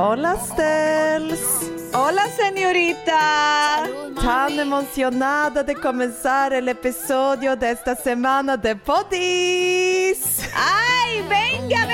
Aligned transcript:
Hola 0.00 0.36
stels! 0.36 1.40
Hola 1.92 2.28
señorita! 2.28 3.82
Tan 4.14 4.60
emocionada 4.60 5.64
de 5.64 5.74
comenzar 5.74 6.52
el 6.52 6.68
episodio 6.68 7.56
de 7.56 7.72
esta 7.72 7.96
semana 7.96 8.56
de 8.56 8.76
Podis! 8.76 10.48
¡Ay, 10.54 11.20
venga, 11.22 11.84
venga! 11.84 11.87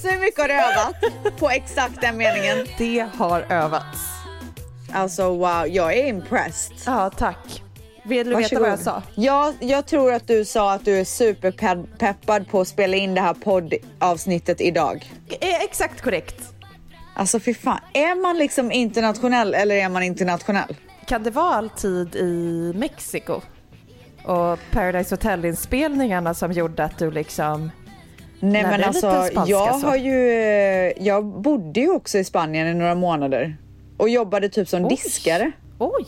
Alltså 0.00 0.14
hur 0.14 0.20
mycket 0.20 0.40
har 0.40 0.48
du 0.48 0.54
övat 0.54 1.38
på 1.38 1.50
exakt 1.50 2.00
den 2.00 2.16
meningen? 2.16 2.66
Det 2.78 3.06
har 3.16 3.40
övats. 3.40 3.98
Alltså 4.92 5.30
wow, 5.36 5.66
jag 5.68 5.96
är 5.96 6.06
impressed. 6.06 6.76
Ja, 6.86 7.10
tack. 7.10 7.62
Vill 8.04 8.30
du 8.30 8.36
veta 8.36 8.60
vad 8.60 8.68
jag 8.70 8.78
sa? 8.78 9.02
Ja, 9.14 9.52
jag 9.60 9.86
tror 9.86 10.12
att 10.12 10.26
du 10.26 10.44
sa 10.44 10.72
att 10.72 10.84
du 10.84 11.00
är 11.00 11.04
superpeppad 11.04 12.50
på 12.50 12.60
att 12.60 12.68
spela 12.68 12.96
in 12.96 13.14
det 13.14 13.20
här 13.20 13.34
poddavsnittet 13.34 14.60
idag. 14.60 15.12
Eh, 15.40 15.62
Exakt 15.62 16.00
korrekt. 16.00 16.42
Alltså 17.14 17.40
fy 17.40 17.54
fan, 17.54 17.80
är 17.92 18.22
man 18.22 18.38
liksom 18.38 18.72
internationell 18.72 19.54
eller 19.54 19.74
är 19.74 19.88
man 19.88 20.02
internationell? 20.02 20.76
Kan 21.06 21.22
det 21.22 21.30
vara 21.30 21.54
alltid 21.54 22.16
i 22.16 22.72
Mexiko? 22.76 23.40
Och 24.24 24.58
Paradise 24.70 25.14
Hotel-inspelningarna 25.14 26.34
som 26.34 26.52
gjorde 26.52 26.84
att 26.84 26.98
du 26.98 27.10
liksom... 27.10 27.70
Nej 28.40 28.62
men 28.62 28.84
alltså, 28.84 29.28
jag 29.46 29.80
så. 29.80 29.86
har 29.86 29.96
ju, 29.96 30.18
jag 30.98 31.24
bodde 31.24 31.80
ju 31.80 31.90
också 31.90 32.18
i 32.18 32.24
Spanien 32.24 32.66
i 32.66 32.74
några 32.74 32.94
månader 32.94 33.56
och 33.96 34.08
jobbade 34.08 34.48
typ 34.48 34.68
som 34.68 34.84
Oj. 34.84 34.88
diskare. 34.88 35.52
Oj! 35.78 36.06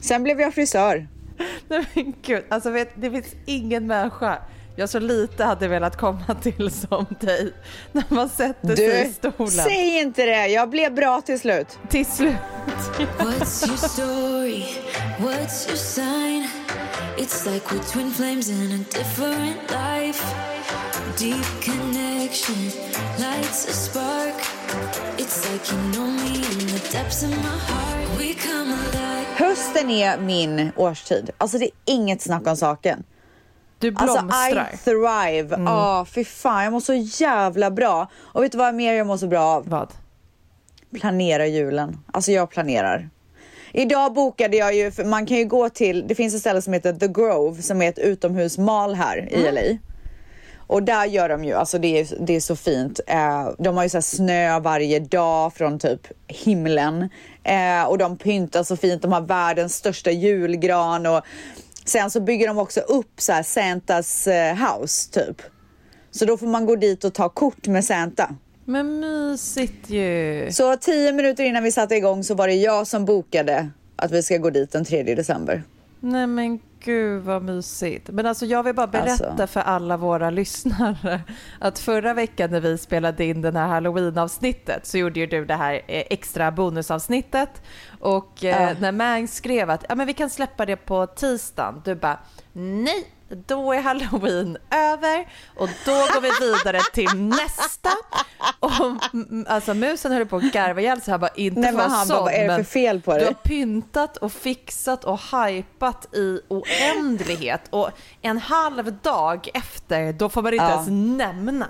Sen 0.00 0.22
blev 0.22 0.40
jag 0.40 0.54
frisör. 0.54 1.08
Nej 1.68 1.84
men 1.94 2.14
gud, 2.22 2.42
alltså 2.48 2.70
vet, 2.70 2.88
det 2.94 3.10
finns 3.10 3.34
ingen 3.46 3.86
människa 3.86 4.38
jag 4.78 4.88
så 4.88 4.98
lite 4.98 5.44
hade 5.44 5.68
velat 5.68 5.96
komma 5.96 6.34
till 6.42 6.70
som 6.88 7.06
dig. 7.20 7.52
När 7.92 8.04
man 8.08 8.28
sätter 8.28 8.76
sig 8.76 9.00
i 9.00 9.04
Du, 9.04 9.12
stolen. 9.12 9.48
säg 9.50 10.00
inte 10.00 10.26
det, 10.26 10.46
jag 10.46 10.70
blev 10.70 10.94
bra 10.94 11.20
till 11.20 11.40
slut. 11.40 11.78
Till 11.88 12.06
slut. 12.06 12.34
What's 13.18 13.66
your 13.68 13.76
story? 13.76 14.64
What's 15.18 15.68
your 15.68 15.76
sign? 15.76 16.48
It's 17.16 17.52
like 17.52 17.66
we're 17.74 17.92
twin 17.92 18.10
flames 18.10 18.48
in 18.50 18.72
a 18.72 18.84
different 18.98 19.56
life. 19.70 20.24
Deep 21.16 21.62
connection 21.62 22.70
lights 23.18 23.68
a 23.68 23.72
spark. 23.72 24.34
It's 25.18 25.52
like 25.52 25.72
you 25.72 25.92
know 25.92 26.06
me 26.06 26.36
in 26.36 26.66
the 26.66 26.88
depths 26.92 27.22
of 27.22 27.30
my 27.30 27.36
heart. 27.36 28.18
We 28.18 28.34
come 28.34 28.72
alive. 28.72 29.26
Hösten 29.36 29.90
är 29.90 30.18
min 30.18 30.70
årstid. 30.76 31.30
Alltså 31.38 31.58
det 31.58 31.64
är 31.64 31.70
inget 31.84 32.22
snack 32.22 32.46
om 32.46 32.56
saken. 32.56 33.04
Du 33.78 33.94
Alltså 33.96 34.22
blomstrar. 34.22 34.70
I 34.74 34.76
thrive. 34.76 35.62
Ja, 35.64 36.06
fy 36.10 36.24
fan 36.24 36.64
jag 36.64 36.72
mår 36.72 36.80
så 36.80 36.94
jävla 36.94 37.70
bra. 37.70 38.10
Och 38.16 38.42
vet 38.42 38.52
du 38.52 38.58
vad 38.58 38.74
mer 38.74 38.94
jag 38.94 39.06
mår 39.06 39.16
så 39.16 39.26
bra 39.26 39.42
av? 39.44 39.68
Vad? 39.68 39.92
planera 40.94 41.46
julen. 41.46 41.98
Alltså 42.12 42.32
jag 42.32 42.50
planerar. 42.50 43.10
Idag 43.72 44.14
bokade 44.14 44.56
jag 44.56 44.74
ju, 44.74 44.90
för 44.90 45.04
man 45.04 45.26
kan 45.26 45.36
ju 45.36 45.44
gå 45.44 45.68
till, 45.68 46.08
det 46.08 46.14
finns 46.14 46.34
ett 46.34 46.40
ställe 46.40 46.62
som 46.62 46.72
heter 46.72 46.92
The 46.92 47.08
Grove 47.08 47.62
som 47.62 47.82
är 47.82 47.88
ett 47.88 47.98
utomhusmal 47.98 48.94
här 48.94 49.32
i 49.32 49.52
LA. 49.52 49.78
Och 50.68 50.82
där 50.82 51.04
gör 51.04 51.28
de 51.28 51.44
ju, 51.44 51.54
alltså 51.54 51.78
det 51.78 52.00
är, 52.00 52.26
det 52.26 52.36
är 52.36 52.40
så 52.40 52.56
fint. 52.56 53.00
Eh, 53.06 53.48
de 53.58 53.76
har 53.76 53.82
ju 53.82 53.88
så 53.88 53.96
här 53.96 54.02
snö 54.02 54.60
varje 54.60 54.98
dag 55.00 55.54
från 55.54 55.78
typ 55.78 56.06
himlen. 56.26 57.08
Eh, 57.44 57.84
och 57.88 57.98
de 57.98 58.18
pyntar 58.18 58.62
så 58.62 58.76
fint, 58.76 59.02
de 59.02 59.12
har 59.12 59.20
världens 59.20 59.74
största 59.74 60.10
julgran 60.10 61.06
och 61.06 61.22
sen 61.84 62.10
så 62.10 62.20
bygger 62.20 62.48
de 62.48 62.58
också 62.58 62.80
upp 62.80 63.20
så 63.20 63.32
här 63.32 63.42
Santas 63.42 64.26
eh, 64.26 64.54
house 64.54 65.12
typ. 65.12 65.42
Så 66.10 66.24
då 66.24 66.36
får 66.36 66.46
man 66.46 66.66
gå 66.66 66.76
dit 66.76 67.04
och 67.04 67.14
ta 67.14 67.28
kort 67.28 67.66
med 67.66 67.84
Santa. 67.84 68.34
Men 68.64 69.00
mysigt 69.00 69.90
ju. 69.90 70.48
Så 70.52 70.76
tio 70.76 71.12
minuter 71.12 71.44
innan 71.44 71.62
vi 71.62 71.72
satte 71.72 71.94
igång 71.94 72.24
så 72.24 72.34
var 72.34 72.48
det 72.48 72.54
jag 72.54 72.86
som 72.86 73.04
bokade 73.04 73.70
att 73.96 74.10
vi 74.10 74.22
ska 74.22 74.36
gå 74.36 74.50
dit 74.50 74.72
den 74.72 74.84
3 74.84 75.02
december. 75.02 75.62
Nej 76.00 76.26
men 76.26 76.60
gud 76.80 77.22
vad 77.22 77.42
mysigt. 77.42 78.08
Men 78.12 78.26
alltså 78.26 78.46
jag 78.46 78.62
vill 78.62 78.74
bara 78.74 78.86
berätta 78.86 79.30
Alltså. 79.30 79.46
för 79.46 79.60
alla 79.60 79.96
våra 79.96 80.30
lyssnare 80.30 81.20
att 81.58 81.78
förra 81.78 82.14
veckan 82.14 82.50
när 82.50 82.60
vi 82.60 82.78
spelade 82.78 83.24
in 83.24 83.42
den 83.42 83.56
här 83.56 83.66
halloween-avsnittet 83.68 84.86
så 84.86 84.98
gjorde 84.98 85.20
ju 85.20 85.26
du 85.26 85.44
det 85.44 85.54
här 85.54 85.74
eh, 85.74 85.80
extra 86.10 86.50
bonusavsnittet 86.50 87.62
och 88.00 88.32
Ja. 88.40 88.74
när 88.80 88.92
Mang 88.92 89.28
skrev 89.28 89.70
att 89.70 89.84
ja, 89.88 89.94
men 89.94 90.06
vi 90.06 90.12
kan 90.14 90.30
släppa 90.30 90.66
det 90.66 90.76
på 90.76 91.06
tisdagen, 91.06 91.82
du 91.84 91.94
bara 91.94 92.18
nej, 92.52 93.06
då 93.46 93.72
är 93.72 93.80
halloween 93.80 94.56
över 94.70 95.28
och 95.56 95.68
då 95.84 95.92
går 95.92 96.20
vi 96.20 96.46
vidare 96.46 96.80
till 96.92 97.16
nästa. 97.24 97.90
Och 98.60 98.70
mm, 99.14 99.46
alltså 99.48 99.74
musen 99.74 100.12
höll 100.12 100.26
på 100.26 100.36
att 100.36 100.42
garva 100.52 100.80
ihjäl 100.80 101.00
sig, 101.00 101.10
han 101.12 101.20
bara 101.20 101.30
inte 101.34 101.60
Nej, 101.60 101.72
men 101.72 101.90
han 101.90 102.08
bara, 102.08 102.16
sån, 102.16 102.24
vad 102.24 102.34
är 102.34 102.48
det 102.48 102.56
för 102.56 102.62
fel 102.62 103.00
på 103.00 103.12
Du 103.12 103.18
dig? 103.18 103.26
har 103.26 103.34
pyntat 103.34 104.16
och 104.16 104.32
fixat 104.32 105.04
och 105.04 105.20
hypat 105.20 106.14
i 106.14 106.40
oändlighet 106.48 107.60
och 107.70 107.90
en 108.22 108.38
halv 108.38 108.92
dag 108.92 109.48
efter 109.54 110.12
då 110.12 110.28
får 110.28 110.42
man 110.42 110.52
inte 110.52 110.64
Ja. 110.64 110.70
ens 110.72 110.88
nämna. 111.18 111.66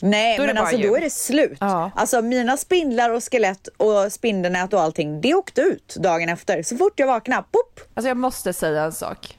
Nej, 0.00 0.38
men 0.38 0.56
bara 0.56 0.60
alltså 0.60 0.78
då 0.78 0.96
är 0.96 1.00
det 1.00 1.10
slut. 1.12 1.58
Ja. 1.60 1.90
Alltså 1.96 2.22
mina 2.22 2.56
spindlar 2.56 3.10
och 3.10 3.24
skelett 3.32 3.68
och 3.76 4.12
spindelnät 4.12 4.72
och 4.72 4.80
allting, 4.80 5.20
det 5.20 5.34
åkte 5.34 5.60
ut 5.60 5.96
dagen 5.98 6.28
efter. 6.28 6.62
Så 6.62 6.76
fort 6.76 6.92
jag 6.96 7.06
vaknade, 7.06 7.42
pop! 7.42 7.80
Alltså 7.94 8.08
jag 8.08 8.16
måste 8.16 8.52
säga 8.52 8.82
en 8.84 8.92
sak. 8.92 9.38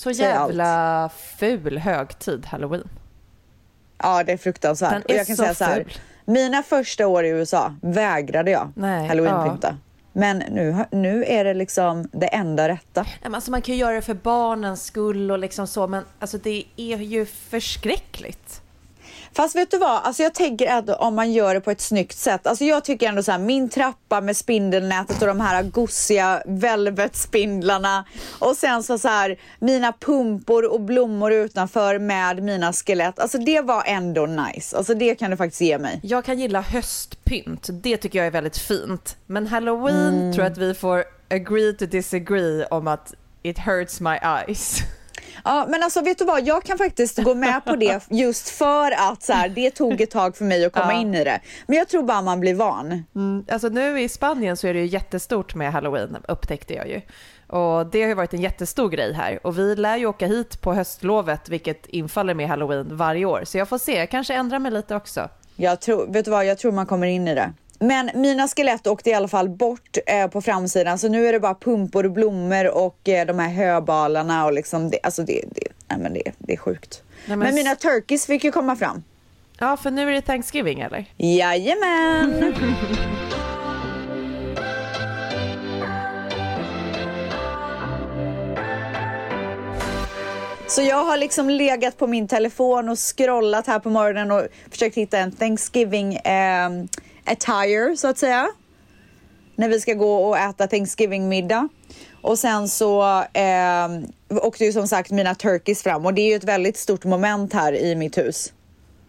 Så 0.00 0.10
jävla 0.10 1.10
ful 1.38 1.78
högtid 1.78 2.46
halloween. 2.46 2.88
Ja, 3.98 4.24
det 4.24 4.32
är 4.32 4.36
fruktansvärt. 4.36 4.90
Den 4.90 5.02
och 5.02 5.10
är 5.10 5.16
jag 5.16 5.26
kan 5.26 5.36
så 5.36 5.42
säga 5.42 5.54
så 5.54 5.64
här, 5.64 5.76
ful. 5.76 5.92
mina 6.24 6.62
första 6.62 7.06
år 7.06 7.24
i 7.24 7.28
USA 7.28 7.74
vägrade 7.82 8.50
jag 8.50 8.72
Nej, 8.76 9.08
halloweenpynta. 9.08 9.76
Men 10.12 10.38
nu, 10.38 10.84
nu 10.90 11.24
är 11.24 11.44
det 11.44 11.54
liksom 11.54 12.08
det 12.12 12.26
enda 12.26 12.68
rätta. 12.68 13.06
Alltså 13.22 13.50
man 13.50 13.62
kan 13.62 13.74
ju 13.74 13.80
göra 13.80 13.94
det 13.94 14.02
för 14.02 14.14
barnens 14.14 14.84
skull 14.84 15.30
och 15.30 15.38
liksom 15.38 15.66
så 15.66 15.86
men 15.86 16.04
alltså 16.18 16.38
det 16.38 16.64
är 16.76 16.96
ju 16.96 17.26
förskräckligt. 17.26 18.59
Fast 19.32 19.56
vet 19.56 19.70
du 19.70 19.78
vad, 19.78 19.90
alltså 20.02 20.22
jag 20.22 20.34
tänker 20.34 20.72
att 20.72 20.88
om 20.88 21.14
man 21.14 21.32
gör 21.32 21.54
det 21.54 21.60
på 21.60 21.70
ett 21.70 21.80
snyggt 21.80 22.18
sätt. 22.18 22.46
Alltså 22.46 22.64
jag 22.64 22.84
tycker 22.84 23.08
ändå 23.08 23.22
så 23.22 23.32
här, 23.32 23.38
min 23.38 23.68
trappa 23.68 24.20
med 24.20 24.36
spindelnätet 24.36 25.20
och 25.22 25.28
de 25.28 25.40
här 25.40 25.62
gosiga 25.62 26.42
velvetspindlarna. 26.46 28.04
Och 28.38 28.56
sen 28.56 28.82
så, 28.82 28.98
så 28.98 29.08
här, 29.08 29.38
mina 29.58 29.92
pumpor 29.92 30.72
och 30.72 30.80
blommor 30.80 31.32
utanför 31.32 31.98
med 31.98 32.42
mina 32.42 32.72
skelett. 32.72 33.18
Alltså 33.18 33.38
det 33.38 33.60
var 33.60 33.82
ändå 33.86 34.26
nice. 34.26 34.76
Alltså 34.76 34.94
det 34.94 35.14
kan 35.14 35.30
du 35.30 35.36
faktiskt 35.36 35.60
ge 35.60 35.78
mig. 35.78 36.00
Jag 36.02 36.24
kan 36.24 36.38
gilla 36.38 36.60
höstpynt, 36.60 37.68
det 37.72 37.96
tycker 37.96 38.18
jag 38.18 38.26
är 38.26 38.30
väldigt 38.30 38.58
fint. 38.58 39.16
Men 39.26 39.46
halloween 39.46 39.90
Mm. 40.20 40.32
tror 40.32 40.44
jag 40.44 40.52
att 40.52 40.58
vi 40.58 40.74
får 40.74 41.04
agree 41.30 41.72
to 41.72 41.86
disagree 41.86 42.64
om 42.70 42.88
att 42.88 43.14
it 43.42 43.58
hurts 43.58 44.00
my 44.00 44.10
eyes. 44.22 44.78
Ja, 45.44 45.66
men 45.68 45.82
alltså 45.82 46.00
vet 46.00 46.18
du 46.18 46.24
vad, 46.24 46.46
jag 46.46 46.62
kan 46.64 46.78
faktiskt 46.78 47.18
gå 47.22 47.34
med 47.34 47.64
på 47.64 47.76
det 47.76 48.00
just 48.10 48.48
för 48.48 48.90
att 49.10 49.22
så 49.22 49.32
här, 49.32 49.48
det 49.48 49.70
tog 49.70 50.00
ett 50.00 50.10
tag 50.10 50.36
för 50.36 50.44
mig 50.44 50.64
att 50.64 50.72
komma 50.72 50.92
Ja. 50.92 51.00
in 51.00 51.14
i 51.14 51.24
det. 51.24 51.40
Men 51.66 51.78
jag 51.78 51.88
tror 51.88 52.02
bara 52.02 52.22
man 52.22 52.40
blir 52.40 52.54
van. 52.54 53.04
Mm, 53.14 53.44
alltså 53.50 53.68
nu 53.68 54.00
i 54.00 54.08
Spanien 54.08 54.56
så 54.56 54.66
är 54.66 54.74
det 54.74 54.80
ju 54.80 54.86
jättestort 54.86 55.54
med 55.54 55.72
halloween 55.72 56.16
upptäckte 56.28 56.74
jag 56.74 56.88
ju. 56.88 57.00
Och 57.46 57.86
det 57.86 58.02
har 58.02 58.08
ju 58.08 58.14
varit 58.14 58.34
en 58.34 58.40
jättestor 58.40 58.88
grej 58.88 59.12
här. 59.12 59.46
Och 59.46 59.58
vi 59.58 59.76
lär 59.76 59.96
ju 59.96 60.06
åka 60.06 60.26
hit 60.26 60.60
på 60.60 60.74
höstlovet 60.74 61.48
vilket 61.48 61.86
infaller 61.86 62.34
med 62.34 62.48
halloween 62.48 62.96
varje 62.96 63.24
år. 63.24 63.42
Så 63.44 63.58
jag 63.58 63.68
får 63.68 63.78
se, 63.78 63.98
jag 63.98 64.10
kanske 64.10 64.34
ändrar 64.34 64.58
mig 64.58 64.72
lite 64.72 64.96
också. 64.96 65.28
Jag 65.56 65.80
tror, 65.80 66.06
vet 66.06 66.24
du 66.24 66.30
vad, 66.30 66.46
jag 66.46 66.58
tror 66.58 66.72
man 66.72 66.86
kommer 66.86 67.06
in 67.06 67.28
i 67.28 67.34
det. 67.34 67.52
Men 67.82 68.10
mina 68.14 68.48
skelett 68.48 68.86
åkte 68.86 69.10
i 69.10 69.14
alla 69.14 69.28
fall 69.28 69.48
bort 69.48 69.96
eh, 70.06 70.26
på 70.26 70.40
framsidan 70.42 70.98
så 70.98 71.08
nu 71.08 71.26
är 71.26 71.32
det 71.32 71.40
bara 71.40 71.54
pumpor 71.54 72.04
och 72.04 72.12
blommor 72.12 72.66
och 72.68 73.08
eh, 73.08 73.26
de 73.26 73.38
här 73.38 73.48
höbalarna 73.48 74.44
och 74.46 74.52
liksom 74.52 74.90
det, 74.90 74.98
alltså 75.02 75.22
det, 75.22 75.44
det, 75.54 75.66
nej 75.88 75.98
men 75.98 76.12
det, 76.14 76.32
det 76.38 76.52
är 76.52 76.56
sjukt. 76.56 77.02
Nej, 77.26 77.36
men, 77.36 77.38
men- 77.38 77.54
mina 77.54 77.74
turkeys 77.76 78.26
fick 78.26 78.44
ju 78.44 78.52
komma 78.52 78.76
fram. 78.76 79.02
Ja, 79.58 79.76
för 79.76 79.90
nu 79.90 80.08
är 80.08 80.12
det 80.12 80.20
Thanksgiving 80.22 80.80
eller? 80.80 81.04
Jajamän! 81.16 82.54
Så 90.66 90.82
jag 90.82 91.04
har 91.04 91.16
liksom 91.16 91.50
legat 91.50 91.96
på 91.98 92.06
min 92.06 92.28
telefon 92.28 92.88
och 92.88 92.98
scrollat 92.98 93.66
här 93.66 93.78
på 93.78 93.90
morgonen 93.90 94.30
och 94.30 94.46
försökt 94.70 94.96
hitta 94.96 95.18
en 95.18 95.32
Thanksgiving 95.32 96.14
eh, 96.14 96.70
attire 97.24 97.96
så 97.96 98.08
att 98.08 98.18
säga. 98.18 98.48
När 99.56 99.68
vi 99.68 99.80
ska 99.80 99.94
gå 99.94 100.14
och 100.14 100.38
äta 100.38 100.66
Thanksgiving-middag. 100.66 101.68
Och 102.22 102.38
sen 102.38 102.68
så 102.68 103.22
eh, 103.22 103.88
åkte 104.28 104.64
ju 104.64 104.72
som 104.72 104.88
sagt 104.88 105.10
mina 105.10 105.34
turkeys 105.34 105.82
fram 105.82 106.06
och 106.06 106.14
det 106.14 106.22
är 106.22 106.28
ju 106.28 106.34
ett 106.34 106.44
väldigt 106.44 106.76
stort 106.76 107.04
moment 107.04 107.52
här 107.52 107.72
i 107.72 107.94
mitt 107.94 108.18
hus. 108.18 108.52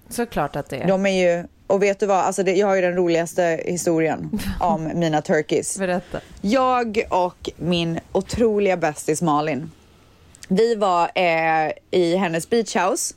Såklart 0.10 0.56
att 0.56 0.70
det 0.70 0.78
är. 0.78 0.88
De 0.88 1.06
är 1.06 1.38
ju, 1.38 1.48
och 1.68 1.84
vet 1.84 2.00
du 2.00 2.06
vad, 2.06 2.18
alltså 2.18 2.44
det, 2.44 2.56
jag 2.56 2.68
har 2.68 2.76
ju 2.76 2.82
den 2.82 2.96
roligaste 2.96 3.64
historien 3.66 4.40
om 4.60 4.92
mina 4.96 5.22
turkeys. 5.22 5.78
Berätta. 5.78 6.20
Jag 6.42 7.04
och 7.10 7.50
min 7.58 8.00
otroliga 8.12 8.78
bästis 8.78 9.22
Malin, 9.22 9.72
vi 10.48 10.76
var 10.76 11.12
eh, 11.16 11.72
i 11.92 12.16
hennes 12.16 12.50
beachhouse 12.50 13.14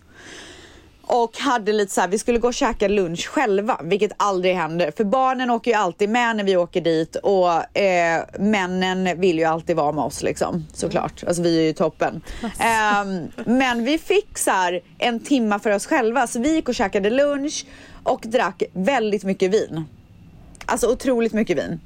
och 1.06 1.38
hade 1.38 1.72
lite 1.72 1.92
så 1.92 2.00
här, 2.00 2.08
vi 2.08 2.18
skulle 2.18 2.38
gå 2.38 2.48
och 2.48 2.54
käka 2.54 2.88
lunch 2.88 3.28
själva, 3.28 3.80
vilket 3.82 4.12
aldrig 4.16 4.54
händer. 4.54 4.92
För 4.96 5.04
barnen 5.04 5.50
åker 5.50 5.70
ju 5.70 5.76
alltid 5.76 6.08
med 6.08 6.36
när 6.36 6.44
vi 6.44 6.56
åker 6.56 6.80
dit 6.80 7.16
och 7.16 7.78
eh, 7.78 8.24
männen 8.38 9.20
vill 9.20 9.38
ju 9.38 9.44
alltid 9.44 9.76
vara 9.76 9.92
med 9.92 10.04
oss 10.04 10.22
liksom, 10.22 10.66
såklart. 10.72 11.24
Alltså 11.26 11.42
vi 11.42 11.58
är 11.58 11.62
ju 11.62 11.72
toppen. 11.72 12.22
Eh, 12.42 13.04
men 13.46 13.84
vi 13.84 13.98
fick 13.98 14.38
så 14.38 14.50
här 14.50 14.80
en 14.98 15.20
timma 15.20 15.58
för 15.58 15.70
oss 15.70 15.86
själva, 15.86 16.26
så 16.26 16.40
vi 16.40 16.54
gick 16.54 16.68
och 16.68 16.74
käkade 16.74 17.10
lunch 17.10 17.66
och 18.02 18.20
drack 18.24 18.62
väldigt 18.72 19.24
mycket 19.24 19.50
vin. 19.50 19.84
Alltså 20.66 20.92
otroligt 20.92 21.32
mycket 21.32 21.58
vin. 21.58 21.80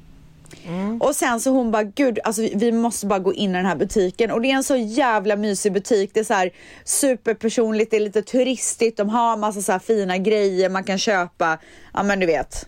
Mm. 0.67 1.01
Och 1.01 1.15
sen 1.15 1.39
så 1.39 1.49
hon 1.49 1.71
bara, 1.71 1.83
gud, 1.83 2.19
alltså 2.23 2.41
vi- 2.41 2.53
vi 2.55 2.71
måste 2.71 3.05
bara 3.05 3.19
gå 3.19 3.33
in 3.33 3.49
i 3.49 3.53
den 3.53 3.65
här 3.65 3.75
butiken. 3.75 4.31
Och 4.31 4.41
det 4.41 4.51
är 4.51 4.55
en 4.55 4.63
så 4.63 4.75
jävla 4.75 5.35
mysig 5.35 5.73
butik. 5.73 6.11
Det 6.13 6.19
är 6.19 6.23
så 6.23 6.33
här 6.33 6.51
superpersonligt, 6.83 7.91
det 7.91 7.97
är 7.97 8.01
lite 8.01 8.21
turistigt. 8.21 8.97
De 8.97 9.09
har 9.09 9.37
massa 9.37 9.61
så 9.61 9.71
här 9.71 9.79
fina 9.79 10.17
grejer 10.17 10.69
man 10.69 10.83
kan 10.83 10.97
köpa. 10.97 11.57
Ja 11.93 12.03
men 12.03 12.19
du 12.19 12.25
vet, 12.25 12.67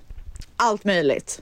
allt 0.56 0.83
möjligt. 0.83 1.42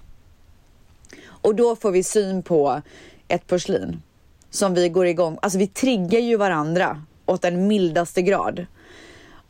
Och 1.27 1.55
då 1.55 1.75
får 1.75 1.91
vi 1.91 2.03
syn 2.03 2.43
på 2.43 2.81
ett 3.27 3.47
porslin 3.47 4.01
som 4.49 4.73
vi 4.73 4.89
går 4.89 5.05
igång. 5.05 5.37
Alltså 5.41 5.59
vi 5.59 5.67
triggar 5.67 6.19
ju 6.19 6.37
varandra 6.37 7.03
åt 7.25 7.41
den 7.41 7.67
mildaste 7.67 8.21
grad. 8.21 8.65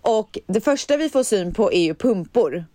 Och 0.02 0.40
det 0.48 0.62
första 0.62 0.98
vi 0.98 1.10
får 1.10 1.24
syn 1.24 1.54
på 1.54 1.74
är 1.74 1.82
ju 1.82 1.96
pumpor. 1.96 2.66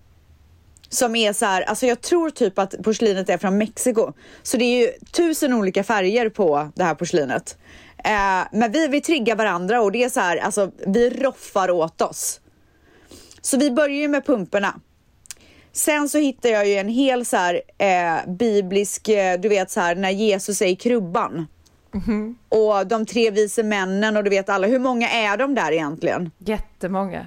Som 0.95 1.17
är 1.17 1.33
så 1.33 1.47
här, 1.47 1.63
alltså 1.63 1.87
jag 1.87 2.01
tror 2.01 2.31
typ 2.31 2.59
att 2.59 2.75
porslinet 2.83 3.29
är 3.29 3.39
från 3.39 3.59
Mexiko. 3.59 4.13
Så 4.43 4.57
det 4.57 4.65
är 4.65 4.87
ju 4.87 4.93
tusen 5.13 5.55
olika 5.55 5.85
färger 5.85 6.29
på 6.29 6.71
det 6.75 6.85
här 6.85 6.95
porslinet. 6.95 7.59
Eh, 8.05 8.47
men 8.53 8.73
vi, 8.73 8.89
vi 8.89 9.01
triggar 9.01 9.37
varandra 9.37 9.83
och 9.83 9.93
det 9.93 10.05
är 10.05 10.09
så 10.09 10.21
här, 10.21 10.37
alltså 10.37 10.71
vi 10.87 11.11
roffar 11.11 11.71
åt 11.71 12.03
oss. 12.03 12.41
Så 13.41 13.59
vi 13.59 13.71
börjar 13.71 13.97
ju 13.97 14.09
med 14.09 14.27
pumporna. 14.27 14.81
Sen 15.73 16.09
så 16.09 16.19
hittar 16.19 16.49
jag 16.49 16.69
ju 16.69 16.75
en 16.75 16.89
hel 16.89 17.25
så 17.25 17.37
här 17.37 17.61
eh, 17.79 18.33
biblisk, 18.33 19.09
eh, 19.09 19.41
du 19.41 19.49
vet 19.49 19.71
så 19.71 19.81
här 19.81 19.95
när 19.95 20.11
Jesus 20.11 20.63
är 20.63 20.67
i 20.67 20.77
krubban. 20.77 21.47
Och 22.49 22.87
de 22.87 23.07
tre 23.07 23.31
vise 23.31 23.63
männen 23.63 24.17
och 24.17 24.25
du 24.25 24.31
vet 24.31 24.49
alla, 24.49 24.67
hur 24.67 24.79
många 24.79 25.09
är 25.09 25.37
de 25.37 25.55
där 25.55 25.73
egentligen? 25.73 26.31
Jättemånga. 26.39 27.27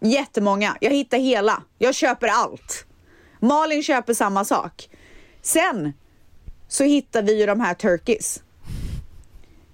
Jättemånga. 0.00 0.76
Jag 0.80 0.90
hittar 0.90 1.18
hela. 1.18 1.62
Jag 1.78 1.94
köper 1.94 2.28
allt. 2.28 2.86
Malin 3.40 3.82
köper 3.82 4.14
samma 4.14 4.44
sak. 4.44 4.88
Sen 5.42 5.92
så 6.68 6.84
hittar 6.84 7.22
vi 7.22 7.40
ju 7.40 7.46
de 7.46 7.60
här 7.60 7.74
turkeys. 7.74 8.42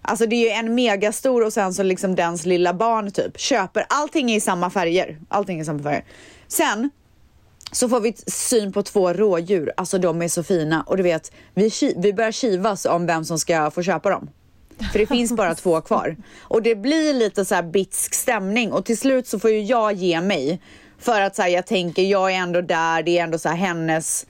Alltså 0.02 0.26
det 0.26 0.36
är 0.36 0.40
ju 0.40 0.48
en 0.48 0.74
megastor 0.74 1.44
och 1.44 1.52
sen 1.52 1.74
så 1.74 1.82
liksom 1.82 2.14
dens 2.14 2.46
lilla 2.46 2.74
barn 2.74 3.10
typ. 3.10 3.40
Köper. 3.40 3.86
Allting 3.88 4.30
är 4.30 4.36
i 4.36 4.40
samma 4.40 4.70
färger. 4.70 5.18
Allting 5.28 5.58
är 5.58 5.62
i 5.62 5.64
samma 5.64 5.82
färger. 5.82 6.04
Sen 6.48 6.90
så 7.72 7.88
får 7.88 8.00
vi 8.00 8.14
syn 8.26 8.72
på 8.72 8.82
två 8.82 9.12
rådjur. 9.12 9.72
Alltså 9.76 9.98
de 9.98 10.22
är 10.22 10.28
så 10.28 10.42
fina. 10.42 10.82
Och 10.82 10.96
du 10.96 11.02
vet, 11.02 11.32
vi, 11.54 11.70
vi 11.96 12.12
börjar 12.12 12.32
kivas 12.32 12.84
om 12.84 13.06
vem 13.06 13.24
som 13.24 13.38
ska 13.38 13.70
få 13.70 13.82
köpa 13.82 14.10
dem. 14.10 14.30
För 14.92 14.98
det 14.98 15.06
finns 15.06 15.32
bara 15.32 15.54
två 15.54 15.80
kvar. 15.80 16.16
Och 16.38 16.62
det 16.62 16.74
blir 16.74 17.14
lite 17.14 17.44
så 17.44 17.54
här 17.54 17.62
bitsk 17.62 18.14
stämning 18.14 18.72
och 18.72 18.84
till 18.84 18.98
slut 18.98 19.26
så 19.26 19.38
får 19.38 19.50
ju 19.50 19.62
jag 19.62 19.92
ge 19.92 20.20
mig. 20.20 20.60
För 20.98 21.20
att 21.20 21.36
så 21.36 21.42
här, 21.42 21.48
jag 21.48 21.66
tänker, 21.66 22.02
jag 22.02 22.32
är 22.32 22.36
ändå 22.36 22.60
där, 22.60 23.02
det 23.02 23.18
är 23.18 23.22
ändå 23.24 23.38
så 23.38 23.48
här 23.48 23.56
hennes 23.56 24.26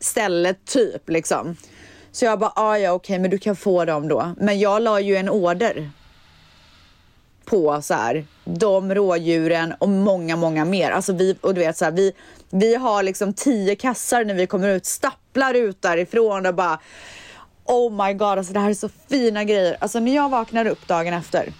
ställe 0.00 0.54
typ 0.54 1.08
liksom. 1.08 1.56
Så 2.12 2.24
jag 2.24 2.38
bara, 2.38 2.52
ah, 2.56 2.78
ja 2.78 2.92
okej 2.92 3.18
men 3.18 3.30
du 3.30 3.38
kan 3.38 3.56
få 3.56 3.84
dem 3.84 4.08
då. 4.08 4.34
Men 4.38 4.58
jag 4.58 4.82
la 4.82 5.00
ju 5.00 5.16
en 5.16 5.28
order 5.28 5.90
på 7.44 7.82
så 7.82 7.94
här, 7.94 8.26
de 8.44 8.94
rådjuren 8.94 9.74
och 9.78 9.88
många, 9.88 10.36
många 10.36 10.64
mer. 10.64 10.90
Alltså 10.90 11.12
vi, 11.12 11.36
och 11.40 11.54
du 11.54 11.60
vet 11.60 11.76
så 11.76 11.84
här, 11.84 11.92
vi, 11.92 12.12
vi 12.50 12.74
har 12.74 13.02
liksom 13.02 13.34
tio 13.34 13.76
kassar 13.76 14.24
när 14.24 14.34
vi 14.34 14.46
kommer 14.46 14.68
ut, 14.68 14.86
stapplar 14.86 15.54
ut 15.54 15.82
därifrån 15.82 16.46
och 16.46 16.54
bara 16.54 16.80
Oh 17.64 18.06
my 18.06 18.14
god, 18.14 18.38
alltså 18.38 18.52
det 18.52 18.60
här 18.60 18.70
är 18.70 18.74
så 18.74 18.88
fina 19.08 19.44
grejer. 19.44 19.76
Alltså 19.80 20.00
när 20.00 20.14
jag 20.14 20.28
vaknar 20.28 20.66
upp 20.66 20.86
dagen 20.86 21.14
efter. 21.14 21.52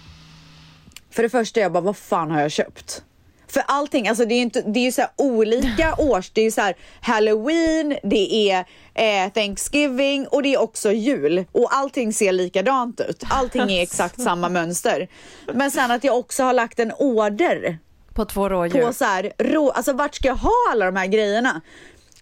För 1.09 1.23
det 1.23 1.29
första 1.29 1.59
jag 1.59 1.71
bara, 1.71 1.81
vad 1.81 1.97
fan 1.97 2.31
har 2.31 2.41
jag 2.41 2.51
köpt? 2.51 3.03
För 3.51 3.63
allting, 3.67 4.07
alltså 4.07 4.25
det 4.25 4.33
är 4.33 4.35
ju 4.35 4.41
inte, 4.41 4.61
det 4.61 4.79
är 4.79 4.83
ju 4.83 4.91
så 4.91 5.05
olika 5.17 5.95
års, 5.97 6.29
det 6.29 6.41
är 6.41 6.45
ju 6.45 6.51
så 6.51 6.61
här 6.61 6.75
halloween, 7.01 7.97
det 8.03 8.51
är 8.51 8.65
eh, 8.93 9.31
thanksgiving 9.33 10.27
och 10.27 10.43
det 10.43 10.53
är 10.53 10.61
också 10.61 10.91
jul. 10.91 11.45
Och 11.51 11.75
allting 11.75 12.13
ser 12.13 12.31
likadant 12.31 13.01
ut. 13.09 13.23
Allting 13.29 13.71
är 13.71 13.83
exakt 13.83 14.21
samma 14.21 14.49
mönster. 14.49 15.07
Men 15.53 15.71
sen 15.71 15.91
att 15.91 16.03
jag 16.03 16.17
också 16.17 16.43
har 16.43 16.53
lagt 16.53 16.79
en 16.79 16.91
order 16.91 17.77
På 18.13 18.25
två 18.25 18.49
rådjur. 18.49 18.81
på 18.81 18.93
så 18.93 19.05
här, 19.05 19.33
rå, 19.37 19.71
alltså 19.71 19.93
vart 19.93 20.15
ska 20.15 20.27
jag 20.27 20.35
ha 20.35 20.53
alla 20.71 20.85
de 20.85 20.95
här 20.95 21.07
grejerna? 21.07 21.61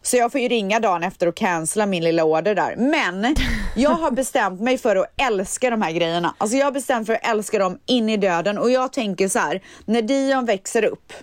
Så 0.01 0.18
jag 0.18 0.31
får 0.31 0.42
ju 0.42 0.48
ringa 0.48 0.80
dagen 0.80 1.04
efter 1.04 1.28
och 1.28 1.36
cancella 1.36 1.86
min 1.86 2.04
lilla 2.04 2.24
order 2.24 2.56
där. 2.56 2.75
Men 2.75 3.36
jag 3.75 3.90
har 3.90 4.12
bestämt 4.12 4.62
mig 4.62 4.78
för 4.78 4.96
att 4.96 5.13
älska 5.18 5.69
de 5.69 5.81
här 5.81 5.92
grejerna. 5.92 6.36
Alltså 6.38 6.57
jag 6.57 6.66
har 6.66 6.72
bestämt 6.72 7.07
för 7.07 7.13
att 7.13 7.28
älska 7.28 7.60
dem 7.60 7.80
in 7.86 8.10
i 8.10 8.18
döden 8.18 8.57
och 8.57 8.72
jag 8.72 8.94
tänker 8.94 9.28
så 9.28 9.40
här, 9.40 9.63
när 9.86 10.01
Dion 10.01 10.46
växer 10.46 10.84
upp 10.84 11.13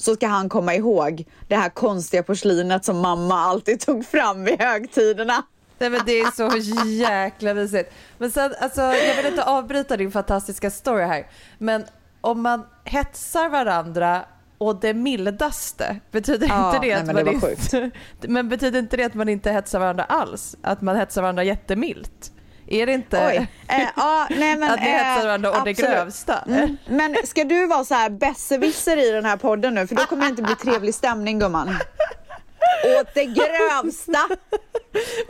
så 0.00 0.14
ska 0.14 0.26
han 0.26 0.48
komma 0.48 0.74
ihåg 0.74 1.24
det 1.48 1.56
här 1.56 1.68
konstiga 1.68 2.22
porslinet 2.22 2.84
som 2.84 2.98
mamma 2.98 3.40
alltid 3.40 3.80
tog 3.80 4.06
fram 4.06 4.44
vid 4.44 4.60
högtiderna. 4.60 5.42
Nej, 5.78 5.90
men 5.90 6.00
det 6.06 6.20
är 6.20 6.30
så 6.30 6.56
jäkla 6.88 7.54
mysigt. 7.54 7.92
Men 8.18 8.30
sen, 8.30 8.54
alltså, 8.60 8.80
jag 8.80 9.16
vill 9.16 9.26
inte 9.26 9.44
avbryta 9.44 9.96
din 9.96 10.12
fantastiska 10.12 10.70
story 10.70 11.04
här, 11.04 11.26
men 11.58 11.84
om 12.20 12.42
man 12.42 12.66
hetsar 12.84 13.48
varandra 13.48 14.24
och 14.58 14.80
det 14.80 14.94
mildaste, 14.94 15.96
betyder 16.10 16.48
Ja, 16.48 16.66
inte 16.74 16.86
det 16.86 16.92
nej, 16.92 17.00
att 17.00 17.06
men 17.06 17.14
man 17.14 17.24
det 17.24 17.30
inte, 17.32 17.90
men 18.28 18.48
betyder 18.48 18.78
inte 18.78 18.96
det 18.96 19.04
att 19.04 19.14
man 19.14 19.28
inte 19.28 19.50
hetsar 19.50 19.78
varandra 19.78 20.04
alls? 20.04 20.56
Att 20.62 20.80
man 20.80 20.96
hetsar 20.96 21.22
varandra 21.22 21.44
jättemilt? 21.44 22.32
Är 22.66 22.86
det 22.86 22.92
inte 22.92 23.26
Oj. 23.26 23.46
Eh, 23.68 23.88
nej, 24.30 24.56
men, 24.56 24.62
att 24.70 24.80
ni 24.80 24.86
hetsar 24.86 25.18
eh, 25.20 25.24
varandra 25.26 25.50
å 25.60 25.64
det 25.64 25.72
grövsta? 25.72 26.38
Mm. 26.46 26.76
Men 26.88 27.16
ska 27.24 27.44
du 27.44 27.66
vara 27.66 27.84
så 27.84 27.94
här 27.94 28.10
besserwisser 28.10 28.96
i 28.96 29.10
den 29.10 29.24
här 29.24 29.36
podden 29.36 29.74
nu? 29.74 29.86
För 29.86 29.94
då 29.94 30.02
kommer 30.02 30.22
det 30.22 30.28
inte 30.28 30.42
bli 30.42 30.54
trevlig 30.62 30.94
stämning 30.94 31.38
gumman. 31.38 31.68
Åt 33.00 33.14
det 33.14 33.24
grövsta. 33.24 34.28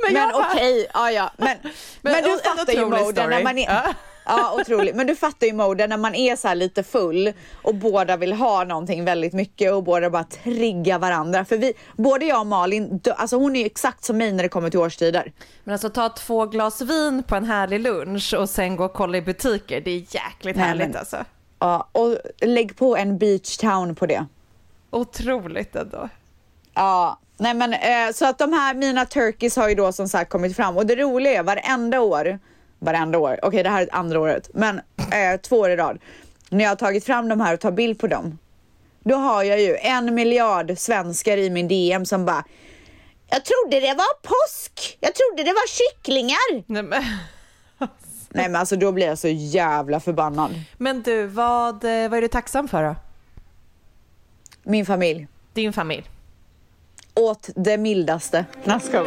Men, 0.02 0.14
bara- 0.14 0.52
okej, 0.52 0.87
ja 0.95 1.11
ja. 1.11 1.30
Men, 1.37 1.56
men, 2.02 2.12
Men 2.12 2.23
du 2.23 2.38
fattar 2.38 2.73
ju 2.73 2.87
moden 2.87 3.30
när 3.30 3.42
man 3.42 3.59
är... 3.59 3.73
Ja. 3.75 3.95
Ja, 4.26 4.54
otroligt. 4.61 4.97
Men 4.97 5.06
du 5.06 5.16
fattar 5.16 5.47
ju 5.47 5.52
moden 5.52 5.90
när 5.90 5.97
man 5.97 6.14
är 6.14 6.37
så 6.37 6.54
lite 6.54 6.83
full 6.83 7.33
och 7.62 7.75
båda 7.75 8.16
vill 8.16 8.33
ha 8.33 8.64
någonting 8.64 9.04
väldigt 9.04 9.33
mycket 9.33 9.73
och 9.73 9.83
båda 9.85 10.11
bara 10.11 10.25
triggar 10.25 10.99
varandra. 10.99 11.45
För 11.45 11.56
vi, 11.56 11.73
både 11.97 12.25
jag 12.26 12.40
och 12.40 12.47
Malin, 12.47 13.00
alltså 13.16 13.37
hon 13.37 13.56
är 13.56 13.61
ju 13.61 13.66
exakt 13.66 14.04
som 14.04 14.18
mig 14.18 14.33
när 14.33 14.42
det 14.42 14.49
kommer 14.49 14.71
till 14.71 14.80
årstider. 14.80 15.33
Men 15.64 15.73
alltså 15.73 15.90
ta 15.90 16.09
två 16.09 16.47
glas 16.47 16.80
vin 16.80 17.23
på 17.23 17.37
en 17.37 17.45
härlig 17.45 17.80
lunch 17.80 18.35
och 18.38 18.49
sen 18.50 18.76
gå 18.76 18.85
och 18.85 18.92
kolla 18.92 19.18
i 19.18 19.23
butiker, 19.23 19.80
det 19.80 19.90
är 19.90 19.99
jäkligt 20.14 20.56
Nej, 20.56 20.64
härligt 20.66 20.88
men- 20.88 20.97
alltså. 20.97 21.25
Ja, 21.59 21.88
och 21.92 22.16
lägg 22.40 22.76
på 22.76 22.97
en 22.97 23.18
beach 23.18 23.56
town 23.56 23.95
på 23.95 24.06
det. 24.06 24.26
Otroligt 24.90 25.76
ändå. 25.76 26.09
Ja, 26.75 27.18
nej 27.37 27.54
men 27.54 27.73
eh, 27.73 28.12
så 28.14 28.26
att 28.26 28.38
de 28.38 28.52
här 28.52 28.75
mina 28.75 29.04
turkeys 29.04 29.56
har 29.56 29.68
ju 29.68 29.75
då 29.75 29.92
som 29.92 30.09
sagt 30.09 30.30
kommit 30.30 30.56
fram 30.56 30.76
och 30.76 30.87
det 30.87 30.97
roliga 30.97 31.38
är 31.38 31.42
varenda 31.42 32.00
år, 32.00 32.38
varenda 32.78 33.18
år, 33.18 33.38
okej 33.42 33.62
det 33.62 33.71
här 33.71 33.83
är 33.83 33.88
andra 33.95 34.21
året, 34.21 34.50
men 34.54 34.80
eh, 34.97 35.40
två 35.42 35.56
år 35.56 35.71
i 35.71 35.76
rad, 35.76 35.99
när 36.50 36.64
jag 36.64 36.71
har 36.71 36.76
tagit 36.76 37.04
fram 37.04 37.28
de 37.28 37.40
här 37.40 37.54
och 37.54 37.61
tar 37.61 37.71
bild 37.71 37.99
på 37.99 38.06
dem, 38.06 38.38
då 39.04 39.16
har 39.16 39.42
jag 39.42 39.61
ju 39.61 39.76
en 39.76 40.14
miljard 40.14 40.78
svenskar 40.78 41.37
i 41.37 41.50
min 41.50 41.68
DM 41.68 42.06
som 42.06 42.25
bara 42.25 42.45
jag 43.30 43.45
trodde 43.45 43.80
det 43.80 43.95
var 43.95 44.23
påsk, 44.23 44.99
jag 45.00 45.14
trodde 45.14 45.42
det 45.42 45.52
var 45.52 45.68
kycklingar. 45.68 46.62
Nej, 46.66 46.83
men... 46.83 47.02
Nej 48.28 48.49
men 48.49 48.56
alltså 48.56 48.76
då 48.76 48.92
blir 48.92 49.06
jag 49.06 49.18
så 49.18 49.28
jävla 49.28 50.00
förbannad. 50.00 50.50
men 50.78 51.02
du, 51.02 51.26
vad, 51.26 51.75
eh, 51.75 52.09
vad 52.09 52.18
är 52.18 52.23
du 52.23 52.28
tacksam 52.28 52.68
för 52.68 52.83
då? 52.85 52.97
Min 54.62 54.87
familj, 54.87 55.26
Din 55.52 55.73
familj? 55.73 56.11
åt 57.14 57.49
det 57.54 57.78
mildaste. 57.78 58.45
Nej, 58.64 58.80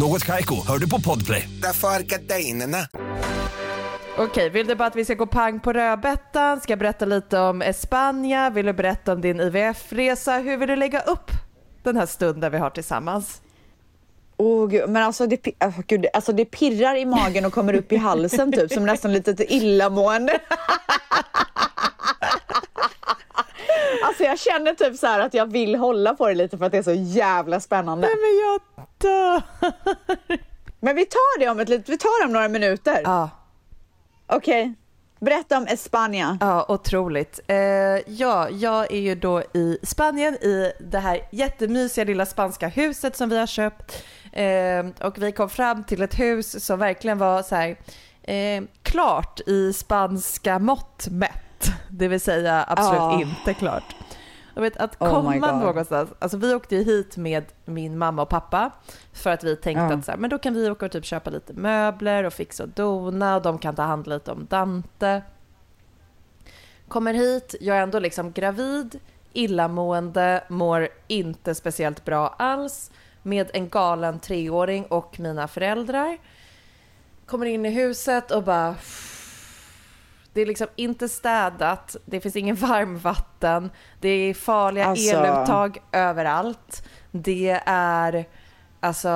Något 0.00 0.24
Kaiko, 0.24 0.66
hör 0.66 0.78
du 0.78 0.88
på 0.88 1.00
Podplay. 1.00 1.48
Därför 1.62 1.88
är 1.88 2.00
gardinerna. 2.00 2.78
Okej, 4.18 4.50
vill 4.50 4.66
du 4.66 4.74
bara 4.74 4.88
att 4.88 4.96
vi 4.96 5.04
ska 5.04 5.14
gå 5.14 5.26
pang 5.26 5.60
på 5.60 5.72
rödbetan? 5.72 6.60
Ska 6.60 6.72
jag 6.72 6.78
berätta 6.78 7.04
lite 7.04 7.38
om 7.38 7.62
Espanja? 7.62 8.50
Vill 8.50 8.66
du 8.66 8.72
berätta 8.72 9.12
om 9.12 9.20
din 9.20 9.40
IVF-resa? 9.40 10.38
Hur 10.38 10.56
vill 10.56 10.68
du 10.68 10.76
lägga 10.76 11.00
upp 11.00 11.30
den 11.82 11.96
här 11.96 12.06
stunden 12.06 12.52
vi 12.52 12.58
har 12.58 12.70
tillsammans? 12.70 13.42
Åh 14.36 14.68
gud, 14.68 14.90
men 14.90 15.02
alltså 15.02 15.26
det, 15.26 15.48
alltså, 15.58 15.82
gud, 15.86 16.06
alltså 16.12 16.32
det 16.32 16.44
pirrar 16.44 16.96
i 16.96 17.04
magen 17.04 17.44
och 17.44 17.52
kommer 17.52 17.74
upp 17.74 17.92
i 17.92 17.96
halsen 17.96 18.52
typ 18.52 18.72
som 18.72 18.86
nästan 18.86 19.12
lite 19.12 19.54
illamående. 19.54 20.38
Alltså 24.04 24.24
jag 24.24 24.38
känner 24.38 24.74
typ 24.74 24.96
så 24.96 25.06
att 25.06 25.34
jag 25.34 25.46
vill 25.52 25.74
hålla 25.74 26.14
på 26.14 26.28
det 26.28 26.34
lite 26.34 26.58
för 26.58 26.64
att 26.64 26.72
det 26.72 26.78
är 26.78 26.82
så 26.82 26.92
jävla 26.92 27.60
spännande. 27.60 28.06
Nej 28.06 28.16
men 28.16 28.38
jag 28.38 28.60
dör! 28.98 29.42
Men 30.80 30.96
vi 30.96 31.06
tar 31.06 31.38
det 31.40 31.48
om 31.48 31.60
ett 31.60 31.68
litet, 31.68 31.88
vi 31.88 31.98
tar 31.98 32.22
det 32.22 32.26
om 32.26 32.32
några 32.32 32.48
minuter. 32.48 33.00
Ja, 33.04 33.30
Okej, 34.26 34.74
berätta 35.20 35.58
om 35.58 35.66
Espanja. 35.66 36.38
ja 36.40 36.66
otroligt. 36.68 37.40
Eh, 37.46 37.56
ja, 38.06 38.50
jag 38.50 38.92
är 38.92 39.00
ju 39.00 39.14
då 39.14 39.42
i 39.54 39.78
Spanien 39.82 40.34
i 40.34 40.72
det 40.80 40.98
här 40.98 41.20
jättemysiga 41.32 42.04
lilla 42.04 42.26
spanska 42.26 42.68
huset 42.68 43.16
som 43.16 43.28
vi 43.28 43.38
har 43.38 43.46
köpt. 43.46 44.04
Eh, 44.32 45.06
och 45.06 45.22
vi 45.22 45.32
kom 45.32 45.48
fram 45.50 45.84
till 45.84 46.02
ett 46.02 46.18
hus 46.18 46.64
som 46.64 46.78
verkligen 46.78 47.18
var 47.18 47.42
så 47.42 47.54
här 47.54 47.76
eh, 48.22 48.62
klart 48.82 49.40
i 49.46 49.72
spanska 49.72 50.58
mått 50.58 51.06
mätt. 51.10 51.42
Det 51.88 52.08
vill 52.08 52.20
säga 52.20 52.64
absolut 52.68 53.00
Ja. 53.00 53.20
inte 53.20 53.54
klart. 53.54 53.96
Jag 54.54 54.62
vet 54.62 54.76
att 54.76 54.96
Oh 55.02 55.10
komma 55.10 55.36
God. 55.36 55.54
någonstans, 55.60 56.10
alltså 56.18 56.36
vi 56.36 56.54
åkte 56.54 56.76
ju 56.76 56.82
hit 56.84 57.16
med 57.16 57.44
min 57.64 57.98
mamma 57.98 58.22
och 58.22 58.28
pappa 58.28 58.70
för 59.12 59.30
att 59.30 59.44
vi 59.44 59.56
tänkte 59.56 59.82
Ja. 59.84 59.92
att 59.94 60.04
så 60.04 60.10
här, 60.10 60.18
men 60.18 60.30
då 60.30 60.38
kan 60.38 60.54
vi 60.54 60.70
åka 60.70 60.86
och 60.86 60.92
typ 60.92 61.04
köpa 61.04 61.30
lite 61.30 61.52
möbler 61.52 62.24
och 62.24 62.32
fixa 62.32 62.62
och 62.62 62.68
dona 62.68 63.36
och 63.36 63.42
de 63.42 63.58
kan 63.58 63.74
ta 63.74 63.82
hand 63.82 64.06
lite 64.06 64.32
om 64.32 64.46
Dante. 64.50 65.22
Kommer 66.88 67.14
hit, 67.14 67.54
jag 67.60 67.76
är 67.76 67.82
ändå 67.82 67.98
liksom 67.98 68.32
gravid, 68.32 69.00
illamående, 69.32 70.44
mår 70.48 70.88
inte 71.08 71.54
speciellt 71.54 72.04
bra 72.04 72.34
alls 72.38 72.90
med 73.22 73.50
en 73.54 73.68
galen 73.68 74.18
treåring 74.20 74.84
och 74.84 75.20
mina 75.20 75.48
föräldrar. 75.48 76.18
Kommer 77.26 77.46
in 77.46 77.66
i 77.66 77.70
huset 77.70 78.30
och 78.30 78.42
bara 78.42 78.74
det 80.32 80.40
är 80.40 80.46
liksom 80.46 80.66
inte 80.76 81.08
städat, 81.08 81.96
det 82.04 82.20
finns 82.20 82.36
ingen 82.36 82.56
varmvatten, 82.56 83.70
det 84.00 84.08
är 84.08 84.34
farliga 84.34 84.86
Alltså- 84.86 85.16
eluttag 85.16 85.78
överallt. 85.92 86.88
Det 87.10 87.60
är 87.66 88.28
alltså 88.80 89.10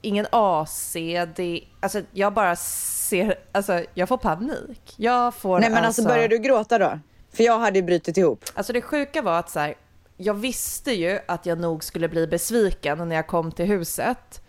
ingen 0.00 0.26
AC, 0.30 0.96
det 1.36 1.64
alltså 1.80 2.00
jag 2.12 2.32
bara 2.32 2.56
ser, 2.56 3.34
alltså 3.52 3.84
jag 3.94 4.08
får 4.08 4.16
panik. 4.18 4.94
Jag 4.96 5.34
får 5.34 5.60
Nej 5.60 5.70
men 5.70 5.84
alltså 5.84 6.04
börjar 6.04 6.28
du 6.28 6.38
gråta 6.38 6.78
då? 6.78 6.98
För 7.32 7.44
jag 7.44 7.58
hade 7.58 7.78
ju 7.78 7.82
brutit 7.82 8.16
ihop. 8.16 8.44
Alltså 8.54 8.72
det 8.72 8.82
sjuka 8.82 9.22
var 9.22 9.38
att 9.38 9.50
så 9.50 9.60
här, 9.60 9.74
jag 10.16 10.34
visste 10.34 10.92
ju 10.92 11.18
att 11.28 11.46
jag 11.46 11.58
nog 11.58 11.84
skulle 11.84 12.08
bli 12.08 12.26
besviken 12.26 13.08
när 13.08 13.16
jag 13.16 13.26
kom 13.26 13.52
till 13.52 13.66
huset. 13.66 14.42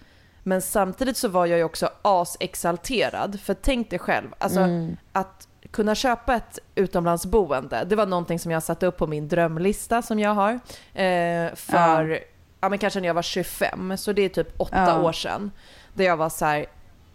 Men 0.43 0.61
samtidigt 0.61 1.17
så 1.17 1.27
var 1.27 1.45
jag 1.45 1.57
ju 1.57 1.63
också 1.63 1.89
asexalterad. 2.01 3.39
För 3.39 3.53
tänk 3.53 3.89
dig 3.89 3.99
själv, 3.99 4.27
alltså 4.37 4.67
att 5.11 5.47
kunna 5.73 5.95
köpa 5.95 6.35
ett 6.35 6.59
utomlandsboende, 6.75 7.83
det 7.83 7.95
var 7.95 8.05
någonting 8.05 8.39
som 8.39 8.51
jag 8.51 8.63
satte 8.63 8.85
upp 8.85 8.97
på 8.97 9.07
min 9.07 9.27
drömlista 9.27 10.01
som 10.01 10.19
jag 10.19 10.33
har. 10.33 10.51
Eh, 10.93 11.55
för, 11.55 12.19
ja. 12.61 12.69
men 12.69 12.79
kanske 12.79 12.99
när 12.99 13.07
jag 13.07 13.13
var 13.13 13.21
25, 13.21 13.97
så 13.97 14.13
det 14.13 14.21
är 14.21 14.29
typ 14.29 14.61
åtta 14.61 14.85
Ja. 14.87 15.01
år 15.01 15.11
sedan. 15.11 15.51
Där 15.93 16.05
jag 16.05 16.17
var 16.17 16.29
så 16.29 16.45
här, 16.45 16.65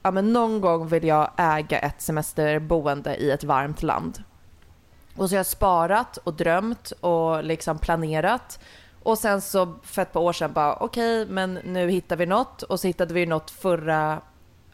ja 0.03 0.11
men 0.11 0.33
någon 0.33 0.61
gång 0.61 0.89
vill 0.89 1.05
jag 1.05 1.31
äga 1.37 1.79
ett 1.79 2.03
semesterboende 2.03 3.17
i 3.17 3.31
ett 3.31 3.45
varmt 3.45 3.83
land. 3.83 4.23
Och 5.17 5.29
så 5.29 5.35
har 5.35 5.39
jag 5.39 5.47
sparat 5.47 6.17
och 6.17 6.35
drömt 6.35 6.91
och 7.01 7.45
liksom 7.45 7.79
planerat. 7.79 8.61
Och 9.03 9.19
sen 9.19 9.41
så 9.41 9.75
för 9.83 10.03
ett 10.03 10.13
par 10.13 10.21
år 10.21 10.33
sedan 10.33 10.53
bara 10.53 10.77
okej, 10.77 11.27
men 11.27 11.55
nu 11.55 11.91
hittar 11.91 12.17
vi 12.17 12.27
något. 12.27 12.63
Och 12.63 12.81
så 12.81 12.87
hittade 12.87 13.15
vi 13.15 13.27
något 13.27 13.51
förra, 13.51 14.21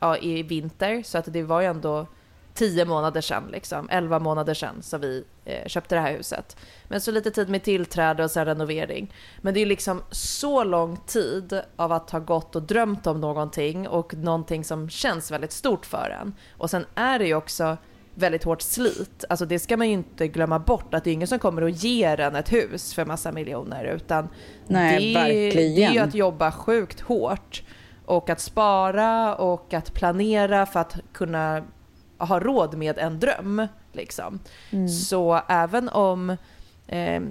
ja 0.00 0.16
i 0.16 0.42
vinter. 0.42 1.02
Så 1.02 1.18
att 1.18 1.24
det 1.32 1.42
var 1.42 1.60
ju 1.60 1.66
ändå 1.66 2.06
tio 2.54 2.84
månader 2.84 3.20
sedan, 3.20 3.48
liksom, 3.52 3.88
elva 3.90 4.18
månader 4.18 4.54
sedan 4.54 4.82
som 4.82 5.00
vi 5.00 5.24
eh, 5.44 5.66
köpte 5.66 5.94
det 5.94 6.00
här 6.00 6.16
huset. 6.16 6.56
Men 6.88 7.00
så 7.00 7.10
lite 7.10 7.30
tid 7.30 7.48
med 7.48 7.62
tillträde 7.62 8.24
och 8.24 8.30
sen 8.30 8.44
renovering. 8.44 9.14
Men 9.40 9.54
det 9.54 9.60
är 9.60 9.66
liksom 9.66 10.02
så 10.10 10.64
lång 10.64 10.96
tid 10.96 11.60
av 11.76 11.92
att 11.92 12.10
ha 12.10 12.18
gått 12.18 12.56
och 12.56 12.62
drömt 12.62 13.06
om 13.06 13.20
någonting 13.20 13.88
och 13.88 14.14
någonting 14.14 14.64
som 14.64 14.90
känns 14.90 15.30
väldigt 15.30 15.52
stort 15.52 15.86
för 15.86 16.16
en. 16.20 16.34
Och 16.58 16.70
sen 16.70 16.86
är 16.94 17.18
det 17.18 17.26
ju 17.26 17.34
också 17.34 17.76
väldigt 18.14 18.44
hårt 18.44 18.62
slit. 18.62 19.24
Alltså 19.28 19.46
det 19.46 19.58
ska 19.58 19.76
man 19.76 19.86
ju 19.86 19.92
inte 19.92 20.28
glömma 20.28 20.58
bort 20.58 20.94
att 20.94 21.04
det 21.04 21.10
är 21.10 21.14
ingen 21.14 21.28
som 21.28 21.38
kommer 21.38 21.62
att 21.62 21.84
ge 21.84 22.04
en 22.04 22.36
ett 22.36 22.52
hus 22.52 22.94
för 22.94 23.04
massa 23.04 23.32
miljoner 23.32 23.84
utan 23.84 24.28
Nej, 24.66 25.14
det, 25.14 25.20
verkligen. 25.20 25.74
det 25.74 25.84
är 25.84 25.92
ju 25.92 25.98
att 25.98 26.14
jobba 26.14 26.52
sjukt 26.52 27.00
hårt 27.00 27.62
och 28.06 28.30
att 28.30 28.40
spara 28.40 29.34
och 29.34 29.74
att 29.74 29.94
planera 29.94 30.66
för 30.66 30.80
att 30.80 30.96
kunna 31.12 31.64
ha 32.26 32.40
råd 32.40 32.74
med 32.76 32.98
en 32.98 33.20
dröm. 33.20 33.66
Liksom. 33.92 34.38
Så 35.08 35.40
även 35.48 35.88
om 35.88 36.36
eh, 36.86 37.22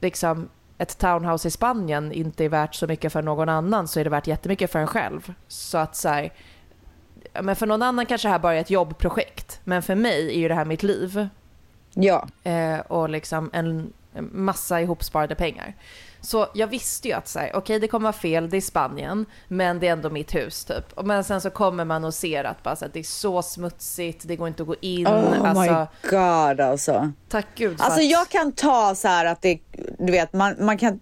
liksom 0.00 0.48
ett 0.78 0.98
townhouse 0.98 1.48
i 1.48 1.50
Spanien 1.50 2.12
inte 2.12 2.44
är 2.44 2.48
värt 2.48 2.74
så 2.74 2.86
mycket 2.86 3.12
för 3.12 3.22
någon 3.22 3.48
annan 3.48 3.88
så 3.88 4.00
är 4.00 4.04
det 4.04 4.10
värt 4.10 4.26
jättemycket 4.26 4.72
för 4.72 4.78
en 4.78 4.86
själv. 4.86 5.32
Så 5.48 5.78
att 5.78 5.96
så 5.96 6.08
här, 6.08 6.32
men 7.42 7.56
för 7.56 7.66
någon 7.66 7.82
annan 7.82 8.06
kanske 8.06 8.28
det 8.28 8.32
här 8.32 8.38
bara 8.38 8.54
är 8.54 8.60
ett 8.60 8.70
jobbprojekt. 8.70 9.60
Men 9.64 9.82
för 9.82 9.94
mig 9.94 10.28
är 10.34 10.38
ju 10.38 10.48
det 10.48 10.54
här 10.54 10.64
mitt 10.64 10.82
liv 10.82 11.28
Ja. 11.94 12.28
eh, 12.44 12.78
och 12.78 13.08
liksom 13.08 13.50
en 13.52 13.92
massa 14.20 14.80
ihopsparade 14.80 15.34
pengar. 15.34 15.74
Så 16.20 16.46
jag 16.54 16.66
visste 16.66 17.08
ju 17.08 17.14
att 17.14 17.28
så 17.28 17.38
här, 17.38 17.50
okej 17.56 17.80
det 17.80 17.88
kommer 17.88 18.02
vara 18.02 18.12
fel, 18.12 18.50
det 18.50 18.56
är 18.56 18.60
Spanien, 18.60 19.26
men 19.48 19.80
det 19.80 19.88
är 19.88 19.92
ändå 19.92 20.10
mitt 20.10 20.34
hus 20.34 20.64
typ. 20.64 21.04
Men 21.04 21.24
sen 21.24 21.40
så 21.40 21.50
kommer 21.50 21.84
man 21.84 22.04
och 22.04 22.14
ser 22.14 22.44
att, 22.44 22.62
bara, 22.62 22.76
så 22.76 22.84
att 22.84 22.92
det 22.92 22.98
är 22.98 23.04
så 23.04 23.42
smutsigt, 23.42 24.28
det 24.28 24.36
går 24.36 24.48
inte 24.48 24.62
att 24.62 24.68
gå 24.68 24.74
in. 24.80 25.06
Oh 25.06 25.48
alltså, 25.48 25.60
my 25.60 26.10
god 26.10 26.60
alltså. 26.60 27.12
tack 27.28 27.46
gud 27.54 27.80
Alltså 27.80 28.00
att, 28.00 28.10
jag 28.10 28.28
kan 28.28 28.52
ta 28.52 28.94
så 28.94 29.08
här 29.08 29.24
att 29.24 29.42
det, 29.42 29.58
du 29.98 30.12
vet, 30.12 30.32
man, 30.32 30.54
man 30.60 30.78
kan... 30.78 31.00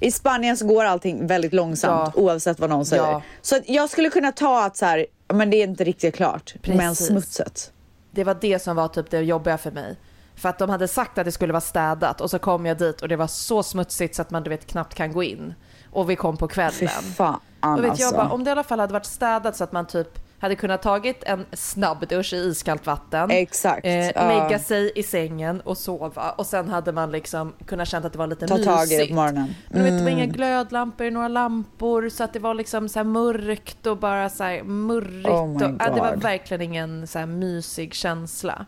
I 0.00 0.10
Spanien 0.10 0.56
så 0.56 0.66
går 0.66 0.84
allting 0.84 1.26
väldigt 1.26 1.52
långsamt 1.52 2.12
Ja. 2.14 2.22
oavsett 2.22 2.60
vad 2.60 2.70
någon 2.70 2.86
säger. 2.86 3.02
Ja. 3.02 3.22
Så 3.42 3.58
jag 3.66 3.90
skulle 3.90 4.10
kunna 4.10 4.32
ta 4.32 4.64
att 4.64 4.76
så 4.76 4.86
här, 4.86 5.06
men 5.32 5.50
det 5.50 5.56
är 5.56 5.64
inte 5.64 5.84
riktigt 5.84 6.14
klart. 6.14 6.54
Men 6.62 6.78
Precis. 6.78 7.06
smutset. 7.06 7.72
det 8.10 8.24
var 8.24 8.36
det 8.40 8.58
som 8.58 8.76
var 8.76 8.88
typ 8.88 9.10
det 9.10 9.20
jobbiga 9.20 9.58
för 9.58 9.70
mig. 9.70 9.96
För 10.40 10.48
att 10.48 10.58
de 10.58 10.70
hade 10.70 10.88
sagt 10.88 11.18
att 11.18 11.24
det 11.24 11.32
skulle 11.32 11.52
vara 11.52 11.60
städat 11.60 12.20
och 12.20 12.30
så 12.30 12.38
kom 12.38 12.66
jag 12.66 12.78
dit 12.78 13.02
och 13.02 13.08
det 13.08 13.16
var 13.16 13.26
så 13.26 13.62
smutsigt 13.62 14.14
så 14.14 14.22
att 14.22 14.30
man 14.30 14.42
du 14.42 14.50
vet 14.50 14.66
knappt 14.66 14.94
kan 14.94 15.12
gå 15.12 15.22
in. 15.22 15.54
Och 15.90 16.10
vi 16.10 16.16
kom 16.16 16.36
på 16.36 16.48
Fy 16.48 16.54
kvällen. 16.54 16.88
fan 17.16 17.40
Och 17.60 17.84
vet 17.84 17.90
alltså. 17.90 18.04
jag 18.04 18.14
bara, 18.14 18.28
om 18.30 18.44
det 18.44 18.48
i 18.48 18.52
alla 18.52 18.62
fall 18.62 18.80
hade 18.80 18.92
varit 18.92 19.06
städat 19.06 19.56
så 19.56 19.64
att 19.64 19.72
man 19.72 19.86
typ 19.86 20.08
hade 20.38 20.54
kunnat 20.56 20.82
tagit 20.82 21.22
en 21.24 21.46
snabbdusch 21.52 22.32
i 22.32 22.36
iskallt 22.36 22.86
vatten. 22.86 23.30
Exakt, 23.30 23.86
Eh, 23.86 24.10
ja. 24.10 24.28
Lägga 24.28 24.58
sig 24.58 24.92
i 24.94 25.02
sängen 25.02 25.60
och 25.60 25.78
sova. 25.78 26.30
Och 26.30 26.46
sen 26.46 26.68
hade 26.68 26.92
man 26.92 27.10
liksom 27.12 27.52
kunnat 27.66 27.88
känna 27.88 28.06
att 28.06 28.12
det 28.12 28.18
var 28.18 28.26
lite 28.26 28.46
Ta 28.48 28.54
mysigt. 28.54 28.74
tag 28.76 28.92
i 28.92 28.96
det 28.96 29.06
på 29.06 29.14
morgonen. 29.14 29.54
Mm. 29.70 29.82
Men 29.84 29.96
det 29.96 30.02
var 30.02 30.10
inga 30.10 30.26
glödlampor, 30.26 31.10
några 31.10 31.28
lampor. 31.28 32.08
Så 32.08 32.24
att 32.24 32.32
det 32.32 32.38
var 32.38 32.54
liksom 32.54 32.88
så 32.88 33.04
mörkt 33.04 33.86
och 33.86 33.96
bara 33.98 34.28
så 34.28 34.44
här 34.44 34.62
murrigt. 34.62 35.28
Oh 35.28 35.54
och, 35.56 35.62
ja, 35.62 35.90
det 35.94 36.00
var 36.00 36.16
verkligen 36.16 36.60
ingen 36.62 37.06
så 37.06 37.18
här 37.18 37.26
mysig 37.26 37.94
känsla. 37.94 38.66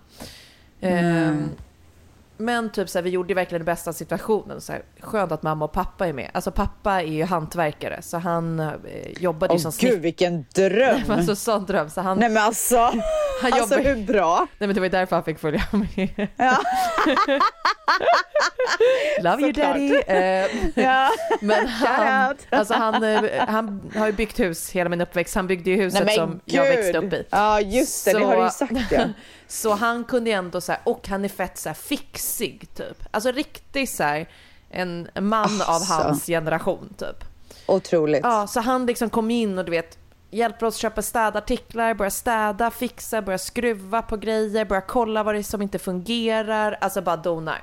Mm. 0.82 1.56
Men 2.44 2.72
typ 2.72 2.88
så 2.88 2.98
här, 2.98 3.02
vi 3.02 3.10
gjorde 3.10 3.34
verkligen 3.34 3.60
det 3.60 3.64
bästa 3.72 3.90
av 3.90 3.94
situationen. 3.94 4.60
Så 4.60 4.72
här, 4.72 4.82
skönt 5.00 5.32
att 5.32 5.42
mamma 5.42 5.64
och 5.64 5.72
pappa 5.72 6.06
är 6.06 6.12
med. 6.12 6.30
Alltså 6.34 6.50
pappa 6.50 6.92
är 7.02 7.06
ju 7.06 7.24
hantverkare 7.24 8.02
så 8.02 8.18
han 8.18 8.60
eh, 8.60 8.72
jobbade 9.18 9.52
Åh 9.52 9.56
ju 9.56 9.62
som 9.62 9.70
gud 9.70 9.74
snickare. 9.80 9.98
vilken 10.00 10.44
dröm! 10.54 11.00
Alltså 11.10 11.36
sån 11.36 11.66
dröm. 11.66 11.90
Så 11.90 12.00
han, 12.00 12.18
Nej 12.18 12.28
men 12.28 12.42
alltså, 12.42 12.76
han 13.42 13.52
alltså 13.52 13.74
jobbar- 13.78 13.94
hur 13.94 14.06
bra? 14.06 14.46
Nej 14.58 14.66
men 14.66 14.74
det 14.74 14.80
var 14.80 14.86
ju 14.86 14.90
därför 14.90 15.16
han 15.16 15.24
fick 15.24 15.38
följa 15.38 15.62
med. 15.72 16.28
Ja. 16.36 16.58
Love 19.22 19.42
you 19.42 19.54
Såklart. 19.54 19.74
daddy. 19.74 20.02
Eh, 20.06 20.46
Ja. 20.84 21.08
Men 21.40 21.66
han, 21.66 22.36
alltså 22.50 22.74
han, 22.74 23.02
eh, 23.04 23.22
han 23.48 23.90
har 23.96 24.06
ju 24.06 24.12
byggt 24.12 24.40
hus 24.40 24.70
hela 24.70 24.90
min 24.90 25.00
uppväxt. 25.00 25.34
Han 25.34 25.46
byggde 25.46 25.70
ju 25.70 25.76
huset 25.76 26.06
Nej, 26.06 26.14
som 26.16 26.40
jag 26.44 26.66
gud. 26.66 26.76
växte 26.76 26.98
upp 26.98 27.12
i. 27.12 27.24
Ja 27.30 27.60
just 27.60 28.04
det, 28.04 28.12
det 28.12 28.24
har 28.24 28.36
du 28.36 28.42
ju 28.42 28.50
sagt 28.50 28.72
ja. 28.92 29.04
Så 29.48 29.74
han 29.74 30.04
kunde 30.04 30.30
ju 30.30 30.36
ändå 30.36 30.60
så 30.60 30.72
här, 30.72 30.80
och 30.84 31.08
han 31.08 31.24
är 31.24 31.28
fett 31.28 31.58
så 31.58 31.68
här 31.68 31.74
fixig 32.32 32.74
typ. 32.74 33.02
Alltså 33.10 33.32
riktigt 33.32 33.90
så 33.90 34.02
här, 34.02 34.28
en 34.70 35.08
man 35.20 35.60
av 35.62 35.70
Alltså. 35.74 35.92
hans 35.92 36.26
generation 36.26 36.94
typ. 36.98 37.24
Otroligt. 37.66 38.20
Ja, 38.22 38.46
så 38.46 38.60
han 38.60 38.86
liksom 38.86 39.10
kom 39.10 39.30
in 39.30 39.58
och 39.58 39.64
du 39.64 39.70
vet, 39.70 39.98
hjälper 40.30 40.66
oss 40.66 40.76
köpa 40.76 41.02
städartiklar, 41.02 41.94
börja 41.94 42.10
städa, 42.10 42.70
fixa, 42.70 43.22
börja 43.22 43.38
skruva 43.38 44.02
på 44.02 44.16
grejer, 44.16 44.64
börja 44.64 44.80
kolla 44.80 45.22
vad 45.22 45.34
det 45.34 45.38
är 45.38 45.42
som 45.42 45.62
inte 45.62 45.78
fungerar, 45.78 46.78
alltså 46.80 47.02
bara 47.02 47.16
donar. 47.16 47.62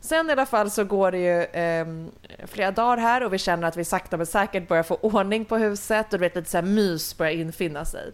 Sen 0.00 0.28
i 0.28 0.32
alla 0.32 0.46
fall 0.46 0.70
så 0.70 0.84
går 0.84 1.12
det 1.12 1.18
ju 1.18 1.46
ehm, 1.52 2.10
flera 2.46 2.70
dagar 2.70 2.96
här 2.96 3.22
och 3.24 3.32
vi 3.32 3.38
känner 3.38 3.68
att 3.68 3.76
vi 3.76 3.84
sakta 3.84 4.16
men 4.16 4.26
säkert 4.26 4.68
börjar 4.68 4.82
få 4.82 4.94
ordning 5.02 5.44
på 5.44 5.56
huset 5.56 6.06
och 6.12 6.18
du 6.18 6.24
vet 6.24 6.34
lite 6.36 6.50
så 6.50 6.56
här 6.56 6.64
mys 6.64 7.16
börjar 7.16 7.32
infinna 7.32 7.84
sig. 7.84 8.12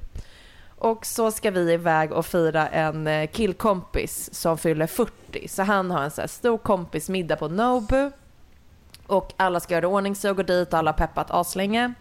Och 0.78 1.06
så 1.06 1.30
ska 1.30 1.50
vi 1.50 1.72
iväg 1.72 2.12
och 2.12 2.26
fira 2.26 2.68
en 2.68 3.06
eh, 3.06 3.26
killkompis 3.26 4.34
som 4.34 4.58
fyller 4.58 4.86
40. 4.86 5.48
Så 5.48 5.62
han 5.62 5.90
har 5.90 6.02
en 6.02 6.10
så 6.10 6.20
här 6.20 6.28
stor 6.28 6.58
kompismiddag 6.58 7.36
på 7.36 7.48
Nobu. 7.48 8.10
Och 9.06 9.32
alla 9.36 9.60
ska 9.60 9.74
göra 9.74 9.88
ordning 9.88 10.14
sig 10.14 10.30
och 10.30 10.36
gå 10.36 10.42
dit 10.42 10.72
och 10.72 10.78
alla 10.78 10.90
har 10.90 10.98
peppat 10.98 11.30
aslänge. 11.30 11.94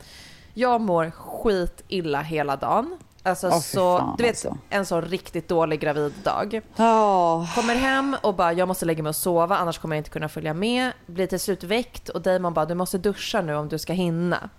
Jag 0.53 0.82
mår 0.82 1.12
skit 1.12 1.84
illa 1.88 2.22
hela 2.22 2.55
dagen. 2.55 2.98
Alltså 3.24 3.51
fy 3.51 3.60
så, 3.60 3.98
fan, 3.98 4.15
du 4.17 4.24
vet 4.24 4.32
alltså. 4.32 4.58
en 4.70 4.86
sån 4.86 5.01
riktigt 5.01 5.48
dålig 5.48 5.79
graviddag. 5.79 6.62
Ja. 6.75 7.48
Kommer 7.55 7.75
hem 7.75 8.15
och 8.22 8.36
bara 8.36 8.53
jag 8.53 8.67
måste 8.67 8.86
lägga 8.86 9.03
mig 9.03 9.10
och 9.10 9.15
sova 9.15 9.58
annars 9.58 9.77
kommer 9.77 9.96
jag 9.96 10.00
inte 10.00 10.10
kunna 10.10 10.29
följa 10.29 10.53
med. 10.53 10.91
Blir 11.05 11.27
till 11.27 11.39
slut 11.39 11.63
väckt 11.63 12.10
och 12.10 12.22
Damon 12.22 12.53
bara 12.53 12.65
du 12.65 12.75
måste 12.75 12.98
duscha 12.98 13.41
nu 13.41 13.55
om 13.55 13.70
du 13.70 13.79
ska 13.79 13.94
hinna. 13.94 14.50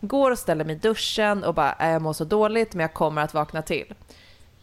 Går 0.00 0.30
och 0.30 0.38
ställer 0.38 0.64
mig 0.64 0.76
i 0.76 0.78
duschen 0.78 1.44
och 1.44 1.54
bara 1.54 1.72
"Äh, 1.80 1.90
jag 1.90 2.02
mår 2.02 2.12
så 2.12 2.24
dåligt 2.24 2.74
men 2.74 2.80
jag 2.80 2.94
kommer 2.94 3.22
att 3.22 3.34
vakna 3.34 3.62
till. 3.62 3.94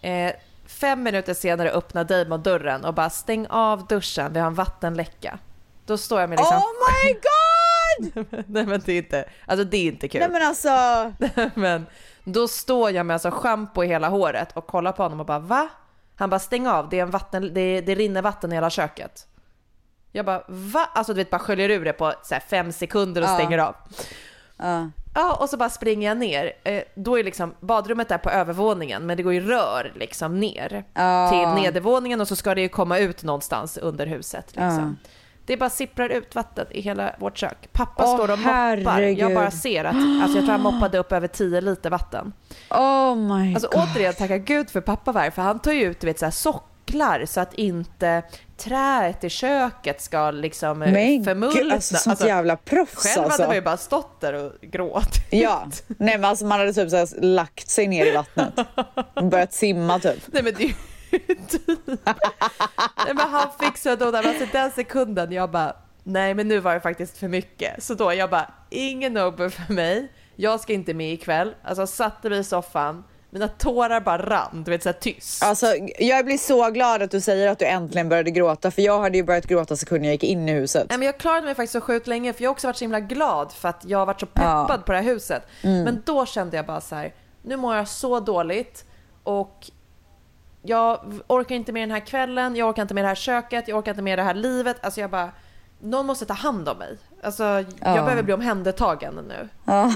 Eh, 0.01 0.32
fem 0.65 1.04
minuter 1.04 1.34
senare 1.34 1.72
öppnar 1.72 2.04
Damon 2.04 2.44
dörren 2.44 2.86
och 2.86 2.94
bara 2.94 3.10
stäng 3.10 3.48
av 3.48 3.88
duschen, 3.88 4.34
vi 4.34 4.39
har 4.39 4.48
en 4.48 4.54
vattenläcka. 4.54 5.39
Då 5.86 5.98
står 5.98 6.22
jag 6.22 6.30
med 6.30 6.39
liksom... 6.39 6.58
Oh 6.58 6.63
my 7.06 7.13
god! 7.13 8.25
Nej 8.48 8.65
men 8.65 8.82
det 8.86 8.94
är 8.94 8.98
inte, 8.98 9.25
alltså 9.46 9.63
det 9.63 9.77
är 9.77 9.84
inte 9.88 10.08
kul. 10.08 10.20
Nej 10.20 10.30
men 10.30 10.48
alltså, 10.48 10.70
Men 11.60 11.86
då 12.24 12.48
står 12.48 12.92
jag 12.92 13.06
med 13.06 13.13
alltså 13.13 13.32
schampo 13.32 13.84
i 13.84 13.88
hela 13.88 14.10
håret 14.10 14.51
och 14.58 14.68
kollar 14.68 14.92
på 14.92 15.04
honom 15.04 15.20
och 15.20 15.25
bara 15.25 15.39
va? 15.39 15.68
Han 16.15 16.30
bara 16.30 16.39
stäng 16.39 16.68
av, 16.68 16.89
det, 16.89 16.98
är 17.00 17.04
en 17.04 17.12
vatten, 17.12 17.54
det, 17.54 17.82
det 17.82 17.96
rinner 17.96 18.22
vatten 18.22 18.51
i 18.51 18.56
hela 18.56 18.70
köket. 18.70 19.27
Jag 20.12 20.25
bara 20.25 20.44
va? 20.48 20.89
Alltså 20.94 21.13
du 21.13 21.18
vet 21.18 21.30
bara 21.30 21.39
sköljer 21.39 21.70
ur 21.70 21.86
det 21.86 21.94
på 21.94 22.13
så 22.24 22.36
fem 22.50 22.72
sekunder 22.72 23.22
och 23.22 23.27
Ja. 23.27 23.36
stänger 23.36 23.58
av. 23.58 23.75
ja. 24.58 24.89
Ja 25.15 25.34
och 25.39 25.50
så 25.50 25.57
bara 25.57 25.69
springer 25.69 26.07
jag 26.07 26.17
ner. 26.17 26.51
Eh, 26.63 26.81
då 26.95 27.19
är 27.19 27.24
liksom 27.24 27.53
badrummet 27.60 28.10
där 28.10 28.17
på 28.17 28.29
övervåningen 28.29 29.05
men 29.05 29.17
det 29.17 29.24
går 29.24 29.34
ju 29.34 29.39
rör 29.39 29.91
liksom 29.95 30.39
ner 30.39 30.84
Ja. 30.93 31.29
till 31.29 31.63
nedervåningen 31.63 32.22
och 32.22 32.27
så 32.27 32.36
ska 32.36 32.55
det 32.55 32.62
ju 32.62 32.69
komma 32.69 32.98
ut 32.98 33.24
någonstans 33.24 33.77
under 33.77 34.07
huset. 34.07 34.45
Liksom. 34.48 34.98
Det 35.45 35.57
bara 35.57 35.69
sipprar 35.69 36.10
ut 36.10 36.36
vatten 36.36 36.65
i 36.72 36.81
hela 36.81 37.15
vårt 37.19 37.38
kök. 37.38 37.69
Pappa 37.72 38.03
Åh, 38.05 38.15
står 38.15 38.31
och 38.34 38.39
moppar. 38.39 38.51
herregud. 38.53 39.17
Jag 39.19 39.34
bara 39.36 39.51
ser 39.51 39.84
att, 39.86 39.95
alltså 39.95 40.38
jag 40.38 40.45
tror 40.45 40.51
han 40.51 40.62
moppade 40.62 40.98
upp 40.98 41.12
över 41.12 41.27
10 41.27 41.62
liter 41.62 41.89
vatten. 41.89 42.34
oh 42.69 43.16
my 43.16 43.53
Alltså 43.55 43.70
god. 43.72 43.81
återigen 43.94 44.13
tacka 44.13 44.37
gud 44.37 44.70
för 44.70 44.81
pappa 44.81 45.11
var 45.11 45.29
för 45.29 45.42
han 45.42 45.59
tar 45.59 45.72
ju 45.72 45.81
ut 45.83 46.00
du 46.00 46.07
vet, 46.07 46.20
så 46.20 46.25
här, 46.25 46.31
socklar 46.85 47.25
så 47.25 47.39
att 47.39 47.53
inte 47.53 48.24
träet 48.57 49.24
i 49.24 49.29
köket 49.29 50.01
ska 50.01 50.31
liksom 50.31 50.81
eh, 50.81 50.93
förmultna. 51.24 51.61
gud, 51.61 51.74
alltså 51.74 51.95
sånt 51.95 52.21
jävla 52.21 52.57
proffs 52.57 52.95
Själv 52.95 53.24
alltså. 53.24 53.41
hade 53.41 53.48
man 53.48 53.55
ju 53.55 53.61
bara 53.61 53.77
stått 53.77 54.21
där 54.21 54.33
och 54.33 54.51
gråtit. 54.61 55.25
Ja, 55.29 55.67
nej 55.87 56.17
men 56.17 56.25
alltså 56.25 56.45
man 56.45 56.59
hade 56.59 56.74
typ 56.74 56.89
så 56.89 56.95
här 56.95 57.21
lagt 57.21 57.69
sig 57.69 57.87
ner 57.87 58.05
i 58.05 58.11
vattnet 58.11 58.53
och 59.13 59.25
börjat 59.25 59.53
simma 59.53 60.00
typ. 60.00 60.24
Nej 60.27 60.43
men 60.43 60.53
det 60.53 60.74
typ... 61.50 61.79
Nej 63.05 63.13
men 63.13 63.29
han 63.29 63.48
fixade 63.59 64.05
och 64.05 64.11
där, 64.11 64.27
alltså 64.27 64.45
den 64.51 64.71
sekunden 64.71 65.31
jag 65.31 65.51
bara, 65.51 65.75
nej 66.03 66.33
men 66.33 66.48
nu 66.48 66.59
var 66.59 66.74
det 66.74 66.79
faktiskt 66.79 67.17
för 67.17 67.27
mycket. 67.27 67.83
Så 67.83 67.93
då 67.93 68.13
jag 68.13 68.29
bara, 68.29 68.53
ingen 68.69 69.13
Nobel 69.13 69.50
för 69.50 69.74
mig, 69.74 70.11
jag 70.35 70.59
ska 70.59 70.74
inte 70.74 70.93
med 70.93 71.13
ikväll. 71.13 71.55
Alltså 71.63 71.87
satte 71.87 72.29
mig 72.29 72.39
i 72.39 72.43
soffan, 72.43 73.03
mina 73.35 73.48
tårar 73.48 74.00
bara 74.01 74.17
rann, 74.17 74.63
du 74.65 74.71
vet 74.71 74.83
såhär 74.83 74.93
tyst. 74.93 75.43
Alltså 75.43 75.67
jag 76.00 76.25
blir 76.25 76.37
så 76.37 76.69
glad 76.71 77.01
att 77.01 77.11
du 77.11 77.21
säger 77.21 77.48
att 77.48 77.59
du 77.59 77.65
äntligen 77.65 78.09
började 78.09 78.31
gråta 78.31 78.71
för 78.71 78.81
jag 78.81 79.00
hade 79.00 79.17
ju 79.17 79.24
börjat 79.24 79.45
gråta 79.48 79.75
sekunden 79.75 80.03
jag 80.05 80.13
gick 80.13 80.24
in 80.24 80.50
i 80.50 80.53
huset. 80.53 80.85
Nej, 80.89 80.98
men 80.98 81.05
jag 81.05 81.17
klarade 81.17 81.45
mig 81.45 81.55
faktiskt 81.55 81.74
så 81.74 81.81
sjukt 81.81 82.07
länge 82.07 82.33
för 82.33 82.43
jag 82.43 82.50
har 82.50 82.51
också 82.51 82.67
varit 82.67 82.77
så 82.77 82.83
himla 82.83 83.00
glad 83.00 83.51
för 83.51 83.69
att 83.69 83.85
jag 83.85 84.00
har 84.00 84.05
varit 84.05 84.19
så 84.19 84.25
peppad 84.25 84.79
Ja. 84.79 84.83
på 84.85 84.91
det 84.91 84.98
här 84.98 85.05
huset. 85.05 85.43
Men 85.61 86.01
då 86.05 86.25
kände 86.25 86.57
jag 86.57 86.65
bara 86.65 86.81
så 86.81 86.95
här, 86.95 87.13
nu 87.41 87.57
mår 87.57 87.75
jag 87.75 87.87
så 87.87 88.19
dåligt 88.19 88.85
och 89.24 89.65
jag 90.61 91.13
orkar 91.27 91.55
inte 91.55 91.71
med 91.71 91.81
den 91.81 91.91
här 91.91 92.05
kvällen, 92.05 92.55
jag 92.55 92.69
orkar 92.69 92.81
inte 92.81 92.93
med 92.93 93.03
det 93.03 93.07
här 93.07 93.15
köket, 93.15 93.67
jag 93.67 93.77
orkar 93.77 93.91
inte 93.91 94.01
med 94.01 94.19
det 94.19 94.24
här 94.24 94.33
livet. 94.33 94.77
Alltså 94.81 95.01
jag 95.01 95.09
bara, 95.09 95.31
någon 95.85 96.05
måste 96.05 96.25
ta 96.25 96.33
hand 96.33 96.69
om 96.69 96.77
mig. 96.77 96.98
Alltså 97.24 97.43
jag 97.43 97.65
Ja. 97.79 97.93
behöver 98.03 98.24
bli 98.24 98.33
omhändertagen 98.33 99.15
nu. 99.27 99.50
Ja. 99.65 99.93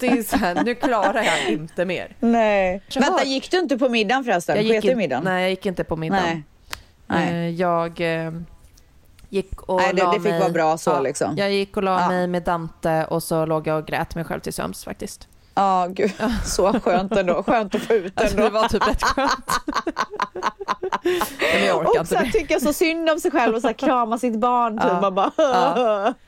Det 0.00 0.06
är 0.08 0.22
så 0.22 0.36
här, 0.36 0.64
nu 0.64 0.74
klarar 0.74 1.22
jag 1.22 1.48
inte 1.48 1.84
mer. 1.84 2.16
Nej. 2.20 2.82
Jag 2.88 3.02
Vänta, 3.02 3.24
gick 3.24 3.50
du 3.50 3.58
inte 3.58 3.78
på 3.78 3.88
middagen 3.88 4.24
förresten? 4.24 4.56
Jag 4.56 4.64
gick 4.64 4.84
in, 4.84 4.98
middagen? 4.98 5.24
nej, 5.24 5.42
jag 5.42 5.50
gick 5.50 5.66
inte 5.66 5.84
på 5.84 5.96
middagen. 5.96 6.24
Nej. 6.26 6.44
Nej. 7.06 7.28
Eh, 7.48 7.48
Jag 7.54 8.00
eh, 8.24 8.32
gick 9.28 9.62
och 9.62 9.80
Nej, 9.80 9.92
det- 9.94 10.02
la 10.02 10.12
det 10.12 10.20
fick 10.20 10.30
mig, 10.30 10.40
vara 10.40 10.50
bra 10.50 10.78
så, 10.78 11.00
liksom. 11.00 11.36
Jag 11.36 11.52
gick 11.52 11.76
och 11.76 11.82
la 11.82 12.00
Ja. 12.00 12.08
mig 12.08 12.26
med 12.26 12.42
Dante 12.42 13.04
och 13.04 13.22
så 13.22 13.46
låg 13.46 13.66
jag 13.66 13.78
och 13.78 13.86
grät 13.86 14.14
mig 14.14 14.24
själv 14.24 14.40
till 14.40 14.52
sömns 14.52 14.84
faktiskt. 14.84 15.28
Ja, 15.54 15.86
gud. 15.90 16.12
Så 16.44 16.80
skönt 16.80 17.12
ändå. 17.16 17.42
Skönt 17.42 17.74
att 17.74 17.82
få 17.82 17.92
ut 17.94 18.20
Alltså, 18.20 18.36
ändå. 18.36 18.48
det 18.48 18.54
var 18.54 18.68
typ 18.68 18.88
rätt 18.88 19.02
skönt. 19.02 19.50
Orkar 21.90 22.00
Och 22.00 22.04
inte 22.04 22.16
så 22.16 22.22
mer. 22.24 22.30
tycka 22.30 22.60
så 22.60 22.72
synd 22.72 23.10
om 23.10 23.20
sig 23.20 23.30
själv 23.30 23.54
och 23.54 23.60
så 23.60 23.66
här, 23.66 23.74
krama 23.74 24.18
sitt 24.18 24.38
barn. 24.38 24.78
Typ. 24.78 24.86
Ja. 24.92 25.00
Man 25.00 25.14
bara, 25.14 25.30
Ja. 25.36 26.14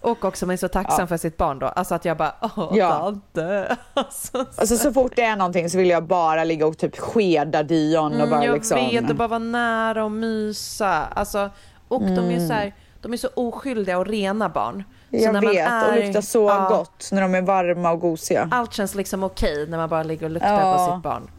Och 0.00 0.24
också 0.24 0.46
man 0.46 0.52
är 0.52 0.56
så 0.56 0.68
tacksam 0.68 0.96
Ja. 1.00 1.06
för 1.06 1.16
sitt 1.16 1.36
barn 1.36 1.58
då. 1.58 1.66
Alltså 1.66 1.94
att 1.94 2.04
jag 2.04 2.16
bara, 2.16 2.34
åh 2.42 2.70
Ja. 2.72 2.88
Dante. 2.88 3.76
Alltså, 3.94 4.38
Alltså 4.38 4.76
så 4.76 4.92
fort 4.92 5.12
det 5.16 5.22
är 5.22 5.36
någonting 5.36 5.70
så 5.70 5.78
vill 5.78 5.88
jag 5.88 6.04
bara 6.04 6.44
ligga 6.44 6.66
och 6.66 6.78
typ 6.78 6.98
skeda 6.98 7.62
Dion 7.62 8.12
och 8.12 8.28
bara 8.28 8.36
Mm, 8.36 8.42
jag 8.42 8.54
liksom... 8.54 8.78
vet, 8.90 9.10
och 9.10 9.16
bara 9.16 9.28
vara 9.28 9.38
nära 9.38 10.04
och 10.04 10.10
mysa. 10.12 11.04
Alltså, 11.14 11.50
och 11.88 12.02
de 12.02 12.18
är 12.18 12.40
ju 12.40 12.46
så 12.48 12.52
här, 12.52 12.74
de 13.02 13.12
är 13.12 13.16
så 13.16 13.28
oskyldiga 13.34 13.98
och 13.98 14.06
rena 14.06 14.48
barn. 14.48 14.84
Jag 15.22 15.32
när 15.32 15.40
vet, 15.40 15.66
och 15.88 15.96
är- 15.98 16.04
luktar 16.06 16.20
så 16.20 16.48
ja, 16.48 16.68
gott 16.68 17.08
när 17.12 17.22
de 17.22 17.34
är 17.34 17.42
varma 17.42 17.90
och 17.92 18.00
gosiga. 18.00 18.48
Allt 18.52 18.72
känns 18.74 18.94
liksom 18.94 19.24
okej 19.24 19.66
när 19.68 19.78
man 19.78 19.88
bara 19.88 20.02
ligger 20.02 20.24
och 20.24 20.30
luktar 20.30 20.60
Ja. 20.60 20.76
på 20.88 20.94
sitt 20.94 21.02
barn. 21.02 21.30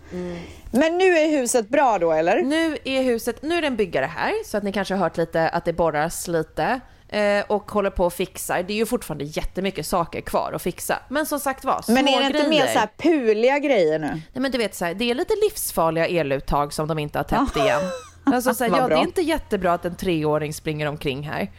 Men 0.72 0.98
nu 0.98 1.18
är 1.18 1.28
huset 1.40 1.70
bra 1.70 1.98
då 2.00 2.12
eller? 2.12 2.42
Nu 2.42 2.78
är 2.84 3.02
huset, 3.04 3.42
nu 3.42 3.56
är 3.58 3.62
det 3.62 3.68
en 3.68 3.76
byggare 3.76 4.06
här 4.06 4.34
så 4.46 4.58
att 4.58 4.64
ni 4.64 4.72
kanske 4.72 4.94
har 4.94 5.00
hört 5.04 5.18
lite 5.18 5.50
att 5.50 5.66
det 5.66 5.74
borras 5.74 6.28
lite 6.28 6.80
eh, 7.10 7.44
och 7.48 7.72
håller 7.72 7.90
på 7.90 8.06
och 8.06 8.14
fixar. 8.14 8.64
Det 8.68 8.74
är 8.74 8.78
ju 8.78 8.86
fortfarande 8.86 9.24
jättemycket 9.26 9.86
saker 9.86 10.22
kvar 10.22 10.52
att 10.56 10.62
fixa. 10.62 11.00
Men 11.10 11.26
som 11.26 11.40
sagt 11.40 11.66
var, 11.66 11.82
små 11.82 11.94
Men 11.94 12.08
är 12.08 12.20
det 12.20 12.26
inte 12.26 12.38
grejer. 12.38 12.50
mer 12.50 12.68
så 12.74 12.80
här 12.80 12.90
puliga 12.98 13.60
grejer 13.60 14.00
nu? 14.00 14.08
Nej 14.08 14.22
men 14.34 14.52
du 14.52 14.58
vet 14.58 14.76
så 14.76 14.86
här, 14.86 14.94
det 14.94 15.12
är 15.12 15.16
lite 15.16 15.34
livsfarliga 15.44 16.08
eluttag 16.08 16.74
som 16.74 16.88
de 16.88 17.00
inte 17.00 17.20
har 17.20 17.24
täppt 17.24 17.58
igen. 17.58 17.82
Alltså 18.34 18.54
så 18.54 18.64
här, 18.64 18.78
ja, 18.78 18.88
det 18.88 18.96
är 18.96 19.00
inte 19.02 19.22
jättebra 19.22 19.74
att 19.74 19.86
en 19.86 19.96
treåring 19.96 20.54
springer 20.54 20.88
omkring 20.88 21.24
här. 21.30 21.52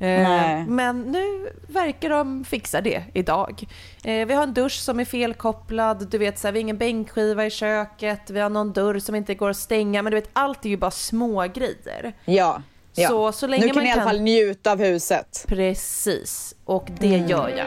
Eh, 0.00 0.06
Nej. 0.28 0.64
men 0.66 1.02
nu 1.02 1.50
verkar 1.68 2.08
de 2.08 2.44
fixa 2.44 2.80
det 2.80 3.02
idag. 3.14 3.64
Eh, 4.04 4.26
vi 4.26 4.34
har 4.34 4.42
en 4.42 4.54
dusch 4.54 4.72
som 4.80 5.00
är 5.00 5.04
felkopplad, 5.04 6.08
du 6.10 6.18
vet 6.18 6.38
så 6.38 6.46
här, 6.46 6.52
vi 6.52 6.58
har 6.58 6.60
ingen 6.60 6.78
bänkskiva 6.78 7.46
i 7.46 7.50
köket, 7.50 8.30
vi 8.30 8.40
har 8.40 8.50
någon 8.50 8.72
dörr 8.72 8.98
som 8.98 9.14
inte 9.14 9.34
går 9.34 9.50
att 9.50 9.56
stänga, 9.56 10.02
men 10.02 10.10
du 10.10 10.14
vet 10.14 10.30
allt 10.32 10.64
är 10.64 10.68
ju 10.68 10.76
bara 10.76 10.90
små 10.90 11.42
grejer. 11.54 12.12
Ja. 12.24 12.62
ja. 12.94 13.08
Så- 13.08 13.32
så 13.32 13.46
länge 13.46 13.62
nu 13.66 13.68
kan 13.68 13.76
man 13.76 13.84
ni 13.84 13.90
i 13.90 13.92
alla 13.92 14.02
fall 14.02 14.20
njuta 14.20 14.72
av 14.72 14.78
huset. 14.78 15.44
Precis, 15.48 16.54
och 16.64 16.88
det 17.00 17.14
Mm. 17.14 17.28
gör 17.28 17.48
jag. 17.56 17.66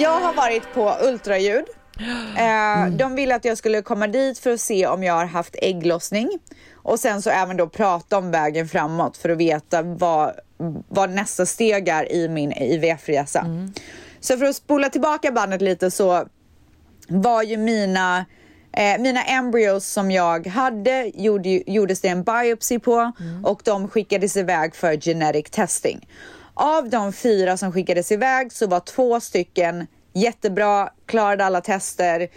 Jag 0.00 0.20
har 0.20 0.34
varit 0.34 0.74
på 0.74 0.96
ultraljud. 1.02 1.64
Eh, 2.38 2.90
De 2.92 3.14
ville 3.14 3.34
att 3.34 3.44
jag 3.44 3.58
skulle 3.58 3.82
komma 3.82 4.06
dit 4.06 4.38
för 4.38 4.50
att 4.50 4.60
se 4.60 4.86
om 4.86 5.02
jag 5.02 5.14
har 5.14 5.24
haft 5.24 5.56
ägglossning. 5.62 6.38
Och 6.74 7.00
sen 7.00 7.22
så 7.22 7.30
även 7.30 7.56
då 7.56 7.68
prata 7.68 8.18
om 8.18 8.30
vägen 8.30 8.68
framåt 8.68 9.16
för 9.16 9.28
att 9.28 9.38
veta 9.38 9.82
vad, 9.82 10.32
vad 10.88 11.10
nästa 11.10 11.46
steg 11.46 11.88
är 11.88 12.12
i 12.12 12.28
min 12.28 12.52
IVF-resa. 12.52 13.46
Så 14.20 14.36
för 14.38 14.44
att 14.46 14.56
spola 14.56 14.88
tillbaka 14.88 15.32
bandet 15.32 15.62
lite 15.62 15.90
så 15.90 16.24
var 17.08 17.42
ju 17.42 17.56
mina 17.56 18.24
Eh, 18.72 19.00
mina 19.00 19.22
embryos 19.22 19.86
som 19.86 20.10
jag 20.10 20.46
hade 20.46 21.10
gjorde, 21.14 21.48
gjordes 21.70 22.00
det 22.00 22.08
en 22.08 22.22
biopsy 22.22 22.78
på. 22.78 23.12
Och 23.44 23.60
de 23.64 23.88
skickades 23.88 24.36
iväg 24.36 24.74
för 24.74 24.96
genetic 24.96 25.50
testing. 25.50 26.08
Av 26.62 26.88
de 26.88 27.12
fyra 27.12 27.56
som 27.56 27.72
skickades 27.72 28.12
iväg 28.12 28.52
så 28.52 28.66
var 28.66 28.80
två 28.80 29.20
stycken 29.20 29.86
jättebra, 30.12 30.90
klarade 31.06 31.44
alla 31.44 31.60
tester 31.60 32.28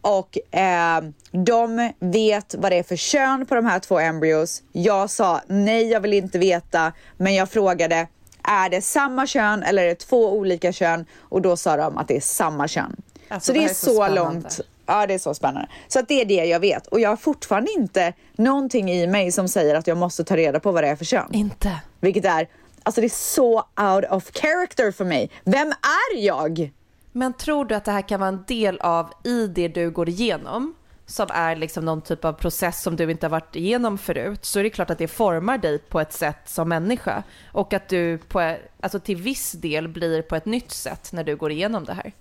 och 0.00 0.54
eh, 0.58 1.04
de 1.32 1.92
vet 2.00 2.54
vad 2.58 2.72
det 2.72 2.78
är 2.78 2.82
för 2.82 2.96
kön 2.96 3.46
på 3.46 3.54
de 3.54 3.66
här 3.66 3.78
två 3.78 3.98
embryos. 3.98 4.62
Jag 4.72 5.10
sa 5.10 5.40
nej, 5.46 5.90
jag 5.90 6.00
vill 6.00 6.12
inte 6.12 6.38
veta, 6.38 6.92
men 7.16 7.34
jag 7.34 7.50
frågade 7.50 8.08
är 8.42 8.68
det 8.68 8.82
samma 8.82 9.26
kön 9.26 9.62
eller 9.62 9.82
är 9.82 9.88
det 9.88 9.94
två 9.94 10.32
olika 10.32 10.72
kön? 10.72 11.06
Och 11.18 11.42
då 11.42 11.56
sa 11.56 11.76
de 11.76 11.98
att 11.98 12.08
det 12.08 12.16
är 12.16 12.20
samma 12.20 12.68
kön. 12.68 12.96
Alltså, 13.28 13.46
så 13.46 13.52
det 13.52 13.58
det 13.58 13.64
är 13.64 13.70
är 13.70 13.74
så 13.74 13.90
så, 13.90 14.08
långt. 14.08 14.60
Ja, 14.86 15.06
det 15.06 15.14
är 15.14 15.18
så 15.18 15.34
spännande. 15.34 15.68
Så 15.88 15.98
att 15.98 16.08
det 16.08 16.20
är 16.20 16.24
det 16.24 16.44
jag 16.44 16.60
vet. 16.60 16.86
Och 16.86 17.00
jag 17.00 17.08
har 17.08 17.16
fortfarande 17.16 17.72
inte 17.72 18.12
någonting 18.36 18.90
i 18.90 19.06
mig 19.06 19.32
som 19.32 19.48
säger 19.48 19.74
att 19.74 19.86
jag 19.86 19.98
måste 19.98 20.24
ta 20.24 20.36
reda 20.36 20.60
på 20.60 20.72
vad 20.72 20.84
det 20.84 20.88
är 20.88 20.96
för 20.96 21.04
kön. 21.04 21.28
Inte. 21.32 21.80
Vilket 22.00 22.24
är, 22.24 22.48
alltså 22.86 23.00
det 23.00 23.06
är 23.06 23.08
så 23.08 23.56
out 23.58 24.04
of 24.10 24.30
character 24.32 24.92
för 24.92 25.04
mig. 25.04 25.30
Vem 25.44 25.68
är 25.68 26.16
jag? 26.16 26.72
Men 27.12 27.32
tror 27.32 27.64
du 27.64 27.74
att 27.74 27.84
det 27.84 27.92
här 27.92 28.08
kan 28.08 28.20
vara 28.20 28.28
en 28.28 28.44
del 28.46 28.78
av 28.78 29.12
i 29.24 29.46
det 29.46 29.68
du 29.68 29.90
går 29.90 30.08
igenom? 30.08 30.74
Som 31.06 31.28
är 31.30 31.56
liksom 31.56 31.84
någon 31.84 32.02
typ 32.02 32.24
av 32.24 32.32
process 32.32 32.82
som 32.82 32.96
du 32.96 33.10
inte 33.10 33.26
har 33.26 33.30
varit 33.30 33.56
igenom 33.56 33.98
förut. 33.98 34.44
Så 34.44 34.58
är 34.58 34.62
det 34.62 34.70
klart 34.70 34.90
att 34.90 34.98
det 34.98 35.08
formar 35.08 35.58
dig 35.58 35.78
på 35.78 36.00
ett 36.00 36.12
sätt 36.12 36.48
som 36.48 36.68
människa. 36.68 37.22
Och 37.52 37.72
att 37.72 37.88
du 37.88 38.18
på, 38.18 38.56
alltså 38.80 39.00
till 39.00 39.16
viss 39.16 39.52
del 39.52 39.88
blir 39.88 40.22
på 40.22 40.36
ett 40.36 40.46
nytt 40.46 40.70
sätt 40.70 41.12
när 41.12 41.24
du 41.24 41.36
går 41.36 41.50
igenom 41.50 41.84
det 41.84 41.94
här. 41.94 42.12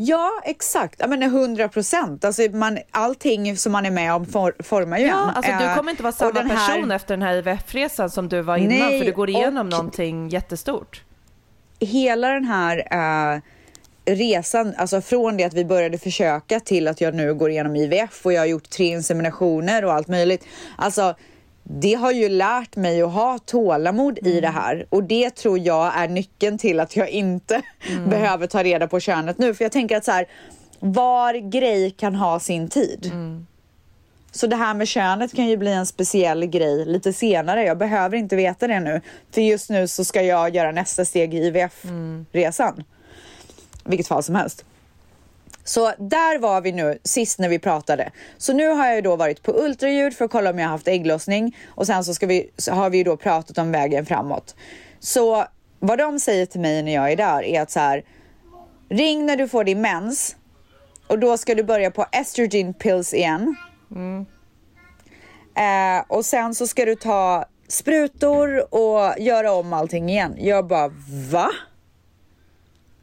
Ja, 0.00 0.30
exakt. 0.44 0.94
Jag 1.00 1.10
menar 1.10 1.26
100 1.26 1.68
procent. 1.68 2.24
Alltså 2.24 2.42
man, 2.52 2.78
allting 2.90 3.56
som 3.56 3.72
man 3.72 3.86
är 3.86 3.90
med 3.90 4.14
om 4.14 4.26
for, 4.26 4.54
formar 4.62 4.98
ju 4.98 5.04
en. 5.04 5.08
Ja, 5.10 5.32
alltså 5.34 5.52
du 5.58 5.64
Eh, 5.64 5.76
kommer 5.76 5.90
inte 5.90 6.02
vara 6.02 6.12
samma 6.12 6.40
här- 6.40 6.48
person 6.76 6.90
efter 6.90 7.16
den 7.16 7.22
här 7.22 7.34
IVF-resan 7.36 8.10
som 8.10 8.28
du 8.28 8.40
var 8.42 8.56
innan. 8.56 8.78
Nej, 8.78 8.98
för 8.98 9.06
du 9.06 9.12
går 9.12 9.28
igenom 9.30 9.66
och- 9.66 9.70
någonting 9.72 10.28
jättestort. 10.28 11.02
hela 11.80 12.28
den 12.28 12.44
här 12.44 12.78
eh, 13.34 13.40
resan, 14.14 14.74
alltså 14.78 15.00
från 15.00 15.36
det 15.36 15.44
att 15.44 15.54
vi 15.54 15.64
började 15.64 15.98
försöka 15.98 16.60
till 16.60 16.88
att 16.88 17.00
jag 17.00 17.14
nu 17.14 17.34
går 17.34 17.50
igenom 17.50 17.76
IVF 17.76 18.26
och 18.26 18.32
jag 18.32 18.40
har 18.40 18.46
gjort 18.46 18.70
tre 18.70 18.86
inseminationer 18.86 19.84
och 19.84 19.92
allt 19.92 20.08
möjligt. 20.08 20.44
Alltså, 20.78 21.14
det 21.70 21.94
har 21.94 22.12
ju 22.12 22.28
lärt 22.28 22.76
mig 22.76 23.02
att 23.02 23.12
ha 23.12 23.38
tålamod 23.38 24.18
i 24.18 24.40
det 24.40 24.48
här 24.48 24.86
och 24.88 25.04
det 25.04 25.30
tror 25.30 25.58
jag 25.58 25.92
är 25.96 26.08
nyckeln 26.08 26.58
till 26.58 26.80
att 26.80 26.96
jag 26.96 27.08
inte 27.08 27.62
behöver 28.06 28.46
ta 28.46 28.62
reda 28.62 28.88
på 28.88 29.00
könet 29.00 29.38
nu. 29.38 29.54
För 29.54 29.64
jag 29.64 29.72
tänker 29.72 29.96
att 29.96 30.04
så 30.04 30.12
här, 30.12 30.26
var 30.80 31.50
grej 31.50 31.90
kan 31.90 32.14
ha 32.14 32.40
sin 32.40 32.68
tid. 32.68 33.12
Så 34.32 34.46
det 34.46 34.56
här 34.56 34.74
med 34.74 34.88
könet 34.88 35.34
kan 35.34 35.46
ju 35.46 35.56
bli 35.56 35.72
en 35.72 35.86
speciell 35.86 36.46
grej 36.46 36.84
lite 36.84 37.12
senare. 37.12 37.64
Jag 37.64 37.78
behöver 37.78 38.16
inte 38.16 38.36
veta 38.36 38.66
det 38.66 38.80
nu. 38.80 39.00
För 39.30 39.40
just 39.40 39.70
nu 39.70 39.88
så 39.88 40.04
ska 40.04 40.22
jag 40.22 40.54
göra 40.54 40.72
nästa 40.72 41.04
steg 41.04 41.34
i 41.34 41.38
IVF-resan. 41.38 42.84
Vilket 43.84 44.08
fall 44.08 44.22
som 44.22 44.34
helst. 44.34 44.64
Så 45.68 45.92
där 45.98 46.38
var 46.38 46.60
vi 46.60 46.72
nu 46.72 46.98
sist 47.04 47.38
när 47.38 47.48
vi 47.48 47.58
pratade. 47.58 48.12
Så 48.38 48.52
nu 48.52 48.68
har 48.68 48.86
jag 48.86 49.04
då 49.04 49.16
varit 49.16 49.42
på 49.42 49.52
ultraljud 49.52 50.14
för 50.14 50.24
att 50.24 50.30
kolla 50.30 50.50
om 50.50 50.58
jag 50.58 50.66
har 50.66 50.72
haft 50.72 50.88
ägglossning 50.88 51.56
och 51.68 51.86
sen 51.86 52.04
så, 52.04 52.26
vi, 52.26 52.50
så 52.56 52.72
har 52.72 52.90
vi 52.90 53.02
då 53.02 53.16
pratat 53.16 53.58
om 53.58 53.72
vägen 53.72 54.06
framåt. 54.06 54.56
Så 55.00 55.44
vad 55.78 55.98
de 55.98 56.20
säger 56.20 56.46
till 56.46 56.60
mig 56.60 56.82
när 56.82 56.94
jag 56.94 57.12
är 57.12 57.16
där 57.16 57.42
är 57.42 57.60
att 57.62 57.70
så 57.70 57.80
här 57.80 58.04
ring 58.90 59.26
när 59.26 59.36
du 59.36 59.48
får 59.48 59.64
din 59.64 59.80
mens 59.80 60.36
och 61.06 61.18
då 61.18 61.36
ska 61.36 61.54
du 61.54 61.62
börja 61.62 61.90
på 61.90 62.06
estrogen 62.12 62.74
pills 62.74 63.14
igen. 63.14 63.56
Eh, 65.56 66.04
och 66.08 66.24
sen 66.24 66.54
så 66.54 66.66
ska 66.66 66.84
du 66.84 66.94
ta 66.94 67.44
sprutor 67.68 68.74
och 68.74 69.14
göra 69.18 69.52
om 69.52 69.72
allting 69.72 70.10
igen. 70.10 70.34
Jag 70.38 70.66
bara 70.66 70.88
va? 71.30 71.50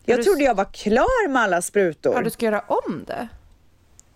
Jag 0.05 0.19
du- 0.19 0.23
trodde 0.23 0.43
jag 0.43 0.55
var 0.55 0.65
klar 0.73 1.27
med 1.27 1.41
alla 1.41 1.61
sprutor. 1.61 2.13
Ja, 2.13 2.21
du 2.21 2.29
ska 2.29 2.45
göra 2.45 2.63
om 2.67 3.03
det. 3.07 3.27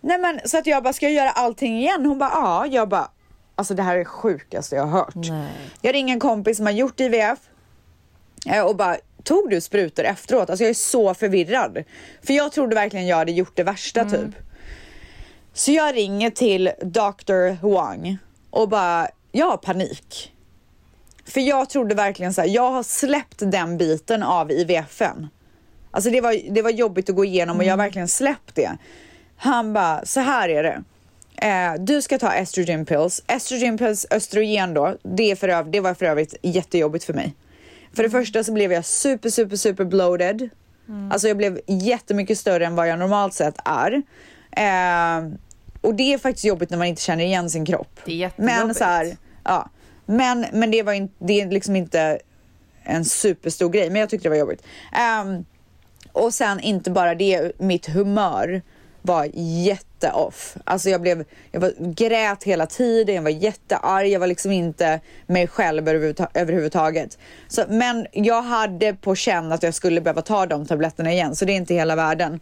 Nej 0.00 0.18
men 0.18 0.40
så 0.44 0.58
att 0.58 0.66
jag 0.66 0.82
bara, 0.82 0.92
ska 0.92 1.06
jag 1.06 1.12
göra 1.14 1.30
allting 1.30 1.78
igen? 1.78 2.06
Hon 2.06 2.18
bara, 2.18 2.30
ja. 2.30 2.66
Jag 2.66 2.88
bara, 2.88 3.10
alltså 3.56 3.74
det 3.74 3.82
här 3.82 3.94
är 3.94 3.98
det 3.98 4.04
sjukaste 4.04 4.76
jag 4.76 4.82
har 4.86 4.98
hört. 4.98 5.14
Nej. 5.14 5.48
Jag 5.80 5.94
ringer 5.94 6.14
en 6.14 6.20
kompis 6.20 6.56
som 6.56 6.66
har 6.66 6.72
gjort 6.72 7.00
IVF 7.00 7.38
eh, 8.46 8.66
och 8.66 8.76
bara, 8.76 8.96
tog 9.24 9.50
du 9.50 9.60
sprutor 9.60 10.04
efteråt? 10.04 10.50
Alltså 10.50 10.64
jag 10.64 10.70
är 10.70 10.74
så 10.74 11.14
förvirrad. 11.14 11.84
För 12.22 12.32
jag 12.32 12.52
trodde 12.52 12.74
verkligen 12.74 13.06
jag 13.06 13.16
hade 13.16 13.32
gjort 13.32 13.56
det 13.56 13.62
värsta 13.62 14.04
typ. 14.04 14.34
Så 15.52 15.72
jag 15.72 15.96
ringer 15.96 16.30
till 16.30 16.70
Dr. 16.82 17.66
Wang 17.74 18.18
och 18.50 18.68
bara, 18.68 19.08
jag 19.32 19.46
har 19.46 19.56
panik. 19.56 20.32
För 21.26 21.40
jag 21.40 21.70
trodde 21.70 21.94
verkligen 21.94 22.34
så 22.34 22.40
här, 22.40 22.48
jag 22.48 22.70
har 22.70 22.82
släppt 22.82 23.38
den 23.38 23.78
biten 23.78 24.22
av 24.22 24.52
IVFen. 24.52 25.28
Alltså 25.90 26.10
det 26.10 26.20
var, 26.20 26.52
det 26.54 26.62
var 26.62 26.70
jobbigt 26.70 27.10
att 27.10 27.16
gå 27.16 27.24
igenom 27.24 27.56
och 27.58 27.64
jag 27.64 27.72
har 27.72 27.76
verkligen 27.78 28.08
släppt 28.08 28.54
det. 28.54 28.70
Han 29.36 29.72
bara, 29.72 30.04
så 30.04 30.20
här 30.20 30.48
är 30.48 30.62
det. 30.62 30.82
Eh, 31.36 31.74
du 31.84 32.02
ska 32.02 32.18
ta 32.18 32.32
estrogen 32.32 32.86
pills. 32.86 33.22
Estrogen 33.26 33.78
pills, 33.78 34.06
östrogen 34.10 34.74
då, 34.74 34.96
det, 35.02 35.36
för 35.36 35.48
öv- 35.48 35.70
det 35.70 35.80
var 35.80 35.94
för 35.94 36.06
övrigt 36.06 36.34
jättejobbigt 36.42 37.04
för 37.04 37.14
mig. 37.14 37.34
För 37.92 38.02
det 38.02 38.10
första 38.10 38.44
så 38.44 38.52
blev 38.52 38.72
jag 38.72 38.84
super, 38.84 39.30
super, 39.30 39.56
super 39.56 39.84
bloated. 39.84 40.48
Alltså 41.12 41.28
jag 41.28 41.36
blev 41.36 41.60
jättemycket 41.66 42.38
större 42.38 42.66
än 42.66 42.74
vad 42.76 42.88
jag 42.88 42.98
normalt 42.98 43.34
sett 43.34 43.54
är. 43.64 43.92
Eh, 44.56 45.28
och 45.80 45.94
det 45.94 46.12
är 46.12 46.18
faktiskt 46.18 46.44
jobbigt 46.44 46.70
när 46.70 46.78
man 46.78 46.86
inte 46.86 47.02
känner 47.02 47.24
igen 47.24 47.50
sin 47.50 47.66
kropp. 47.66 48.00
Det 48.04 48.12
är 48.12 48.16
jättejobbigt. 48.16 48.56
Men 48.58 48.74
så 48.74 48.84
här, 48.84 49.16
ja. 49.44 49.68
Men, 50.06 50.46
men 50.52 50.70
det 50.70 50.82
var 50.82 50.92
in, 50.92 51.10
det 51.18 51.40
är 51.40 51.50
liksom 51.50 51.76
inte 51.76 52.18
en 52.82 53.04
superstor 53.04 53.68
grej, 53.68 53.90
men 53.90 54.00
jag 54.00 54.10
tyckte 54.10 54.24
det 54.28 54.30
var 54.30 54.36
jobbigt. 54.36 54.62
Ehm, 54.92 55.44
och 56.12 56.34
sen 56.34 56.60
inte 56.60 56.90
bara 56.90 57.14
det, 57.14 57.52
mitt 57.58 57.86
humör 57.86 58.62
var 59.02 59.28
jätteoff. 59.34 60.56
Alltså 60.64 60.90
jag 60.90 61.00
blev, 61.00 61.24
jag 61.52 61.60
var, 61.60 61.72
grät 61.78 62.44
hela 62.44 62.66
tiden, 62.66 63.14
jag 63.14 63.22
var 63.22 63.30
jättearg, 63.30 64.08
jag 64.08 64.20
var 64.20 64.26
liksom 64.26 64.52
inte 64.52 65.00
mig 65.26 65.46
själv 65.46 65.88
överhuvudta- 65.88 66.28
överhuvudtaget. 66.34 67.18
Så, 67.48 67.64
men 67.68 68.06
jag 68.12 68.42
hade 68.42 68.94
på 68.94 69.14
känn 69.14 69.52
att 69.52 69.62
jag 69.62 69.74
skulle 69.74 70.00
behöva 70.00 70.22
ta 70.22 70.46
de 70.46 70.66
tabletterna 70.66 71.12
igen, 71.12 71.36
så 71.36 71.44
det 71.44 71.52
är 71.52 71.56
inte 71.56 71.74
hela 71.74 71.96
världen. 71.96 72.40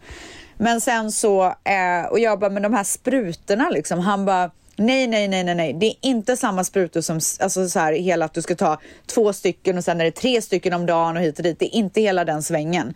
Men 0.57 0.81
sen 0.81 1.11
så, 1.11 1.43
eh, 1.45 2.11
och 2.11 2.19
jag 2.19 2.39
bara, 2.39 2.49
men 2.49 2.63
de 2.63 2.73
här 2.73 2.83
sprutorna 2.83 3.69
liksom, 3.69 3.99
han 3.99 4.25
bara, 4.25 4.51
Nej, 4.79 5.07
nej, 5.07 5.27
nej, 5.27 5.43
nej, 5.43 5.55
nej. 5.55 5.73
Det 5.73 5.85
är 5.85 5.95
inte 6.01 6.37
samma 6.37 6.63
sprutor 6.63 7.01
som 7.01 7.19
alltså 7.39 7.69
så 7.69 7.79
här, 7.79 7.93
hela 7.93 8.25
att 8.25 8.33
du 8.33 8.41
ska 8.41 8.55
ta 8.55 8.79
två 9.05 9.33
stycken 9.33 9.77
och 9.77 9.83
sen 9.83 10.01
är 10.01 10.05
det 10.05 10.11
tre 10.11 10.41
stycken 10.41 10.73
om 10.73 10.85
dagen 10.85 11.17
och 11.17 11.23
hit 11.23 11.37
och 11.37 11.43
dit. 11.43 11.59
Det 11.59 11.65
är 11.65 11.75
inte 11.75 12.01
hela 12.01 12.25
den 12.25 12.43
svängen. 12.43 12.93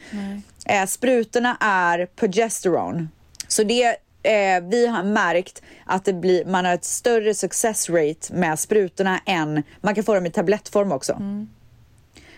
Eh, 0.66 0.86
sprutorna 0.86 1.58
är 1.60 2.06
progesteron. 2.06 3.10
Så 3.48 3.64
det 3.64 3.84
eh, 4.24 4.64
vi 4.64 4.88
har 4.88 5.04
märkt 5.04 5.62
att 5.86 6.06
det 6.06 6.14
blir, 6.14 6.46
man 6.46 6.66
har 6.66 6.74
ett 6.74 6.86
större 6.86 7.34
success 7.34 7.90
rate 7.90 8.34
med 8.34 8.60
sprutorna 8.60 9.20
än, 9.26 9.64
man 9.82 9.96
kan 9.96 10.04
få 10.04 10.14
dem 10.14 10.26
i 10.26 10.32
tablettform 10.32 10.92
också. 10.92 11.14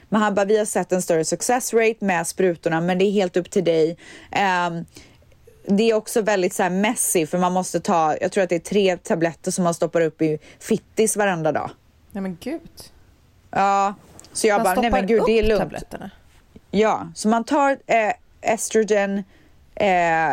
Men 0.09 0.21
han 0.21 0.35
bara, 0.35 0.45
vi 0.45 0.57
har 0.57 0.65
sett 0.65 0.91
en 0.91 1.01
större 1.01 1.25
success 1.25 1.73
rate 1.73 2.05
med 2.05 2.27
sprutorna, 2.27 2.81
men 2.81 2.97
det 2.97 3.05
är 3.05 3.11
helt 3.11 3.37
upp 3.37 3.49
till 3.49 3.63
dig. 3.63 3.97
Ehm, 4.31 4.85
det 5.67 5.89
är 5.89 5.93
också 5.93 6.21
väldigt 6.21 6.53
så 6.53 6.63
här 6.63 6.69
messy 6.69 7.25
för 7.25 7.37
man 7.37 7.53
måste 7.53 7.79
ta, 7.79 8.17
jag 8.21 8.31
tror 8.31 8.43
att 8.43 8.49
det 8.49 8.55
är 8.55 8.59
tre 8.59 8.97
tabletter 8.97 9.51
som 9.51 9.63
man 9.63 9.73
stoppar 9.73 10.01
upp 10.01 10.21
i 10.21 10.37
fittis 10.59 11.17
varenda 11.17 11.51
dag. 11.51 11.69
Nej 12.11 12.21
men 12.21 12.37
gud. 12.41 12.61
Ja, 13.51 13.93
så 14.33 14.47
jag 14.47 14.57
Man 14.57 14.63
bara, 14.63 14.81
nej 14.81 14.91
men 14.91 15.07
gud 15.07 15.23
det 15.25 15.39
är 15.39 15.43
lugnt. 15.43 15.61
tabletterna. 15.61 16.11
Ja, 16.71 17.07
så 17.15 17.27
man 17.27 17.43
tar 17.43 17.77
eh, 17.85 18.13
estrogen 18.41 19.23
eh, 19.75 19.87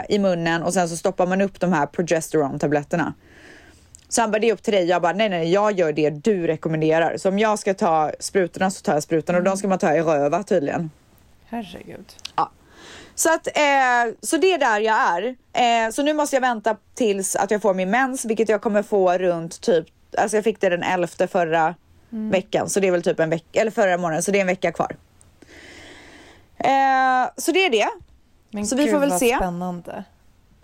i 0.08 0.18
munnen 0.18 0.62
och 0.62 0.74
sen 0.74 0.88
så 0.88 0.96
stoppar 0.96 1.26
man 1.26 1.40
upp 1.40 1.60
de 1.60 1.72
här 1.72 1.86
progesteron-tabletterna. 1.86 3.12
Så 4.08 4.20
han 4.20 4.30
bara, 4.30 4.38
det 4.38 4.48
är 4.48 4.52
upp 4.52 4.62
till 4.62 4.74
dig. 4.74 4.84
Jag 4.84 5.02
bara, 5.02 5.12
nej, 5.12 5.28
nej, 5.28 5.52
jag 5.52 5.72
gör 5.78 5.92
det 5.92 6.10
du 6.10 6.46
rekommenderar. 6.46 7.16
Så 7.16 7.28
om 7.28 7.38
jag 7.38 7.58
ska 7.58 7.74
ta 7.74 8.12
sprutorna 8.20 8.70
så 8.70 8.82
tar 8.82 8.92
jag 8.94 9.02
sprutorna 9.02 9.38
och 9.38 9.44
de 9.44 9.56
ska 9.56 9.68
man 9.68 9.78
ta 9.78 9.94
i 9.94 10.00
röva 10.00 10.42
tydligen. 10.42 10.90
Herregud. 11.44 12.04
Så, 13.14 13.34
att, 13.34 13.46
eh, 13.46 14.14
så 14.20 14.36
det 14.36 14.52
är 14.52 14.58
där 14.58 14.80
jag 14.80 14.96
är. 14.96 15.36
Eh, 15.86 15.90
så 15.90 16.02
nu 16.02 16.12
måste 16.12 16.36
jag 16.36 16.40
vänta 16.40 16.76
tills 16.94 17.36
att 17.36 17.50
jag 17.50 17.62
får 17.62 17.74
min 17.74 17.90
mens, 17.90 18.24
vilket 18.24 18.48
jag 18.48 18.62
kommer 18.62 18.82
få 18.82 19.18
runt 19.18 19.60
typ, 19.60 19.86
alltså 20.18 20.36
jag 20.36 20.44
fick 20.44 20.60
det 20.60 20.68
den 20.68 20.82
11 20.82 21.26
förra 21.28 21.74
veckan, 22.10 22.68
så 22.68 22.80
det 22.80 22.86
är 22.86 22.92
väl 22.92 23.02
typ 23.02 23.20
en 23.20 23.30
vecka, 23.30 23.60
eller 23.60 23.70
förra 23.70 23.96
månaden, 23.98 24.22
så 24.22 24.30
det 24.30 24.38
är 24.38 24.40
en 24.40 24.46
vecka 24.46 24.72
kvar. 24.72 24.96
Eh, 26.58 27.30
så 27.36 27.52
det 27.52 27.66
är 27.66 27.70
det. 27.70 27.88
Men 28.50 28.66
Så 28.66 28.76
vi 28.76 28.82
gud, 28.82 28.92
får 28.92 28.98
väl 29.00 29.10
vad 29.10 29.18
se. 29.18 29.36
spännande. 29.36 30.04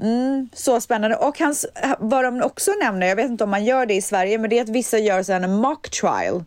Mm, 0.01 0.49
så 0.53 0.81
spännande. 0.81 1.17
Och 1.17 1.39
hans, 1.39 1.67
vad 1.99 2.25
de 2.25 2.43
också 2.43 2.71
nämner, 2.83 3.07
jag 3.07 3.17
vet 3.17 3.31
inte 3.31 3.45
om 3.45 3.51
man 3.51 3.65
gör 3.65 3.87
det 3.87 3.95
i 3.95 4.03
Sverige, 4.03 4.39
men 4.39 4.51
det 4.51 4.59
är 4.59 4.63
att 4.63 4.69
vissa 4.69 4.99
gör 4.99 5.31
en 5.31 5.53
mock 5.55 5.91
trial. 5.91 6.45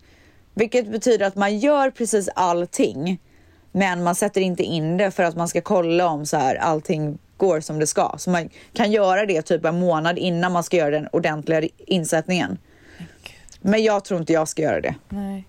Vilket 0.54 0.88
betyder 0.92 1.26
att 1.26 1.36
man 1.36 1.60
gör 1.60 1.90
precis 1.90 2.30
allting, 2.36 3.20
men 3.72 4.04
man 4.04 4.16
sätter 4.16 4.42
inte 4.42 4.64
in 4.64 4.98
det 4.98 5.12
för 5.12 5.24
att 5.24 5.36
man 5.36 5.48
ska 5.48 5.62
kolla 5.62 6.08
om 6.08 6.26
så 6.26 6.38
här 6.38 6.56
allting 6.56 7.18
går 7.38 7.60
som 7.60 7.80
det 7.80 7.88
ska. 7.88 8.16
Så 8.18 8.30
man 8.30 8.50
kan 8.74 8.92
göra 8.92 9.26
det 9.26 9.42
typ 9.42 9.66
en 9.66 9.80
månad 9.80 10.18
innan 10.18 10.52
man 10.52 10.64
ska 10.64 10.78
göra 10.78 10.90
den 10.90 11.08
ordentliga 11.08 11.70
insättningen. 11.78 12.58
Men 13.62 13.84
jag 13.84 14.06
tror 14.06 14.20
inte 14.20 14.34
jag 14.34 14.48
ska 14.48 14.62
göra 14.62 14.82
det. 14.82 14.96
Nej. 15.10 15.46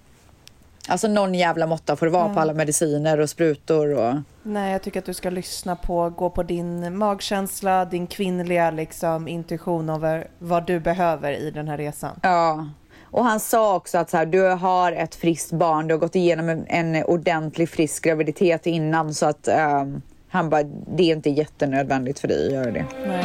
Alltså 0.89 1.09
någon 1.09 1.35
jävla 1.35 1.67
måtta 1.67 1.97
får 1.97 2.07
det 2.07 2.13
vara 2.13 2.35
på 2.35 2.41
alla 2.41 2.55
mediciner 2.55 3.21
och 3.21 3.31
sprutor 3.31 3.95
och... 3.99 4.15
Nej, 4.43 4.73
jag 4.73 4.83
tycker 4.83 4.99
att 4.99 5.07
du 5.07 5.15
ska 5.15 5.31
lyssna 5.31 5.77
på, 5.77 6.11
gå 6.11 6.31
på 6.31 6.43
din 6.43 6.97
magkänsla, 6.97 7.85
din 7.85 8.07
kvinnliga 8.07 8.71
liksom, 8.71 9.29
intuition 9.29 9.91
över 9.91 10.27
vad 10.39 10.67
du 10.67 10.81
behöver 10.81 11.33
i 11.33 11.51
den 11.51 11.69
här 11.69 11.77
resan. 11.77 12.21
Ja. 12.23 12.67
Och 13.13 13.25
han 13.25 13.41
sa 13.41 13.77
också 13.77 13.99
att 13.99 14.11
så 14.11 14.17
här, 14.17 14.27
du 14.27 14.43
har 14.43 14.93
ett 14.93 15.15
friskt 15.15 15.53
barn, 15.53 15.89
du 15.89 15.95
har 15.95 15.99
gått 15.99 16.17
igenom 16.17 16.49
en, 16.49 16.67
en 16.67 17.05
ordentlig 17.05 17.69
frisk 17.69 18.05
graviditet 18.05 18.67
innan 18.67 19.15
så 19.15 19.27
att 19.27 19.49
ehm, 19.49 20.03
han 20.29 20.51
bara, 20.51 20.63
det 20.63 21.03
är 21.03 21.17
inte 21.17 21.31
jättenödvändigt 21.31 22.19
för 22.19 22.29
dig 22.29 22.47
att 22.47 22.53
göra 22.53 22.71
det. 22.71 22.85
Nej. 23.07 23.25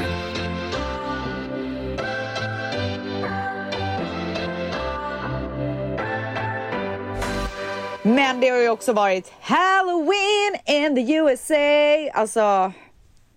Men 8.03 8.39
det 8.39 8.49
har 8.49 8.57
ju 8.57 8.69
också 8.69 8.93
varit 8.93 9.33
Halloween 9.41 10.55
in 10.65 10.95
the 10.95 11.13
USA. 11.13 12.11
Alltså 12.13 12.71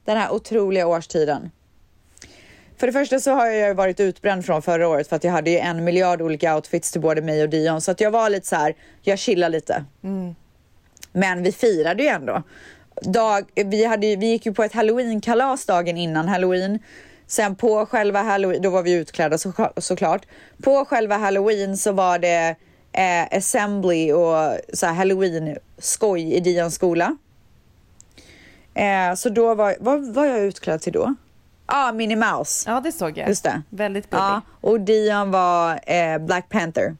den 0.04 0.16
här 0.16 0.32
otroliga 0.32 0.86
årstiden. 0.86 1.50
För 2.80 2.86
det 2.86 2.92
första 2.92 3.20
så 3.20 3.30
har 3.30 3.46
jag 3.46 3.68
ju 3.68 3.74
varit 3.74 4.00
utbränd 4.00 4.44
från 4.46 4.62
förra 4.62 4.88
året 4.88 5.08
för 5.08 5.16
att 5.16 5.24
jag 5.24 5.32
hade 5.32 5.50
ju 5.50 5.58
en 5.58 5.84
miljard 5.84 6.22
olika 6.22 6.56
outfits 6.56 6.92
till 6.92 7.00
både 7.00 7.22
mig 7.22 7.42
och 7.42 7.48
Dion. 7.48 7.80
Så 7.80 7.90
att 7.90 8.00
jag 8.00 8.10
var 8.10 8.30
lite 8.30 8.46
så 8.46 8.56
här, 8.56 8.74
jag 9.02 9.18
chillar 9.18 9.48
lite. 9.48 9.84
Men 11.12 11.42
vi 11.42 11.52
firade 11.52 12.02
ju 12.02 12.08
ändå. 12.08 12.42
Dag, 13.02 13.44
vi, 13.54 13.84
hade, 13.84 14.16
vi 14.16 14.26
gick 14.26 14.46
ju 14.46 14.54
på 14.54 14.62
ett 14.62 14.72
halloween-kalas 14.72 15.66
dagen 15.66 15.96
innan 15.96 16.28
halloween. 16.28 16.78
Sen 17.26 17.56
på 17.56 17.86
själva 17.86 18.22
halloween, 18.22 18.62
då 18.62 18.70
var 18.70 18.82
vi 18.82 18.92
utklädda 18.92 19.38
så, 19.38 19.52
såklart. 19.76 20.26
På 20.62 20.84
själva 20.84 21.16
halloween 21.16 21.76
så 21.76 21.92
var 21.92 22.18
det 22.18 22.56
eh, 22.92 23.38
assembly 23.38 24.12
och 24.12 24.58
så 24.72 24.86
halloween-skoj 24.86 26.34
i 26.34 26.40
Dions 26.40 26.74
skola. 26.74 27.16
Eh, 28.74 29.14
så 29.14 29.28
då 29.28 29.54
var, 29.54 29.76
vad 29.80 30.14
var 30.14 30.26
jag 30.26 30.40
utklädd 30.40 30.80
till 30.80 30.92
då? 30.92 31.14
Ja, 31.70 31.88
ah, 31.88 31.92
Minnie 31.92 32.16
Mouse. 32.16 32.70
Ja, 32.70 32.80
det 32.80 32.92
såg 32.92 33.18
jag. 33.18 33.28
Just 33.28 33.44
det. 33.44 33.62
Väldigt 33.70 34.10
billig. 34.10 34.22
Ja, 34.22 34.40
och 34.60 34.80
Dion 34.80 35.30
var 35.30 35.80
eh, 35.86 36.18
Black 36.18 36.48
Panther. 36.48 36.96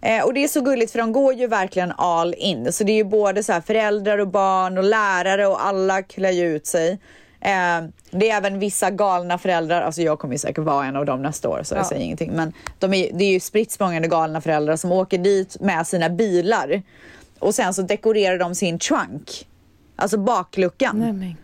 Eh, 0.00 0.24
och 0.24 0.34
det 0.34 0.44
är 0.44 0.48
så 0.48 0.60
gulligt 0.60 0.92
för 0.92 0.98
de 0.98 1.12
går 1.12 1.34
ju 1.34 1.46
verkligen 1.46 1.92
all 1.96 2.34
in. 2.38 2.72
Så 2.72 2.84
det 2.84 2.92
är 2.92 2.96
ju 2.96 3.04
både 3.04 3.42
så 3.42 3.52
här 3.52 3.60
föräldrar 3.60 4.18
och 4.18 4.28
barn 4.28 4.78
och 4.78 4.84
lärare 4.84 5.46
och 5.46 5.66
alla 5.66 6.02
klär 6.02 6.30
ju 6.30 6.56
ut 6.56 6.66
sig. 6.66 6.90
Eh, 7.40 7.84
det 8.10 8.30
är 8.30 8.36
även 8.36 8.58
vissa 8.58 8.90
galna 8.90 9.38
föräldrar, 9.38 9.82
alltså 9.82 10.02
jag 10.02 10.18
kommer 10.18 10.34
ju 10.34 10.38
säkert 10.38 10.64
vara 10.64 10.86
en 10.86 10.96
av 10.96 11.04
dem 11.06 11.22
nästa 11.22 11.48
år 11.48 11.60
så 11.62 11.74
jag 11.74 11.80
Ja. 11.84 11.88
säger 11.88 12.02
ingenting. 12.04 12.32
Men 12.32 12.52
de 12.78 12.94
är, 12.94 13.10
det 13.12 13.24
är 13.24 13.32
ju 13.32 13.40
spritt 13.40 13.72
språngande 13.72 14.08
galna 14.08 14.40
föräldrar 14.40 14.76
som 14.76 14.92
åker 14.92 15.18
dit 15.18 15.60
med 15.60 15.86
sina 15.86 16.08
bilar. 16.10 16.82
Och 17.38 17.54
sen 17.54 17.74
så 17.74 17.82
dekorerar 17.82 18.38
de 18.38 18.54
sin 18.54 18.78
trunk. 18.78 19.46
Alltså 19.96 20.18
bakluckan. 20.18 21.18
Nej. 21.18 21.36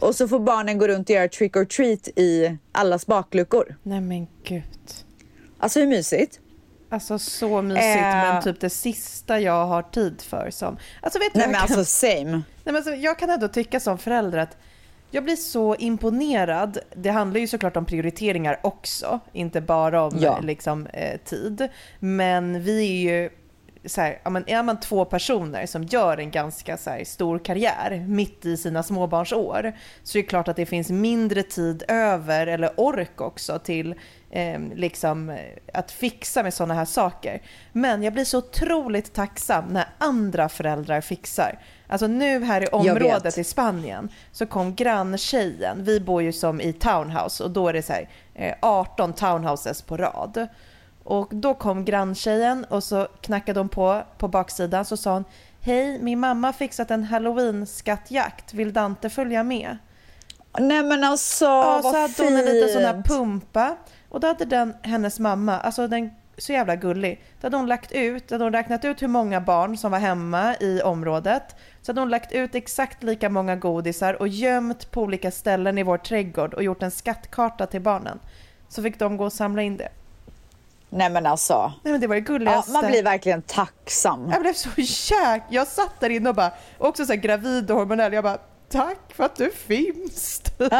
Och 0.00 0.14
så 0.14 0.28
får 0.28 0.38
barnen 0.40 0.78
gå 0.78 0.88
runt 0.88 1.08
och 1.10 1.14
göra 1.14 1.28
trick 1.28 1.56
or 1.56 1.64
treat 1.64 2.08
i 2.08 2.56
allas 2.72 3.06
bakluckor. 3.06 3.76
Nej 3.82 4.00
men 4.00 4.26
gud. 4.44 4.62
Alltså 5.58 5.80
hur 5.80 5.86
mysigt? 5.86 6.40
Alltså 6.90 7.18
så 7.18 7.62
mysigt, 7.62 7.84
Eh. 7.84 8.02
men 8.02 8.42
typ 8.42 8.60
det 8.60 8.70
sista 8.70 9.40
jag 9.40 9.66
har 9.66 9.82
tid 9.82 10.20
för 10.20 10.50
som... 10.50 10.76
Alltså 11.02 11.18
vet 11.18 11.32
du, 11.32 11.38
Nej 11.38 11.48
men 11.48 11.54
kan- 11.60 11.62
alltså 11.78 11.84
same. 11.84 12.24
Nej, 12.24 12.42
men 12.64 12.76
alltså, 12.76 12.94
jag 12.94 13.18
kan 13.18 13.30
ändå 13.30 13.48
tycka 13.48 13.80
som 13.80 13.98
förälder 13.98 14.38
att 14.38 14.56
jag 15.10 15.24
blir 15.24 15.36
så 15.36 15.74
imponerad. 15.74 16.78
Det 16.96 17.10
handlar 17.10 17.40
ju 17.40 17.46
såklart 17.46 17.76
om 17.76 17.84
prioriteringar 17.84 18.60
också, 18.62 19.20
inte 19.32 19.60
bara 19.60 20.02
om 20.02 20.16
Ja. 20.20 20.40
liksom, 20.40 20.86
eh, 20.86 21.18
tid. 21.24 21.68
Men 22.00 22.62
vi 22.62 22.80
är 23.08 23.12
ju, 23.20 23.30
så 23.88 24.00
här, 24.00 24.20
ja, 24.24 24.30
men 24.30 24.48
är 24.48 24.62
man 24.62 24.80
två 24.80 25.04
personer 25.04 25.66
som 25.66 25.84
gör 25.84 26.18
en 26.18 26.30
ganska 26.30 26.76
så 26.76 26.90
här, 26.90 27.04
stor 27.04 27.38
karriär 27.38 28.04
mitt 28.08 28.46
i 28.46 28.56
sina 28.56 28.82
småbarnsår 28.82 29.72
så 30.02 30.18
är 30.18 30.22
det 30.22 30.28
klart 30.28 30.48
att 30.48 30.56
det 30.56 30.66
finns 30.66 30.90
mindre 30.90 31.42
tid 31.42 31.82
över, 31.88 32.46
eller 32.46 32.70
ork 32.76 33.20
också, 33.20 33.58
till 33.58 33.94
eh, 34.30 34.60
liksom, 34.74 35.30
eh, 35.30 35.36
att 35.74 35.90
fixa 35.90 36.42
med 36.42 36.54
sådana 36.54 36.74
här 36.74 36.84
saker. 36.84 37.42
Men 37.72 38.02
jag 38.02 38.12
blir 38.12 38.24
så 38.24 38.38
otroligt 38.38 39.12
tacksam 39.12 39.64
när 39.64 39.86
andra 39.98 40.48
föräldrar 40.48 41.00
fixar. 41.00 41.58
Alltså 41.86 42.06
nu 42.06 42.44
här 42.44 42.62
i 42.62 42.66
området 42.66 43.38
i 43.38 43.44
Spanien 43.44 44.08
så 44.32 44.46
kom 44.46 44.74
granntjejen, 44.74 45.84
vi 45.84 46.00
bor 46.00 46.22
ju 46.22 46.32
som 46.32 46.60
i 46.60 46.72
townhouse 46.72 47.44
och 47.44 47.50
då 47.50 47.68
är 47.68 47.72
det 47.72 47.82
så 47.82 47.92
här, 47.92 48.08
eh, 48.34 48.54
18 48.60 49.12
townhouses 49.12 49.82
på 49.82 49.96
rad. 49.96 50.48
Och 51.08 51.28
då 51.30 51.54
kom 51.54 51.84
granntjejen 51.84 52.64
och 52.64 52.84
så 52.84 53.08
knackade 53.20 53.60
hon 53.60 53.68
på 53.68 54.02
på 54.18 54.28
baksidan 54.28 54.84
så 54.84 54.96
sa 54.96 55.12
hon 55.12 55.24
Hej, 55.60 56.02
min 56.02 56.20
mamma 56.20 56.52
fixat 56.52 56.90
en 56.90 57.04
halloween-skattjakt, 57.04 58.54
vill 58.54 58.72
Dante 58.72 59.10
följa 59.10 59.42
med? 59.42 59.78
Nej 60.58 60.82
men 60.82 61.04
alltså 61.04 61.44
Ja, 61.44 61.80
så 61.82 61.92
vad 61.92 62.00
hade 62.00 62.22
hon 62.22 62.36
en 62.36 62.44
liten 62.44 62.68
sån 62.68 62.82
här 62.82 62.92
fint. 62.92 63.06
pumpa 63.06 63.76
och 64.08 64.20
då 64.20 64.26
hade 64.26 64.44
den, 64.44 64.74
hennes 64.82 65.18
mamma, 65.18 65.60
alltså 65.60 65.88
den 65.88 66.10
så 66.38 66.52
jävla 66.52 66.76
gullig, 66.76 67.22
då 67.40 67.46
hade 67.46 67.56
hon 67.56 67.66
lagt 67.66 67.92
ut, 67.92 68.28
då 68.28 68.34
hade 68.34 68.44
hon 68.44 68.52
räknat 68.52 68.84
ut 68.84 69.02
hur 69.02 69.08
många 69.08 69.40
barn 69.40 69.76
som 69.76 69.90
var 69.90 69.98
hemma 69.98 70.56
i 70.60 70.80
området. 70.82 71.56
Så 71.82 71.92
hade 71.92 72.00
hon 72.00 72.10
lagt 72.10 72.32
ut 72.32 72.54
exakt 72.54 73.02
lika 73.02 73.28
många 73.28 73.56
godisar 73.56 74.14
och 74.14 74.28
gömt 74.28 74.90
på 74.90 75.02
olika 75.02 75.30
ställen 75.30 75.78
i 75.78 75.82
vår 75.82 75.98
trädgård 75.98 76.54
och 76.54 76.62
gjort 76.62 76.82
en 76.82 76.90
skattkarta 76.90 77.66
till 77.66 77.80
barnen. 77.80 78.18
Så 78.68 78.82
fick 78.82 78.98
de 78.98 79.16
gå 79.16 79.24
och 79.24 79.32
samla 79.32 79.62
in 79.62 79.76
det. 79.76 79.88
Nej 80.90 81.10
men 81.10 81.26
alltså. 81.26 81.72
Nej 81.82 81.92
men 81.92 82.00
det 82.00 82.06
var 82.06 82.14
det 82.14 82.20
Ja, 82.20 82.24
gulligaste. 82.24 82.72
man 82.72 82.86
blir 82.86 83.02
verkligen 83.02 83.42
tacksam. 83.42 84.30
Jag 84.30 84.40
blev 84.40 84.52
så 84.52 84.68
jäk... 84.76 85.42
Jag 85.50 85.66
satt 85.66 86.00
där 86.00 86.10
inne 86.10 86.28
och 86.28 86.34
bara, 86.34 86.50
också 86.78 87.06
så 87.06 87.14
gravid 87.14 87.70
och 87.70 87.76
hormonell, 87.76 88.12
jag 88.12 88.24
bara 88.24 88.38
tack 88.68 88.98
för 89.14 89.24
att 89.24 89.36
du 89.36 89.50
finns. 89.50 90.42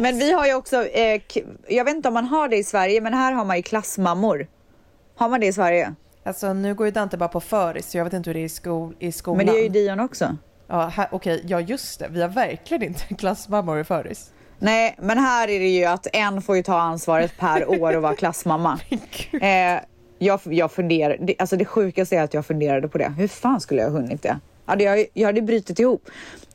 Men 0.00 0.18
vi 0.18 0.32
har 0.32 0.46
ju 0.46 0.54
också, 0.54 0.86
eh, 0.86 1.20
jag 1.68 1.84
vet 1.84 1.94
inte 1.96 2.08
om 2.08 2.14
man 2.14 2.24
har 2.26 2.48
det 2.48 2.56
i 2.56 2.64
Sverige, 2.64 3.00
men 3.00 3.14
här 3.14 3.32
har 3.32 3.44
man 3.44 3.56
ju 3.56 3.62
klassmammor. 3.62 4.46
Har 5.16 5.28
man 5.28 5.40
det 5.40 5.46
i 5.46 5.52
Sverige? 5.52 5.94
Alltså 6.24 6.52
nu 6.52 6.74
går 6.74 6.86
ju 6.86 6.90
Dante 6.92 7.16
bara 7.16 7.28
på 7.28 7.40
föris 7.40 7.90
så 7.90 7.98
jag 7.98 8.04
vet 8.04 8.12
inte 8.12 8.30
hur 8.30 8.34
det 8.34 8.40
är 8.40 8.44
i, 8.44 8.48
skol, 8.48 8.96
i 8.98 9.12
skolan. 9.12 9.36
Men 9.36 9.46
det 9.46 9.60
är 9.60 9.62
ju 9.62 9.68
Dion 9.68 10.00
också. 10.00 10.36
Ja, 10.66 10.92
okej, 11.10 11.42
ja 11.46 11.60
just 11.60 11.98
det. 11.98 12.06
Vi 12.10 12.22
har 12.22 12.28
verkligen 12.28 12.82
inte 12.82 13.14
klassmammor 13.18 13.80
i 13.80 13.84
föris. 13.84 14.30
Nej, 14.62 14.96
men 14.98 15.18
här 15.18 15.48
är 15.48 15.60
det 15.60 15.68
ju 15.68 15.84
att 15.84 16.06
en 16.12 16.42
får 16.42 16.56
ju 16.56 16.62
ta 16.62 16.80
ansvaret 16.80 17.36
per 17.38 17.70
år 17.82 17.96
och 17.96 18.02
vara 18.02 18.14
klassmamma. 18.14 18.80
Eh, 19.32 19.80
jag, 20.18 20.40
jag 20.44 20.72
funderar, 20.72 21.16
det, 21.20 21.34
alltså 21.38 21.56
det 21.56 21.64
sjukaste 21.64 22.16
är 22.16 22.22
att 22.22 22.34
jag 22.34 22.46
funderade 22.46 22.88
på 22.88 22.98
det. 22.98 23.12
Hur 23.18 23.28
fan 23.28 23.60
skulle 23.60 23.82
jag 23.82 23.90
ha 23.90 24.00
hunnit 24.00 24.22
det? 24.22 24.38
Hade 24.66 24.84
jag, 24.84 25.06
jag 25.12 25.26
hade 25.26 25.42
brutit 25.42 25.78
ihop. 25.78 26.08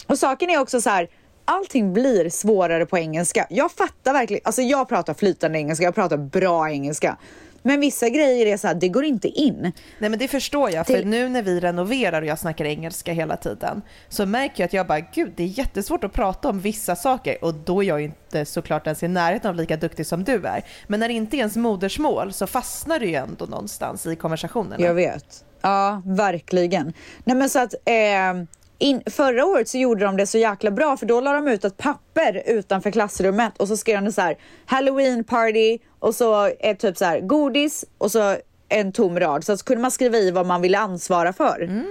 Och 0.07 0.17
saken 0.17 0.49
är 0.49 0.59
också 0.59 0.81
så 0.81 0.89
här, 0.89 1.07
allting 1.45 1.93
blir 1.93 2.29
svårare 2.29 2.85
på 2.85 2.97
engelska. 2.97 3.47
Jag 3.49 3.71
fattar 3.71 4.13
verkligen, 4.13 4.41
alltså 4.45 4.61
jag 4.61 4.89
pratar 4.89 5.13
flytande 5.13 5.59
engelska, 5.59 5.85
jag 5.85 5.95
pratar 5.95 6.17
bra 6.17 6.69
engelska. 6.69 7.17
Men 7.65 7.79
vissa 7.79 8.09
grejer 8.09 8.45
är 8.45 8.57
så 8.57 8.67
här, 8.67 8.75
det 8.75 8.89
går 8.89 9.05
inte 9.05 9.27
in. 9.27 9.71
Nej 9.99 10.09
men 10.09 10.19
det 10.19 10.27
förstår 10.27 10.71
jag, 10.71 10.87
för 10.87 11.03
nu 11.03 11.29
när 11.29 11.41
vi 11.41 11.59
renoverar 11.59 12.21
och 12.21 12.27
jag 12.27 12.39
snackar 12.39 12.65
engelska 12.65 13.13
hela 13.13 13.37
tiden 13.37 13.81
så 14.09 14.25
märker 14.25 14.63
jag 14.63 14.65
att 14.67 14.73
jag 14.73 14.87
bara, 14.87 14.99
gud 14.99 15.33
det 15.35 15.43
är 15.43 15.47
jättesvårt 15.47 16.03
att 16.03 16.13
prata 16.13 16.49
om 16.49 16.59
vissa 16.59 16.95
saker 16.95 17.43
och 17.43 17.53
då 17.53 17.83
är 17.83 17.87
jag 17.87 17.99
ju 17.99 18.05
inte 18.05 18.45
såklart 18.45 18.87
ens 18.87 19.03
i 19.03 19.07
närheten 19.07 19.49
av 19.49 19.55
lika 19.55 19.77
duktig 19.77 20.05
som 20.05 20.23
du 20.23 20.45
är. 20.45 20.63
Men 20.87 20.99
när 20.99 21.07
det 21.07 21.13
inte 21.13 21.37
är 21.37 21.39
ens 21.39 21.55
modersmål 21.55 22.33
så 22.33 22.47
fastnar 22.47 22.99
du 22.99 23.05
ju 23.05 23.15
ändå 23.15 23.45
någonstans 23.45 24.05
i 24.05 24.15
konversationerna. 24.15 24.85
Jag 24.85 24.93
vet. 24.93 25.45
Ja, 25.61 26.01
verkligen. 26.05 26.93
Nej 27.23 27.35
men 27.35 27.49
så 27.49 27.59
att 27.59 27.73
eh, 27.73 28.33
in, 28.77 29.01
förra 29.05 29.45
året 29.45 29.69
så 29.69 29.77
gjorde 29.77 30.05
de 30.05 30.17
det 30.17 30.27
så 30.27 30.37
jäkla 30.37 30.71
bra 30.71 30.97
för 30.97 31.05
då 31.05 31.21
la 31.21 31.33
de 31.33 31.47
ut 31.47 31.65
ett 31.65 31.77
papper 31.77 32.43
utanför 32.45 32.91
klassrummet 32.91 33.57
och 33.57 33.67
så 33.67 33.77
skrev 33.77 34.03
de 34.03 34.11
så 34.11 34.21
här 34.21 34.37
Halloween 34.65 35.23
party 35.23 35.77
och 35.99 36.15
så 36.15 36.45
ett 36.59 36.79
typ 36.79 36.97
så 36.97 37.05
här 37.05 37.19
godis 37.19 37.85
och 37.97 38.11
så 38.11 38.37
en 38.69 38.91
tom 38.91 39.19
rad 39.19 39.43
så, 39.43 39.57
så 39.57 39.65
kunde 39.65 39.81
man 39.81 39.91
skriva 39.91 40.17
i 40.17 40.31
vad 40.31 40.45
man 40.45 40.61
ville 40.61 40.77
ansvara 40.79 41.33
för. 41.33 41.83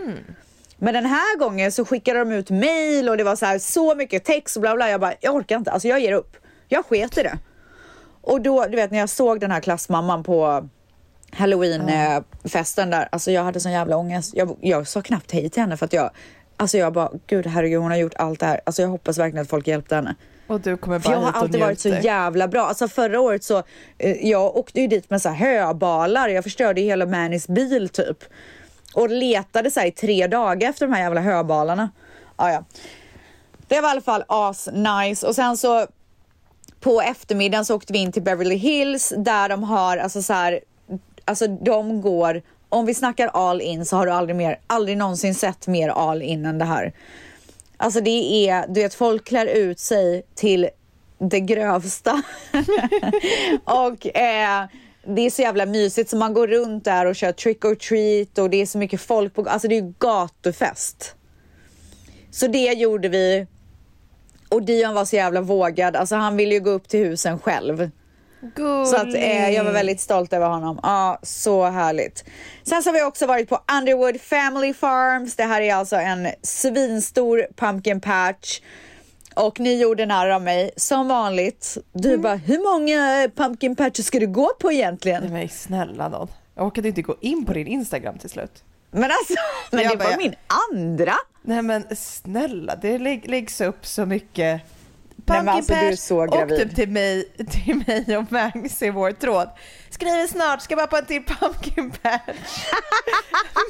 Men 0.79 0.95
den 0.95 1.07
här 1.07 1.39
gången 1.39 1.73
så 1.73 1.85
skickade 1.85 2.19
de 2.19 2.33
ut 2.33 2.51
mail 2.51 3.09
och 3.09 3.17
det 3.17 3.25
var 3.25 3.37
så 3.37 3.47
här 3.47 3.59
så 3.59 3.95
mycket 3.95 4.25
text 4.25 4.57
och 4.57 4.61
bla 4.61 4.75
bla. 4.75 4.91
Jag 4.91 5.01
bara, 5.01 5.15
jag 5.21 5.35
orkar 5.35 5.57
inte, 5.57 5.71
alltså 5.71 5.89
jag 5.89 6.01
ger 6.01 6.13
upp. 6.13 6.37
Jag 6.69 6.85
sket 6.87 7.19
i 7.19 7.23
det. 7.23 7.39
Och 8.21 8.41
då, 8.41 8.67
du 8.67 8.77
vet 8.77 8.91
när 8.91 8.99
jag 8.99 9.09
såg 9.09 9.41
den 9.41 9.51
här 9.51 9.61
klassmamman 9.61 10.23
på 10.23 10.69
halloween-festen 11.33 12.91
där, 12.91 13.09
alltså 13.13 13.31
jag 13.31 13.45
hade 13.45 13.61
sån 13.61 13.73
jävla 13.73 13.97
ångest. 13.97 14.33
Jag, 14.35 14.57
jag 14.61 14.89
sa 14.89 15.03
knappt 15.03 15.33
hej 15.33 15.51
till 15.51 15.63
henne 15.63 15.77
för 15.77 15.87
att 15.87 15.93
jag, 15.93 16.11
alltså 16.57 16.79
jag 16.79 16.93
bara, 16.93 17.11
gud 17.27 17.47
herregud 17.47 17.81
hon 17.81 17.91
har 17.91 17.99
gjort 17.99 18.15
allt 18.17 18.41
det 18.41 18.47
här. 18.47 18.61
Alltså 18.67 18.83
jag 18.83 18.89
hoppas 18.89 19.19
verkligen 19.19 19.43
att 19.43 19.51
folk 19.51 19.67
hjälpte 19.67 19.95
henne. 19.95 20.15
Och 20.47 20.61
du 20.61 20.77
kommer 20.77 20.99
För 20.99 21.09
bara 21.09 21.15
jag 21.15 21.21
har 21.21 21.33
alltid 21.33 21.61
varit 21.61 21.81
så 21.81 21.89
jävla 21.89 22.49
bra. 22.49 22.67
Alltså 22.67 22.89
förra 22.89 23.21
året 23.21 23.45
så, 23.45 23.63
eh, 23.99 24.29
jag 24.29 24.57
åkte 24.57 24.81
ju 24.81 24.87
dit 24.87 25.11
med 25.11 25.23
så 25.23 25.29
här 25.29 25.57
höbalar. 25.57 26.29
Jag 26.29 26.45
förstörde 26.45 26.81
ju 26.81 26.87
hela 26.87 27.07
Mannys 27.07 27.49
bil 27.49 27.89
typ. 27.89 28.25
Och 28.95 29.11
letade 29.11 29.71
så 29.71 29.81
här 29.81 29.87
i 29.87 29.91
tre 29.91 30.27
dagar 30.27 30.71
efter 30.71 30.87
de 30.87 30.93
här 30.93 31.03
jävla 31.03 31.21
höbalarna. 31.21 31.91
Ah, 32.37 32.51
ja. 32.51 32.65
Det 33.69 33.81
var 33.81 33.89
i 33.89 33.91
alla 33.91 34.01
fall 34.01 34.25
as 34.29 34.69
nice. 34.73 35.27
Och 35.27 35.35
sen 35.35 35.57
så 35.57 35.87
på 36.81 37.01
eftermiddagen 37.01 37.65
så 37.65 37.75
åkte 37.75 37.93
vi 37.93 37.99
in 37.99 38.13
till 38.13 38.23
Beverly 38.23 38.55
Hills 38.55 39.13
där 39.17 39.49
de 39.49 39.63
har 39.63 39.97
alltså 39.97 40.23
så 40.23 40.33
här, 40.33 40.61
alltså 41.25 41.47
de 41.47 42.01
går, 42.01 42.43
om 42.75 42.87
vi 42.87 42.95
snackar 42.95 43.27
all 43.27 43.61
in 43.61 43.87
så 43.87 43.97
har 43.97 44.07
du 44.07 44.13
aldrig 44.13 44.37
mer, 44.37 44.59
aldrig 44.67 44.97
någonsin 44.97 45.35
sett 45.35 45.67
mer 45.67 45.89
all 45.89 46.23
in 46.23 46.47
än 46.47 46.59
det 46.59 46.65
här. 46.65 46.93
Alltså 47.77 48.01
det 48.01 48.49
är, 48.49 48.67
du 48.69 48.83
vet 48.83 48.95
folk 48.95 49.25
klär 49.25 49.47
ut 49.47 49.79
sig 49.79 50.23
till 50.35 50.69
det 51.19 51.41
grövsta. 51.41 52.23
och 53.65 54.17
eh, 54.17 54.67
det 55.07 55.23
är 55.23 55.31
så 55.31 55.43
jävla 55.43 55.67
mysigt 55.67 56.11
så 56.11 56.17
man 56.17 56.35
går 56.35 56.47
runt 56.47 56.85
där 56.85 57.07
och 57.07 57.17
kör 57.17 57.33
trick 57.33 57.65
or 57.65 57.75
treat 57.75 58.39
och 58.39 58.51
det 58.51 58.63
är 58.63 58.67
så 58.67 58.79
mycket 58.79 59.01
folk 59.01 59.35
på, 59.35 59.45
alltså 59.49 59.69
det 59.69 59.75
är 59.75 59.83
ju 59.83 59.93
gatufest. 59.99 61.15
Så 62.31 62.47
det 62.47 62.73
gjorde 62.73 63.09
vi. 63.09 63.47
Och 64.49 64.63
Dion 64.63 64.95
var 64.95 65.05
så 65.05 65.17
jävla 65.17 65.41
vågad, 65.41 65.97
alltså 65.97 66.17
han 66.17 66.37
ville 66.37 66.55
ju 66.55 66.61
gå 66.61 66.71
upp 66.71 66.89
till 66.89 67.01
husen 67.01 67.39
själv. 67.39 67.91
Så 68.91 68.97
att 68.97 69.15
eh, 69.15 69.51
jag 69.51 69.65
var 69.65 69.73
väldigt 69.73 70.01
stolt 70.01 70.33
över 70.33 70.47
honom. 70.49 70.81
Ja, 70.83 71.19
så 71.23 71.65
härligt. 71.65 72.25
Sen 72.65 72.83
så 72.83 72.89
har 72.91 72.95
vi 72.95 73.03
också 73.03 73.27
varit 73.27 73.49
på 73.49 73.59
Underwood 73.79 74.21
Family 74.21 74.75
Farms. 74.75 75.37
Det 75.37 75.45
här 75.45 75.61
är 75.61 75.75
alltså 75.75 75.97
en 75.97 76.29
svinstor 76.43 77.47
pumpkin 77.57 78.01
patch. 78.01 78.61
Och 79.35 79.61
ni 79.61 79.81
gjorde 79.81 80.07
narr 80.07 80.29
av 80.31 80.43
mig 80.43 80.71
som 80.77 81.09
vanligt. 81.09 81.77
Du 81.93 82.17
bara, 82.19 82.35
hur 82.35 82.59
många 82.79 83.29
pumpkin 83.37 83.77
patches 83.77 84.07
ska 84.07 84.19
du 84.21 84.27
gå 84.27 84.51
på 84.61 84.73
egentligen? 84.73 85.33
Men 85.33 85.49
snälla 85.49 86.09
nån. 86.09 86.29
Jag 86.55 86.67
orkade 86.67 86.89
inte 86.89 87.03
gå 87.03 87.17
in 87.21 87.45
på 87.47 87.53
din 87.53 87.67
Instagram 87.67 88.19
till 88.19 88.31
slut. 88.31 88.65
Men 88.91 89.05
alltså, 89.05 89.35
men 89.71 89.83
Jag 89.85 89.93
det 89.93 89.97
bara- 89.97 90.11
var 90.11 90.17
min 90.17 90.35
andra. 90.73 91.15
Nej 91.43 91.63
men 91.63 91.85
snälla, 91.97 92.77
det 92.77 92.99
lä- 92.99 93.21
läggs 93.25 93.61
upp 93.61 93.87
så 93.87 94.07
mycket 94.07 94.61
Nej, 95.27 95.39
pumpkin 95.39 95.49
alltså, 95.57 95.73
du 95.75 95.79
är 95.81 95.91
patch 95.91 95.99
så 96.01 96.19
och 96.43 96.49
typ 96.49 96.75
till 96.77 96.89
mig, 96.89 97.29
till 97.51 97.83
mig 97.87 98.17
och 98.17 98.33
Mangs 98.33 98.83
i 98.83 98.91
vår 98.91 99.13
tråd. 99.13 99.49
Skriver 99.91 100.27
snart, 100.27 100.63
ska 100.63 100.77
bara 100.77 100.87
på 100.87 100.97
en 100.97 101.07
till 101.07 101.25
pumpkin 101.25 101.91
patch. 102.03 102.65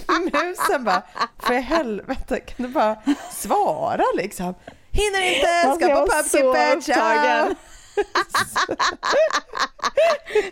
Musen 0.33 0.85
bara, 0.85 1.03
för 1.39 1.55
helvete 1.55 2.41
kan 2.41 2.67
du 2.67 2.73
bara 2.73 2.97
svara 3.31 4.05
liksom? 4.17 4.55
Hinner 4.91 5.35
inte, 5.35 5.49
Alltså, 5.69 5.87
ska 5.87 5.95
på 5.95 6.07
pumpkin 6.07 6.53
patch. 6.53 6.89
upptagen. 6.89 7.55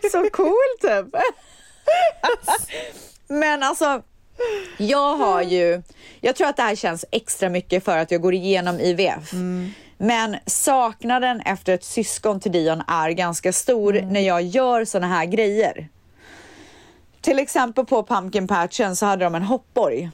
så 0.12 0.31
cool 0.31 0.55
typ. 0.81 1.23
Men 3.29 3.62
alltså, 3.62 4.03
jag 4.79 5.17
har 5.17 5.43
ju, 5.43 5.83
jag 6.21 6.37
tror 6.37 6.49
att 6.49 6.57
det 6.57 6.62
här 6.62 6.75
känns 6.77 7.05
extra 7.11 7.49
mycket 7.49 7.85
för 7.85 7.99
att 7.99 8.11
jag 8.11 8.21
går 8.21 8.35
igenom 8.35 8.81
IVF. 8.81 9.33
Men 10.05 10.37
saknaden 10.47 11.41
efter 11.41 11.75
ett 11.75 11.85
syskon 11.85 12.41
till 12.41 12.53
Dion 12.53 12.83
är 12.88 13.11
ganska 13.11 13.53
stor 13.53 13.93
när 13.93 14.21
jag 14.21 14.43
gör 14.43 14.85
såna 14.85 15.07
här 15.07 15.25
grejer. 15.25 15.88
Till 17.21 17.38
exempel 17.38 17.87
på 17.87 18.03
pumpkin 18.03 18.49
patchen 18.49 18.97
så 18.97 19.07
hade 19.07 19.25
de 19.25 19.35
en 19.35 19.43
hoppborg. 19.43 20.11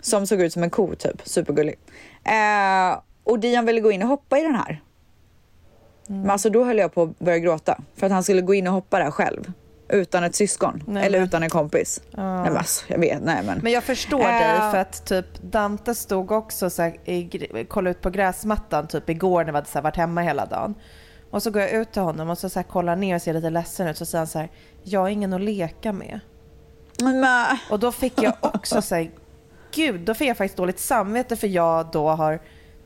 Som 0.00 0.26
såg 0.26 0.40
ut 0.40 0.52
som 0.52 0.62
en 0.62 0.70
ko 0.70 0.94
typ, 0.94 1.22
supergullig. 1.24 1.74
Eh, 2.24 3.00
och 3.24 3.38
Dion 3.38 3.66
ville 3.66 3.80
gå 3.80 3.92
in 3.92 4.02
och 4.02 4.08
hoppa 4.08 4.38
i 4.38 4.42
den 4.42 4.54
här. 4.54 4.80
Men 6.06 6.30
alltså 6.30 6.50
då 6.50 6.64
höll 6.64 6.78
jag 6.78 6.94
på 6.94 7.02
att 7.02 7.18
börja 7.18 7.38
gråta. 7.38 7.80
För 7.96 8.06
att 8.06 8.12
han 8.12 8.22
skulle 8.22 8.40
gå 8.40 8.54
in 8.54 8.66
och 8.66 8.72
hoppa 8.72 8.98
där 8.98 9.10
själv. 9.10 9.52
Utan 9.92 10.24
ett 10.24 10.34
syskon. 10.34 10.82
Nej, 10.86 11.06
eller 11.06 11.18
men- 11.18 11.28
utan 11.28 11.42
en 11.42 11.50
kompis. 11.50 12.02
Nej 12.10 12.24
men 12.24 12.56
alltså, 12.56 12.84
jag 12.88 12.98
vet, 12.98 13.22
nej 13.22 13.42
men. 13.44 13.58
Men 13.62 13.72
jag 13.72 13.84
förstår 13.84 14.20
Eh. 14.20 14.26
dig 14.26 14.70
för 14.70 14.76
att 14.76 15.04
typ 15.06 15.26
Dante 15.42 15.94
stod 15.94 16.32
också 16.32 16.70
så 16.70 16.82
här, 16.82 16.96
i, 17.08 17.64
kollade 17.68 17.90
ut 17.90 18.00
på 18.00 18.10
gräsmattan 18.10 18.86
typ 18.88 19.10
igår 19.10 19.44
när 19.44 19.52
vi 19.52 19.56
hade 19.56 19.68
så 19.68 19.74
här, 19.78 19.82
varit 19.82 19.96
hemma 19.96 20.20
hela 20.22 20.46
dagen. 20.46 20.74
Och 21.30 21.42
så 21.42 21.50
går 21.50 21.62
jag 21.62 21.70
ut 21.70 21.92
till 21.92 22.02
honom 22.02 22.30
och 22.30 22.38
så, 22.38 22.48
så 22.48 22.58
här, 22.58 22.64
kollar 22.64 22.96
ner 22.96 23.14
och 23.14 23.22
ser 23.22 23.34
lite 23.34 23.50
ledsen 23.50 23.88
ut 23.88 23.96
så 23.98 24.06
säger 24.06 24.20
han 24.20 24.26
så 24.26 24.38
här, 24.38 24.48
jag 24.82 25.00
har 25.00 25.08
ingen 25.08 25.32
att 25.32 25.40
leka 25.40 25.92
med. 25.92 26.20
Men, 27.02 27.26
Och 27.70 27.78
då 27.78 27.92
fick 27.92 28.22
jag 28.22 28.32
också 28.40 28.82
säga, 28.82 29.10
gud, 29.74 30.00
då 30.00 30.14
fick 30.14 30.28
jag 30.28 30.36
faktiskt 30.36 30.56
dåligt 30.56 30.78
samvete 30.80 31.36
för 31.36 31.46
jag 31.46 31.86
då 31.92 32.08
har 32.08 32.40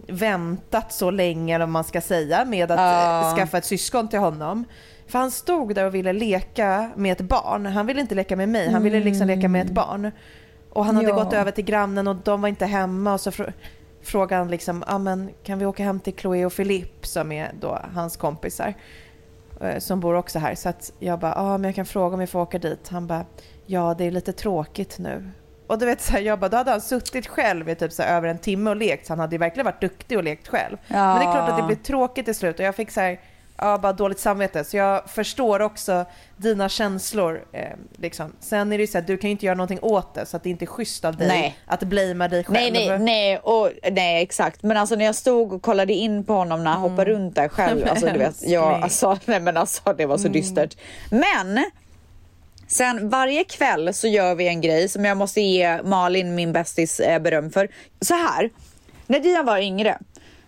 väntat 0.08 0.92
så 0.92 1.10
länge, 1.10 1.54
eller 1.54 1.66
man 1.66 1.84
ska 1.84 2.00
säga, 2.00 2.44
med 2.44 2.70
att 2.70 2.78
Ja. 2.80 3.34
skaffa 3.36 3.58
ett 3.58 3.64
syskon 3.64 4.08
till 4.08 4.18
honom. 4.18 4.64
För 5.06 5.18
han 5.18 5.30
stod 5.30 5.74
där 5.74 5.84
och 5.86 5.94
ville 5.94 6.12
leka 6.12 6.90
med 6.96 7.12
ett 7.12 7.20
barn. 7.28 7.66
Han 7.66 7.86
ville 7.86 8.00
inte 8.00 8.14
leka 8.14 8.36
med 8.36 8.48
mig, 8.48 8.70
han 8.72 8.82
ville 8.82 9.00
liksom 9.00 9.26
leka 9.26 9.48
med 9.48 9.66
ett 9.66 9.72
barn. 9.72 10.10
Och 10.70 10.84
han 10.84 10.96
hade 10.96 11.08
Ja. 11.08 11.14
gått 11.14 11.32
över 11.32 11.50
till 11.50 11.64
grannen 11.64 12.08
och 12.08 12.16
de 12.16 12.40
var 12.40 12.48
inte 12.48 12.66
hemma 12.66 13.12
och 13.14 13.20
så 13.20 13.30
frå- 13.30 13.52
frågade 14.02 14.38
han 14.40 14.48
liksom, 14.50 14.84
ah, 14.86 14.98
men 14.98 15.30
kan 15.44 15.58
vi 15.58 15.66
åka 15.66 15.84
hem 15.84 16.00
till 16.00 16.14
Chloe 16.14 16.44
och 16.46 16.52
Philippe 16.56 17.06
som 17.06 17.32
är 17.32 17.52
då 17.60 17.78
hans 17.94 18.16
kompisar 18.16 18.74
eh, 19.60 19.78
som 19.78 20.00
bor 20.00 20.14
också 20.14 20.38
här. 20.38 20.54
Så 20.54 20.68
att 20.68 20.92
jag 20.98 21.18
bara, 21.18 21.34
ah, 21.36 21.58
men 21.58 21.64
jag 21.64 21.74
kan 21.74 21.86
fråga 21.86 22.14
om 22.14 22.20
vi 22.20 22.26
får 22.26 22.40
åka 22.40 22.58
dit. 22.58 22.88
Han 22.88 23.06
bara, 23.06 23.24
ja 23.66 23.94
det 23.98 24.04
är 24.04 24.10
lite 24.10 24.32
tråkigt 24.32 24.98
nu. 24.98 25.30
Och 25.66 25.78
du 25.78 25.86
vet 25.86 26.00
så 26.00 26.12
här, 26.12 26.20
jag 26.20 26.38
bara, 26.38 26.48
då 26.48 26.56
hade 26.56 26.70
han 26.70 26.80
suttit 26.80 27.26
själv 27.26 27.68
i 27.68 27.74
typ 27.74 27.92
så 27.92 28.02
här, 28.02 28.16
över 28.16 28.28
en 28.28 28.38
timme 28.38 28.70
och 28.70 28.76
lekt. 28.76 29.06
Så 29.06 29.12
han 29.12 29.20
hade 29.20 29.34
ju 29.34 29.38
verkligen 29.38 29.64
varit 29.64 29.80
duktig 29.80 30.18
och 30.18 30.24
lekt 30.24 30.48
själv. 30.48 30.76
Ja. 30.86 30.94
Men 30.96 31.18
det 31.18 31.24
är 31.24 31.32
klart 31.32 31.50
att 31.50 31.56
det 31.56 31.62
blir 31.62 31.76
tråkigt 31.76 32.24
till 32.24 32.34
slut 32.34 32.58
och 32.58 32.64
jag 32.64 32.74
fick 32.74 32.90
så 32.90 33.00
här, 33.00 33.20
ja 33.58 33.78
bara 33.78 33.92
dåligt 33.92 34.18
samvete. 34.18 34.64
Så 34.64 34.76
jag 34.76 35.10
förstår 35.10 35.62
också 35.62 36.04
dina 36.36 36.68
känslor. 36.68 37.44
Eh, 37.52 37.62
liksom. 37.96 38.32
Sen 38.40 38.72
är 38.72 38.78
det 38.78 38.82
ju 38.82 38.86
så 38.86 38.98
här, 38.98 39.04
du 39.06 39.16
kan 39.16 39.30
ju 39.30 39.32
inte 39.32 39.46
göra 39.46 39.56
någonting 39.56 39.78
åt 39.82 40.14
det 40.14 40.26
så 40.26 40.36
att 40.36 40.42
det 40.42 40.50
inte 40.50 40.64
är 40.64 40.66
schysst 40.66 41.04
av 41.04 41.16
dig 41.16 41.28
Nej. 41.28 41.56
att 41.66 41.80
blamea 41.80 42.28
dig 42.28 42.44
själv. 42.44 42.72
Nej, 42.72 42.88
nej, 42.88 42.98
nej, 42.98 43.38
och, 43.38 43.70
nej, 43.92 44.22
exakt. 44.22 44.62
Men 44.62 44.76
alltså 44.76 44.94
när 44.94 45.04
jag 45.04 45.14
stod 45.14 45.52
och 45.52 45.62
kollade 45.62 45.92
in 45.92 46.24
på 46.24 46.32
honom 46.32 46.64
när 46.64 46.70
han 46.70 46.80
hoppade 46.80 47.10
runt 47.10 47.34
där 47.34 47.48
själv. 47.48 47.84
Alltså, 47.94 48.06
du 48.06 48.18
vet, 48.18 48.42
ja, 48.42 48.60
älskling. 48.60 48.82
alltså, 48.82 49.18
nej, 49.30 49.40
men 49.40 49.56
alltså, 49.56 49.92
det 49.92 50.06
var 50.06 50.18
så 50.18 50.28
dystert. 50.28 50.76
Men 51.10 51.64
sen 52.68 53.08
varje 53.08 53.44
kväll 53.44 53.94
så 53.94 54.08
gör 54.08 54.34
vi 54.34 54.48
en 54.48 54.60
grej 54.60 54.88
som 54.88 55.04
jag 55.04 55.16
måste 55.16 55.40
ge 55.40 55.82
Malin, 55.82 56.34
min 56.34 56.52
bästis, 56.52 57.00
eh, 57.00 57.18
beröm 57.18 57.50
för. 57.50 57.68
Så 58.00 58.14
här, 58.14 58.50
när 59.06 59.20
Dian 59.20 59.46
var 59.46 59.58
yngre 59.58 59.98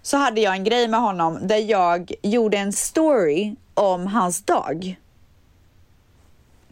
så 0.02 0.16
hade 0.16 0.40
jag 0.40 0.54
en 0.54 0.64
grej 0.64 0.88
med 0.88 1.00
honom 1.00 1.38
där 1.42 1.70
jag 1.70 2.12
gjorde 2.22 2.58
en 2.58 2.72
story 2.72 3.54
om 3.74 4.06
hans 4.06 4.42
dag. 4.42 4.96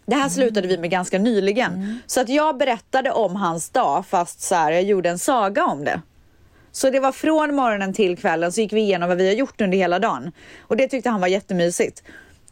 Det 0.06 0.16
här 0.16 0.28
slutade 0.28 0.68
vi 0.68 0.78
med 0.78 0.90
ganska 0.90 1.18
nyligen. 1.18 1.98
Så 2.06 2.20
att 2.20 2.28
jag 2.28 2.58
berättade 2.58 3.10
om 3.10 3.36
hans 3.36 3.70
dag 3.70 4.06
fast 4.06 4.40
så 4.40 4.54
här, 4.54 4.72
jag 4.72 4.82
gjorde 4.82 5.10
en 5.10 5.18
saga 5.18 5.64
om 5.64 5.84
det. 5.84 6.00
Så 6.72 6.90
det 6.90 7.00
var 7.00 7.12
från 7.12 7.54
morgonen 7.54 7.92
till 7.92 8.18
kvällen 8.18 8.52
så 8.52 8.60
gick 8.60 8.72
vi 8.72 8.80
igenom 8.80 9.08
vad 9.08 9.18
vi 9.18 9.26
har 9.26 9.34
gjort 9.34 9.60
under 9.60 9.78
hela 9.78 9.98
dagen. 9.98 10.32
Och 10.60 10.76
det 10.76 10.88
tyckte 10.88 11.10
han 11.10 11.20
var 11.20 11.28
jättemysigt. 11.28 12.02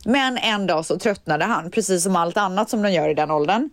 Men 0.05 0.39
en 0.39 0.67
dag 0.67 0.87
så 0.87 0.99
tröttnade 0.99 1.45
han, 1.45 1.71
precis 1.71 2.03
som 2.03 2.17
allt 2.17 2.37
annat 2.37 2.71
som 2.71 2.83
de 2.83 2.93
gör 2.93 3.09
i 3.09 3.15
den 3.15 3.31
åldern. 3.31 3.71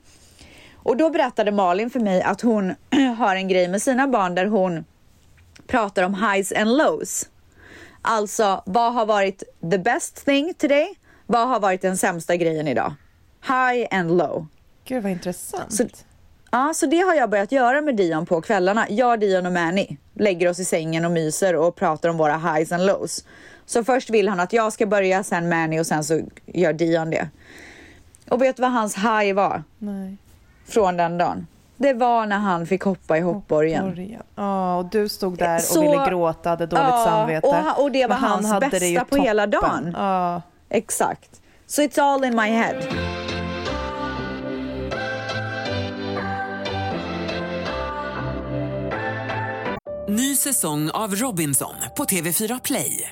Och 0.75 0.97
då 0.97 1.09
berättade 1.09 1.51
Malin 1.51 1.89
för 1.89 1.99
mig 1.99 2.21
att 2.21 2.41
hon 2.41 2.75
har 3.17 3.35
en 3.35 3.47
grej 3.47 3.67
med 3.67 3.81
sina 3.81 4.07
barn 4.07 4.35
där 4.35 4.45
hon 4.45 4.85
pratar 5.67 6.03
om 6.03 6.13
highs 6.13 6.51
and 6.51 6.77
lows. 6.77 7.29
Alltså, 8.01 8.63
vad 8.65 8.93
har 8.93 9.05
varit 9.05 9.43
the 9.71 9.77
best 9.77 10.25
thing 10.25 10.53
today? 10.53 10.95
Vad 11.25 11.47
har 11.47 11.59
varit 11.59 11.81
den 11.81 11.97
sämsta 11.97 12.35
grejen 12.35 12.67
idag? 12.67 12.93
High 13.47 13.87
and 13.91 14.17
low. 14.17 14.47
Gud 14.85 15.03
vad 15.03 15.11
intressant. 15.11 15.73
Så, 15.73 15.83
ja, 16.51 16.73
så 16.75 16.85
det 16.85 16.99
har 16.99 17.15
jag 17.15 17.29
börjat 17.29 17.51
göra 17.51 17.81
med 17.81 17.95
Dion 17.95 18.25
på 18.25 18.41
kvällarna. 18.41 18.85
Jag, 18.89 19.19
Dion 19.19 19.45
och 19.45 19.53
Manny 19.53 19.97
lägger 20.13 20.49
oss 20.49 20.59
i 20.59 20.65
sängen 20.65 21.05
och 21.05 21.11
myser 21.11 21.55
och 21.55 21.75
pratar 21.75 22.09
om 22.09 22.17
våra 22.17 22.37
highs 22.37 22.71
and 22.71 22.85
lows. 22.85 23.25
Så 23.69 23.84
först 23.84 24.10
vill 24.10 24.29
han 24.29 24.39
att 24.39 24.53
jag 24.53 24.73
ska 24.73 24.86
börja, 24.86 25.23
sen 25.23 25.49
Manny 25.49 25.79
och 25.79 25.86
sen 25.88 26.03
så 26.03 26.19
gör 26.45 26.73
Dion 26.73 27.10
det. 27.10 27.29
Och 28.29 28.41
vet 28.41 28.55
du 28.55 28.62
vad 28.62 28.71
hans 28.71 28.95
high 28.95 29.34
var 29.34 29.63
Nej. 29.77 30.17
från 30.67 30.97
den 30.97 31.17
dagen? 31.17 31.47
Det 31.77 31.93
var 31.93 32.25
när 32.25 32.37
han 32.37 32.65
fick 32.67 32.83
hoppa 32.83 33.17
i 33.17 33.21
hoppborgen. 33.21 33.85
Borgen. 33.89 34.21
Ja, 34.35 34.77
och 34.77 34.85
du 34.85 35.10
stod 35.10 35.37
där 35.37 35.56
och 35.56 35.62
Så- 35.62 35.81
ville 35.81 36.06
gråta, 36.10 36.50
hade 36.50 36.65
dåligt 36.65 36.85
Ja, 36.87 37.06
samvete. 37.06 37.48
och 37.48 37.56
ha- 37.56 37.73
och 37.83 37.91
det 37.91 38.08
var 38.08 38.15
han 38.15 38.29
hans 38.31 38.48
hade 38.52 38.69
bästa 38.69 39.06
på 39.06 39.15
hela 39.15 39.48
dagen. 39.48 39.93
Ja. 39.98 40.41
Exakt. 40.69 41.41
So 41.67 41.81
it's 41.81 42.02
all 42.02 42.23
in 42.25 42.35
my 42.35 42.41
head. 42.50 42.75
Ny 50.10 50.35
säsong 50.35 50.89
av 50.91 51.15
Robinson 51.15 51.73
på 51.98 52.04
TV4 52.04 52.62
Play. 52.63 53.12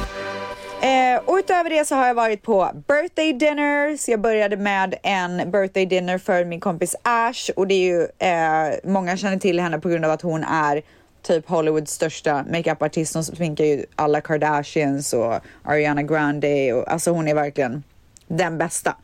Eh, 0.81 1.21
och 1.25 1.35
utöver 1.35 1.69
det 1.69 1.85
så 1.85 1.95
har 1.95 2.07
jag 2.07 2.13
varit 2.13 2.43
på 2.43 2.71
birthday 2.87 3.33
dinners. 3.33 4.09
Jag 4.09 4.21
började 4.21 4.57
med 4.57 4.95
en 5.03 5.51
birthday 5.51 5.85
dinner 5.85 6.17
för 6.17 6.45
min 6.45 6.59
kompis 6.59 6.95
Ash 7.03 7.51
och 7.55 7.67
det 7.67 7.73
är 7.73 7.85
ju 7.85 8.07
eh, 8.19 8.79
många 8.83 9.17
känner 9.17 9.37
till 9.37 9.59
henne 9.59 9.79
på 9.79 9.89
grund 9.89 10.05
av 10.05 10.11
att 10.11 10.21
hon 10.21 10.43
är 10.43 10.81
typ 11.21 11.49
Hollywoods 11.49 11.91
största 11.91 12.45
makeupartist. 12.51 13.13
Hon 13.13 13.23
sminkar 13.23 13.65
ju 13.65 13.85
alla 13.95 14.21
Kardashians 14.21 15.13
och 15.13 15.39
Ariana 15.63 16.03
Grande 16.03 16.73
och 16.73 16.91
alltså 16.91 17.11
hon 17.11 17.27
är 17.27 17.35
verkligen 17.35 17.83
den 18.27 18.57
bästa. 18.57 18.95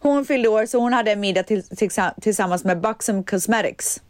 Hon 0.00 0.24
fyllde 0.24 0.48
år 0.48 0.66
så 0.66 0.78
hon 0.78 0.92
hade 0.92 1.12
en 1.12 1.20
middag 1.20 1.42
till, 1.42 1.62
till, 1.62 1.90
tillsammans 2.20 2.64
med 2.64 2.80
Buxom 2.80 3.24
Cosmetics 3.24 4.00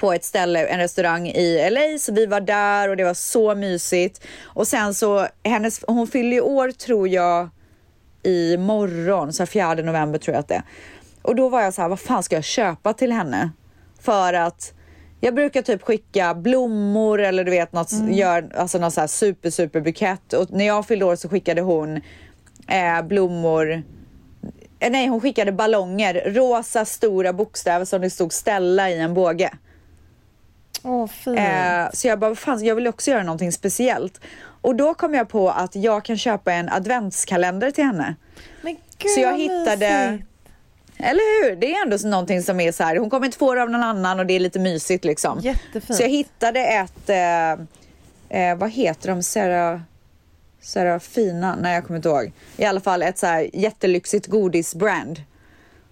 på 0.00 0.12
ett 0.12 0.24
ställe, 0.24 0.66
en 0.66 0.78
restaurang 0.78 1.28
i 1.28 1.70
LA, 1.70 1.98
så 1.98 2.12
vi 2.12 2.26
var 2.26 2.40
där 2.40 2.88
och 2.88 2.96
det 2.96 3.04
var 3.04 3.14
så 3.14 3.54
mysigt. 3.54 4.26
Och 4.44 4.66
sen 4.66 4.94
så, 4.94 5.26
hennes, 5.44 5.84
hon 5.86 6.06
fyller 6.06 6.32
ju 6.32 6.40
år 6.40 6.70
tror 6.70 7.08
jag 7.08 7.48
i 8.22 8.56
morgon, 8.56 9.32
så 9.32 9.46
4 9.46 9.74
november 9.74 10.18
tror 10.18 10.34
jag 10.34 10.40
att 10.40 10.48
det 10.48 10.54
är. 10.54 10.62
Och 11.22 11.34
då 11.34 11.48
var 11.48 11.62
jag 11.62 11.74
så 11.74 11.82
här, 11.82 11.88
vad 11.88 12.00
fan 12.00 12.22
ska 12.22 12.34
jag 12.34 12.44
köpa 12.44 12.92
till 12.92 13.12
henne? 13.12 13.50
För 14.00 14.32
att 14.32 14.72
jag 15.20 15.34
brukar 15.34 15.62
typ 15.62 15.82
skicka 15.82 16.34
blommor 16.34 17.20
eller 17.20 17.44
du 17.44 17.50
vet 17.50 17.72
något, 17.72 17.92
mm. 17.92 18.12
gör, 18.12 18.50
alltså 18.56 18.78
någon 18.78 18.90
så 18.90 19.00
här 19.00 19.08
super 19.08 19.50
super 19.50 19.80
bukett. 19.80 20.32
Och 20.32 20.50
när 20.50 20.66
jag 20.66 20.86
fyllde 20.86 21.04
år 21.04 21.16
så 21.16 21.28
skickade 21.28 21.60
hon 21.60 22.00
eh, 22.68 23.02
blommor 23.02 23.72
eh, 24.80 24.90
Nej, 24.90 25.06
hon 25.06 25.20
skickade 25.20 25.52
ballonger, 25.52 26.22
rosa 26.26 26.84
stora 26.84 27.32
bokstäver 27.32 27.84
som 27.84 28.00
det 28.00 28.10
stod 28.10 28.32
Stella 28.32 28.90
i 28.90 29.00
en 29.00 29.14
båge. 29.14 29.50
Fint. 31.10 31.38
Eh, 31.38 31.90
så 31.92 32.08
jag 32.08 32.18
bara, 32.18 32.34
fan, 32.34 32.64
jag 32.64 32.74
vill 32.74 32.86
också 32.86 33.10
göra 33.10 33.22
någonting 33.22 33.52
speciellt. 33.52 34.20
Och 34.62 34.76
då 34.76 34.94
kom 34.94 35.14
jag 35.14 35.28
på 35.28 35.50
att 35.50 35.74
jag 35.74 36.04
kan 36.04 36.18
köpa 36.18 36.52
en 36.52 36.68
adventskalender 36.68 37.70
till 37.70 37.84
henne. 37.84 38.14
Men 38.62 38.76
gud, 38.98 39.10
så 39.10 39.20
jag 39.20 39.38
hittade... 39.38 40.10
Mysigt. 40.10 40.26
Eller 41.02 41.48
hur? 41.48 41.56
Det 41.56 41.74
är 41.74 41.82
ändå 41.82 42.08
någonting 42.08 42.42
som 42.42 42.60
är 42.60 42.72
så 42.72 42.84
här, 42.84 42.96
hon 42.96 43.10
kommer 43.10 43.26
inte 43.26 43.38
få 43.38 43.54
det 43.54 43.62
av 43.62 43.70
någon 43.70 43.82
annan 43.82 44.20
och 44.20 44.26
det 44.26 44.34
är 44.34 44.40
lite 44.40 44.58
mysigt 44.58 45.04
liksom. 45.04 45.40
Jättefint. 45.40 45.96
Så 45.96 46.02
jag 46.02 46.08
hittade 46.08 46.60
ett, 46.60 47.08
eh, 47.08 47.52
eh, 48.40 48.56
vad 48.56 48.70
heter 48.70 49.08
de, 49.08 49.22
Sarah, 49.22 49.80
Sarah 50.60 50.98
Fina? 50.98 51.56
Nej 51.60 51.74
jag 51.74 51.86
kommer 51.86 51.96
inte 51.96 52.08
ihåg. 52.08 52.32
I 52.56 52.64
alla 52.64 52.80
fall 52.80 53.02
ett 53.02 53.18
så 53.18 53.26
här 53.26 53.50
jättelyxigt 53.52 54.26
godisbrand. 54.26 55.22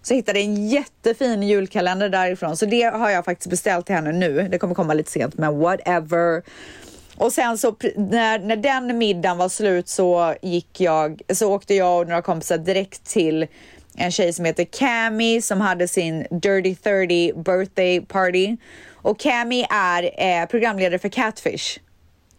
Så 0.08 0.14
jag 0.14 0.16
hittade 0.16 0.40
en 0.40 0.68
jättefin 0.68 1.42
julkalender 1.42 2.08
därifrån. 2.08 2.56
Så 2.56 2.66
det 2.66 2.82
har 2.82 3.10
jag 3.10 3.24
faktiskt 3.24 3.50
beställt 3.50 3.86
till 3.86 3.94
henne 3.94 4.12
nu. 4.12 4.48
Det 4.50 4.58
kommer 4.58 4.74
komma 4.74 4.94
lite 4.94 5.10
sent, 5.10 5.38
men 5.38 5.58
whatever. 5.58 6.42
Och 7.16 7.32
sen 7.32 7.58
så 7.58 7.76
när, 7.96 8.38
när 8.38 8.56
den 8.56 8.98
middagen 8.98 9.38
var 9.38 9.48
slut 9.48 9.88
så 9.88 10.34
gick 10.42 10.80
jag, 10.80 11.20
så 11.32 11.52
åkte 11.52 11.74
jag 11.74 12.00
och 12.00 12.08
några 12.08 12.22
kompisar 12.22 12.58
direkt 12.58 13.04
till 13.04 13.46
en 13.96 14.10
tjej 14.10 14.32
som 14.32 14.44
heter 14.44 14.64
Cami 14.64 15.42
som 15.42 15.60
hade 15.60 15.88
sin 15.88 16.26
Dirty 16.30 16.74
30 16.74 17.32
birthday 17.42 18.00
party. 18.00 18.56
Och 18.94 19.20
Cami 19.20 19.66
är 19.70 20.10
eh, 20.42 20.46
programledare 20.46 20.98
för 20.98 21.08
Catfish 21.08 21.78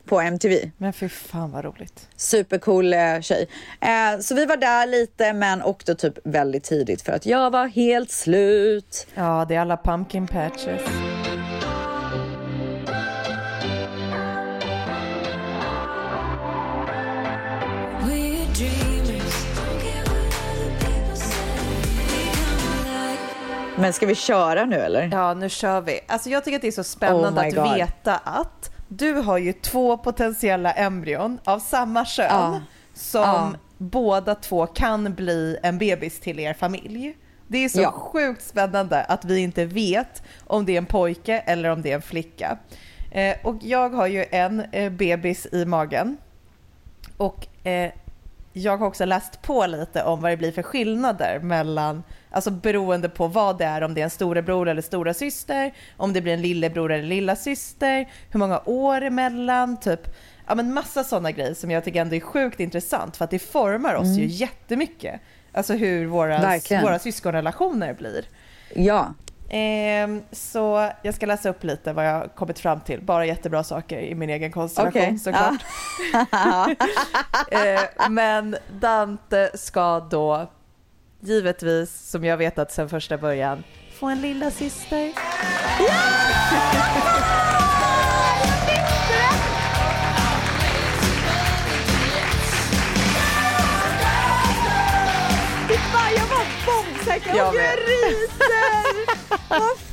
på 0.10 0.22
MTV. 0.22 0.72
Men 0.78 0.93
fy 0.93 1.10
fan 1.10 1.51
vad 1.51 1.66
roligt. 1.66 2.07
Supercool 2.16 2.93
eh, 2.93 3.20
tjej. 3.22 3.47
Eh, 3.82 4.20
så 4.20 4.36
vi 4.36 4.45
var 4.45 4.57
där 4.57 4.88
lite 4.88 5.34
men 5.34 5.64
åkte 5.64 5.95
typ 5.95 6.14
väldigt 6.24 6.64
tidigt 6.64 7.01
för 7.01 7.12
att 7.12 7.26
jag 7.26 7.51
var 7.51 7.68
helt 7.68 8.12
slut. 8.12 9.07
Ja, 9.16 9.45
det 9.49 9.55
är 9.55 9.60
alla 9.60 9.78
pumpkin 9.78 10.28
patches. 10.28 10.82
Men 23.78 23.93
ska 23.93 24.05
vi 24.05 24.16
köra 24.16 24.66
nu 24.66 24.76
eller? 24.76 25.10
Ja, 25.12 25.34
nu 25.34 25.49
kör 25.49 25.82
vi. 25.82 25.99
Alltså 26.07 26.30
jag 26.30 26.43
tycker 26.43 26.55
att 26.55 26.62
det 26.62 26.68
är 26.68 26.72
så 26.72 26.84
spännande 26.84 27.41
Oh 27.41 27.47
att 27.47 27.55
God. 27.55 27.74
veta 27.74 28.18
att 28.18 28.72
du 28.92 29.14
har 29.14 29.38
ju 29.38 29.54
två 29.54 29.98
potentiella 29.98 30.72
embryon 30.72 31.40
av 31.44 31.60
samma 31.60 32.06
kön 32.06 32.28
Ja. 32.30 32.62
som 32.94 33.22
Ja. 33.22 33.52
båda 33.78 34.36
två 34.36 34.66
kan 34.68 35.14
bli 35.14 35.58
en 35.64 35.78
bebis 35.78 36.20
till 36.20 36.40
er 36.40 36.54
familj. 36.54 37.18
Det 37.48 37.58
är 37.66 37.70
så 37.70 37.82
Ja. 37.82 37.92
sjukt 37.92 38.42
spännande 38.44 39.04
att 39.04 39.26
vi 39.26 39.40
inte 39.40 39.66
vet 39.66 40.24
om 40.48 40.66
det 40.66 40.74
är 40.74 40.78
en 40.78 40.86
pojke 40.86 41.40
eller 41.40 41.70
om 41.70 41.82
det 41.82 41.92
är 41.92 41.96
en 41.96 42.02
flicka. 42.02 42.58
Eh, 43.12 43.36
och 43.44 43.56
jag 43.62 43.90
har 43.90 44.08
ju 44.08 44.26
en 44.32 44.60
eh, 44.72 44.92
bebis 44.92 45.48
i 45.52 45.66
magen. 45.66 46.18
Och 47.18 47.48
eh, 47.68 47.92
jag 48.54 48.78
har 48.78 48.88
också 48.88 49.06
läst 49.06 49.42
på 49.42 49.66
lite 49.66 50.04
om 50.04 50.22
vad 50.22 50.32
det 50.32 50.38
blir 50.38 50.52
för 50.52 50.64
skillnader 50.64 51.40
mellan, 51.40 52.04
alltså 52.32 52.52
beroende 52.52 53.10
på 53.10 53.28
vad 53.28 53.58
det 53.58 53.66
är, 53.66 53.82
om 53.82 53.94
det 53.94 54.02
är 54.02 54.04
en 54.04 54.10
storebror 54.10 54.70
eller 54.70 54.82
stora 54.82 55.14
syster, 55.14 55.74
om 55.98 56.14
det 56.14 56.22
blir 56.22 56.34
en 56.34 56.42
lillebror 56.42 56.92
eller 56.92 57.08
lilla 57.08 57.36
syster, 57.36 58.10
hur 58.30 58.40
många 58.40 58.62
år 58.66 59.02
emellan, 59.02 59.80
typ, 59.80 60.02
ja 60.48 60.56
men 60.56 60.74
massa 60.74 61.04
sådana 61.04 61.32
grejer 61.32 61.54
som 61.54 61.72
jag 61.72 61.84
tycker 61.84 62.02
ändå 62.02 62.16
är 62.16 62.20
sjukt 62.20 62.60
intressant 62.60 63.18
för 63.18 63.26
att 63.26 63.32
det 63.32 63.40
formar 63.40 63.96
oss 63.96 64.08
ju 64.08 64.26
jättemycket. 64.26 65.22
Alltså 65.52 65.74
hur 65.74 66.06
våra, 66.06 66.42
Verkligen. 66.42 66.84
våra 66.84 67.00
syskonrelationer 67.00 67.94
blir. 67.94 68.26
Ja. 68.76 69.14
Ehm, 69.50 70.22
så 70.32 70.92
jag 71.02 71.16
ska 71.16 71.26
läsa 71.26 71.50
upp 71.50 71.64
lite 71.64 71.94
vad 71.94 72.08
jag 72.08 72.14
har 72.14 72.28
kommit 72.28 72.60
fram 72.60 72.82
till. 72.82 73.02
Bara 73.02 73.26
jättebra 73.26 73.64
saker 73.64 74.00
i 74.00 74.16
min 74.16 74.30
egen 74.30 74.52
konstellation 74.52 75.02
Okej. 75.02 75.18
såklart. 75.18 75.66
Eh, 77.52 78.10
men 78.10 78.58
Dante 78.80 79.58
ska 79.58 80.00
då 80.00 80.50
givetvis, 81.20 82.09
som 82.09 82.24
jag 82.24 82.38
vetat 82.38 82.72
sedan 82.72 82.89
första 82.89 83.17
början, 83.17 83.63
få 83.99 84.05
en 84.05 84.22
lilla 84.22 84.51
syster. 84.51 85.13
Fan, 95.91 96.13
jag 96.15 96.28
var 96.28 96.45
bombsäker. 96.65 97.36
Jag 97.38 97.55
jag 97.55 97.80
ryser! 97.80 98.30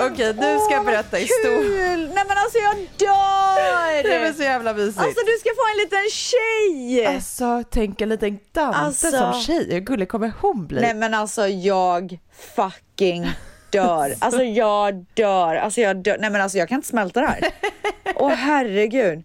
Okej, 0.00 0.34
nu 0.34 0.58
ska 0.58 0.74
jag 0.74 0.84
berätta 0.84 1.16
historien. 1.16 1.62
kul! 1.62 2.10
Nej 2.14 2.24
men 2.28 2.38
alltså 2.38 2.58
jag 2.58 2.76
dör! 2.96 4.02
Det 4.02 4.14
är 4.14 4.32
så 4.32 4.42
jävla 4.42 4.72
mysigt. 4.74 4.98
Alltså 4.98 5.20
du 5.26 5.32
ska 5.40 5.48
få 5.50 5.62
en 5.72 5.78
liten 5.84 6.10
tjej! 6.10 7.06
Alltså, 7.06 7.62
tänk 7.70 8.00
en 8.00 8.08
liten 8.08 8.38
Dante 8.52 8.78
Alltså. 8.78 9.10
som 9.10 9.32
tjej. 9.40 9.68
Hur 9.72 9.80
gullig 9.80 10.08
kommer 10.08 10.32
hon 10.40 10.66
bli? 10.66 10.80
Nej 10.80 10.94
men 10.94 11.14
alltså 11.14 11.46
jag 11.48 12.18
fucking 12.56 13.30
dör. 13.70 14.14
Alltså 14.20 14.42
jag 14.42 15.04
dör. 15.14 15.54
Alltså 15.54 15.80
jag 15.80 15.96
dör. 15.96 16.16
Nej 16.20 16.30
men 16.30 16.40
alltså 16.40 16.58
jag 16.58 16.68
kan 16.68 16.76
inte 16.76 16.88
smälta 16.88 17.20
det 17.20 17.26
här. 17.26 17.40
Åh 18.14 18.28
herregud. 18.30 19.22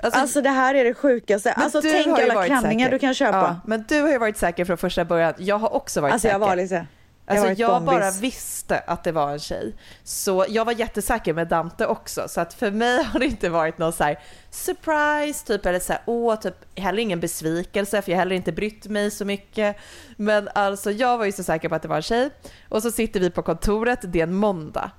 Alltså, 0.00 0.20
Alltså 0.20 0.40
det 0.40 0.50
här 0.50 0.74
är 0.74 0.84
det 0.84 0.94
sjukaste. 0.94 1.52
Alltså 1.52 1.82
tänk 1.82 2.06
alla 2.18 2.44
klänningar 2.46 2.86
säker. 2.86 2.90
du 2.90 2.98
kan 2.98 3.14
köpa. 3.14 3.36
Ja, 3.38 3.60
men 3.66 3.84
du 3.88 4.02
har 4.02 4.08
ju 4.10 4.18
varit 4.18 4.38
säker 4.38 4.64
från 4.64 4.76
första 4.78 5.04
början. 5.04 5.34
Jag 5.38 5.58
har 5.58 5.74
också 5.74 6.00
varit 6.00 6.12
Alltså 6.12 6.26
säker. 6.28 6.34
jag 6.34 6.38
var 6.46 6.56
lite... 6.56 6.86
Jag, 7.28 7.36
Alltså 7.36 7.62
jag 7.62 7.70
bombis. 7.70 7.86
bara 7.86 8.10
visste 8.10 8.78
att 8.78 9.04
det 9.04 9.12
var 9.12 9.30
en 9.32 9.38
tjej. 9.38 9.74
Så 10.04 10.46
jag 10.48 10.64
var 10.64 10.72
jättesäker 10.72 11.34
med 11.34 11.48
Dante 11.48 11.86
också. 11.86 12.28
Så 12.28 12.40
att 12.40 12.54
för 12.54 12.70
mig 12.70 13.02
har 13.12 13.20
det 13.20 13.26
inte 13.26 13.48
varit 13.48 13.78
någon 13.78 13.92
så 13.92 14.04
här 14.04 14.18
surprise, 14.50 15.46
typ 15.46 15.66
eller 15.66 15.80
så 15.80 15.92
här, 15.92 16.02
åh, 16.06 16.36
typ 16.36 16.54
heller 16.78 17.02
ingen 17.02 17.20
besvikelse 17.20 18.02
för 18.02 18.10
jag 18.12 18.16
har 18.16 18.20
heller 18.20 18.36
inte 18.36 18.52
brytt 18.52 18.86
mig 18.86 19.10
så 19.10 19.24
mycket. 19.24 19.76
Men 20.16 20.48
alltså 20.54 20.90
jag 20.90 21.18
var 21.18 21.24
ju 21.24 21.32
så 21.32 21.42
säker 21.42 21.68
på 21.68 21.74
att 21.74 21.82
det 21.82 21.88
var 21.88 21.96
en 21.96 22.02
tjej. 22.02 22.30
Och 22.68 22.82
så 22.82 22.90
sitter 22.90 23.20
vi 23.20 23.30
på 23.30 23.42
kontoret, 23.42 23.98
det 24.02 24.18
är 24.18 24.22
en 24.22 24.34
måndag. 24.34 24.90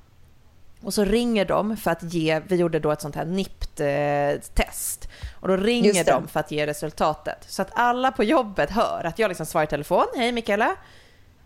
Och 0.81 0.93
så 0.93 1.03
ringer 1.05 1.45
de 1.45 1.77
för 1.77 1.91
att 1.91 2.03
ge, 2.13 2.39
vi 2.47 2.55
gjorde 2.55 2.79
då 2.79 2.91
ett 2.91 3.01
sånt 3.01 3.15
här 3.15 3.25
NIPT-test. 3.25 5.09
Och 5.39 5.47
då 5.47 5.57
ringer 5.57 6.03
de 6.05 6.27
för 6.27 6.39
att 6.39 6.51
ge 6.51 6.67
resultatet. 6.67 7.37
Så 7.47 7.61
att 7.61 7.69
alla 7.73 8.11
på 8.11 8.23
jobbet 8.23 8.69
hör 8.71 9.03
att 9.05 9.19
jag 9.19 9.29
liksom 9.29 9.45
svarar 9.45 9.63
i 9.63 9.67
telefon, 9.67 10.05
hej 10.15 10.31
Mikaela. 10.31 10.75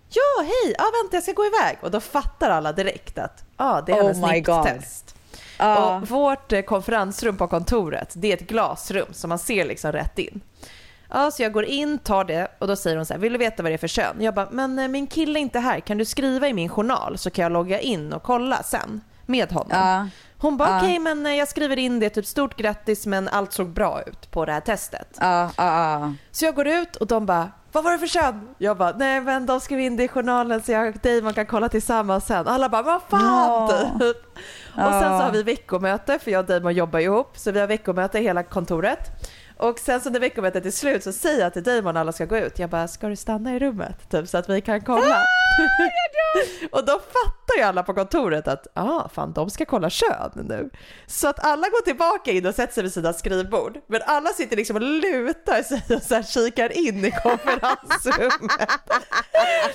Ja, 0.09 0.43
hej, 0.43 0.75
ja 0.77 0.83
vänta 1.03 1.15
jag 1.17 1.23
ska 1.23 1.31
gå 1.31 1.45
iväg. 1.45 1.77
Och 1.81 1.91
då 1.91 1.99
fattar 1.99 2.49
alla 2.49 2.71
direkt 2.71 3.17
att 3.17 3.43
ja, 3.57 3.83
det 3.85 3.91
är 3.91 3.95
Oh 3.95 4.01
hennes 4.01 4.17
God. 4.17 4.65
NIPT-test. 4.65 5.15
Ja. 5.59 5.95
Och 5.95 6.07
vårt 6.09 6.51
eh, 6.51 6.61
konferensrum 6.61 7.37
på 7.37 7.47
kontoret, 7.47 8.13
det 8.15 8.31
är 8.31 8.33
ett 8.37 8.47
glasrum 8.47 9.07
så 9.11 9.27
man 9.27 9.39
ser 9.39 9.65
liksom 9.65 9.91
rätt 9.91 10.19
in. 10.19 10.41
Ja, 11.09 11.31
så 11.31 11.43
jag 11.43 11.51
går 11.51 11.65
in, 11.65 11.97
tar 11.97 12.23
det 12.23 12.47
och 12.59 12.67
då 12.67 12.75
säger 12.75 12.97
hon 12.97 13.05
så 13.05 13.13
här, 13.13 13.19
vill 13.21 13.31
du 13.33 13.39
veta 13.39 13.63
vad 13.63 13.71
det 13.71 13.75
är 13.75 13.77
för 13.77 13.87
kön? 13.87 14.15
Jag 14.19 14.33
bara, 14.33 14.47
men 14.51 14.79
eh, 14.79 14.87
min 14.87 15.07
kille 15.07 15.39
är 15.39 15.41
inte 15.41 15.59
här, 15.59 15.79
kan 15.79 15.97
du 15.97 16.05
skriva 16.05 16.47
i 16.47 16.53
min 16.53 16.69
journal 16.69 17.17
så 17.17 17.29
kan 17.29 17.43
jag 17.43 17.51
logga 17.51 17.79
in 17.79 18.13
och 18.13 18.23
kolla 18.23 18.63
sen 18.63 19.01
med 19.25 19.51
honom. 19.51 19.69
Ja. 19.71 20.07
Hon 20.37 20.57
bara, 20.57 20.69
Ja. 20.69 20.77
okej 20.77 20.99
men 20.99 21.25
eh, 21.25 21.33
jag 21.35 21.47
skriver 21.47 21.79
in 21.79 21.99
det, 21.99 22.09
typ 22.09 22.25
stort 22.25 22.55
grattis 22.57 23.05
men 23.05 23.27
allt 23.27 23.53
såg 23.53 23.69
bra 23.69 24.01
ut 24.01 24.31
på 24.31 24.45
det 24.45 24.51
här 24.51 24.59
testet. 24.59 25.17
Ja, 25.19 25.49
ja, 25.57 25.99
ja. 25.99 26.13
Så 26.31 26.45
jag 26.45 26.55
går 26.55 26.67
ut 26.67 26.95
och 26.95 27.07
de 27.07 27.25
bara, 27.25 27.51
vad 27.73 27.83
var 27.83 27.91
det 27.91 27.97
för 27.97 28.07
kön? 28.07 28.47
Jag 28.57 28.77
bara, 28.77 28.91
nej 28.97 29.21
men 29.21 29.45
de 29.45 29.59
skrev 29.59 29.79
in 29.79 29.97
det 29.97 30.03
i 30.03 30.07
journalen 30.07 30.61
så 30.61 30.71
jag 30.71 30.87
och 30.87 30.95
Damon 31.01 31.33
kan 31.33 31.45
kolla 31.45 31.69
tillsammans 31.69 32.25
sen. 32.25 32.47
Alla 32.47 32.69
bara, 32.69 32.81
vad 32.81 33.01
fan 33.09 33.69
Ja. 33.69 34.13
Och 34.87 34.91
sen 34.93 35.01
så 35.01 35.23
har 35.25 35.31
vi 35.31 35.43
veckomöte, 35.43 36.19
för 36.19 36.31
jag 36.31 36.39
och 36.39 36.45
Damon 36.45 36.73
jobbar 36.73 36.99
ihop, 36.99 37.37
så 37.37 37.51
vi 37.51 37.59
har 37.59 37.67
veckomöte 37.67 38.19
i 38.19 38.21
hela 38.23 38.43
kontoret. 38.43 38.99
Och 39.57 39.79
sen 39.79 40.01
så 40.01 40.09
när 40.09 40.19
veckomötet 40.19 40.65
är 40.65 40.71
slut 40.71 41.03
så 41.03 41.11
säger 41.11 41.39
jag 41.39 41.53
till 41.53 41.63
Damon 41.63 41.93
när 41.93 42.01
alla 42.01 42.11
ska 42.11 42.25
gå 42.25 42.37
ut, 42.37 42.59
jag 42.59 42.69
bara, 42.69 42.87
ska 42.87 43.07
du 43.07 43.15
stanna 43.15 43.55
i 43.55 43.59
rummet? 43.59 44.09
Typ 44.09 44.27
så 44.27 44.37
att 44.37 44.49
vi 44.49 44.61
kan 44.61 44.81
kolla. 44.81 45.23
och 46.71 46.85
då 46.85 46.91
fattar 46.99 47.57
ju 47.57 47.61
alla 47.63 47.83
på 47.83 47.93
kontoret 47.93 48.47
att, 48.47 48.67
ah, 48.73 49.09
fan 49.09 49.33
de 49.33 49.49
ska 49.49 49.65
kolla 49.65 49.89
kön 49.89 50.31
nu. 50.35 50.69
Så 51.07 51.27
att 51.27 51.45
alla 51.45 51.69
går 51.69 51.81
tillbaka 51.83 52.31
in 52.31 52.45
och 52.45 52.55
sätter 52.55 52.73
sig 52.73 52.83
vid 52.83 52.93
sina 52.93 53.13
skrivbord. 53.13 53.77
Men 53.87 54.01
alla 54.05 54.29
sitter 54.29 54.55
liksom 54.57 54.75
och 54.75 54.81
lutar 54.81 55.63
sig 55.63 55.95
och 55.95 56.01
så 56.01 56.15
här 56.15 56.23
kikar 56.23 56.77
in 56.87 57.05
i 57.05 57.11
konferensrummet. 57.11 58.31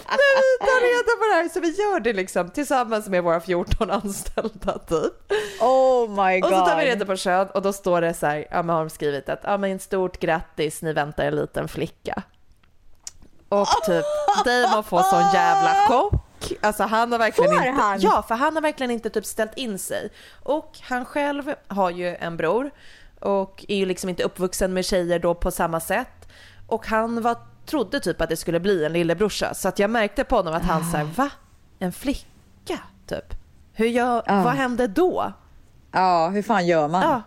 när 0.09 0.35
vi 0.41 0.59
tar 0.67 0.81
reda 0.81 1.19
på 1.19 1.25
det 1.31 1.35
här. 1.35 1.49
Så 1.49 1.61
vi 1.61 1.71
gör 1.71 2.01
det 2.01 2.13
liksom 2.13 2.51
tillsammans 2.51 3.09
med 3.09 3.23
våra 3.25 3.41
14 3.41 3.91
anställda 3.91 4.79
typ. 4.79 5.33
Oh 5.61 6.09
my 6.25 6.37
Och 6.43 6.51
god. 6.51 6.59
så 6.59 6.67
tar 6.67 6.77
vi 6.77 6.85
reda 6.85 7.07
på 7.07 7.17
kön 7.17 7.49
och 7.55 7.63
då 7.63 7.73
står 7.73 8.01
det 8.01 8.15
så 8.15 8.27
här, 8.27 8.47
ja 8.51 8.63
men 8.63 8.77
har 8.77 8.85
de 8.85 8.91
skrivit 8.91 9.29
att, 9.29 9.41
ja 9.43 9.59
men 9.59 9.68
stort 9.81 10.19
grattis, 10.21 10.83
ni 10.83 10.93
väntar 10.93 11.25
en 11.25 11.37
liten 11.37 11.69
flicka. 11.69 12.23
Och 13.49 13.69
typ, 13.87 14.05
Damon 14.45 14.85
får 14.85 15.03
sån 15.03 15.33
jävla 15.35 15.75
chock. 15.89 16.15
Alltså 16.61 16.83
han 16.83 17.13
har 17.13 17.19
verkligen 17.19 17.51
Får 17.57 17.67
inte, 17.67 17.81
han? 17.83 18.01
ja 18.01 18.23
för 18.29 18.35
han 18.35 18.55
har 18.55 18.63
verkligen 18.63 18.91
inte 18.91 19.11
typ 19.11 19.27
ställt 19.27 19.59
in 19.59 19.79
sig. 19.79 20.11
Och 20.43 20.79
han 20.83 21.05
själv 21.05 21.55
har 21.69 21.91
ju 21.91 22.17
en 22.17 22.37
bror 22.37 22.71
och 23.21 23.65
är 23.69 23.77
ju 23.77 23.87
liksom 23.87 24.11
inte 24.11 24.23
uppvuxen 24.23 24.75
med 24.75 24.85
tjejer 24.85 25.19
då 25.19 25.35
på 25.35 25.51
samma 25.51 25.81
sätt. 25.81 26.29
Och 26.67 26.87
han 26.87 27.23
var, 27.23 27.37
trodde 27.67 28.01
typ 28.01 28.21
att 28.21 28.29
det 28.29 28.37
skulle 28.37 28.61
bli 28.61 28.85
en 28.85 28.93
lillebrorsa 28.93 29.55
så 29.55 29.69
att 29.69 29.79
jag 29.79 29.91
märkte 29.91 30.25
på 30.25 30.37
honom 30.37 30.55
att 30.55 30.63
han 30.65 30.91
såhär, 30.91 31.05
va? 31.05 31.31
En 31.79 31.93
flicka? 31.93 32.79
Typ. 33.07 33.35
Hur 33.73 33.87
gör, 33.87 34.23
Ah. 34.27 34.43
vad 34.43 34.53
hände 34.55 34.87
då? 34.87 35.33
Ja, 35.93 36.29
hur 36.29 36.43
fan 36.43 36.67
gör 36.67 36.89
man? 36.89 37.23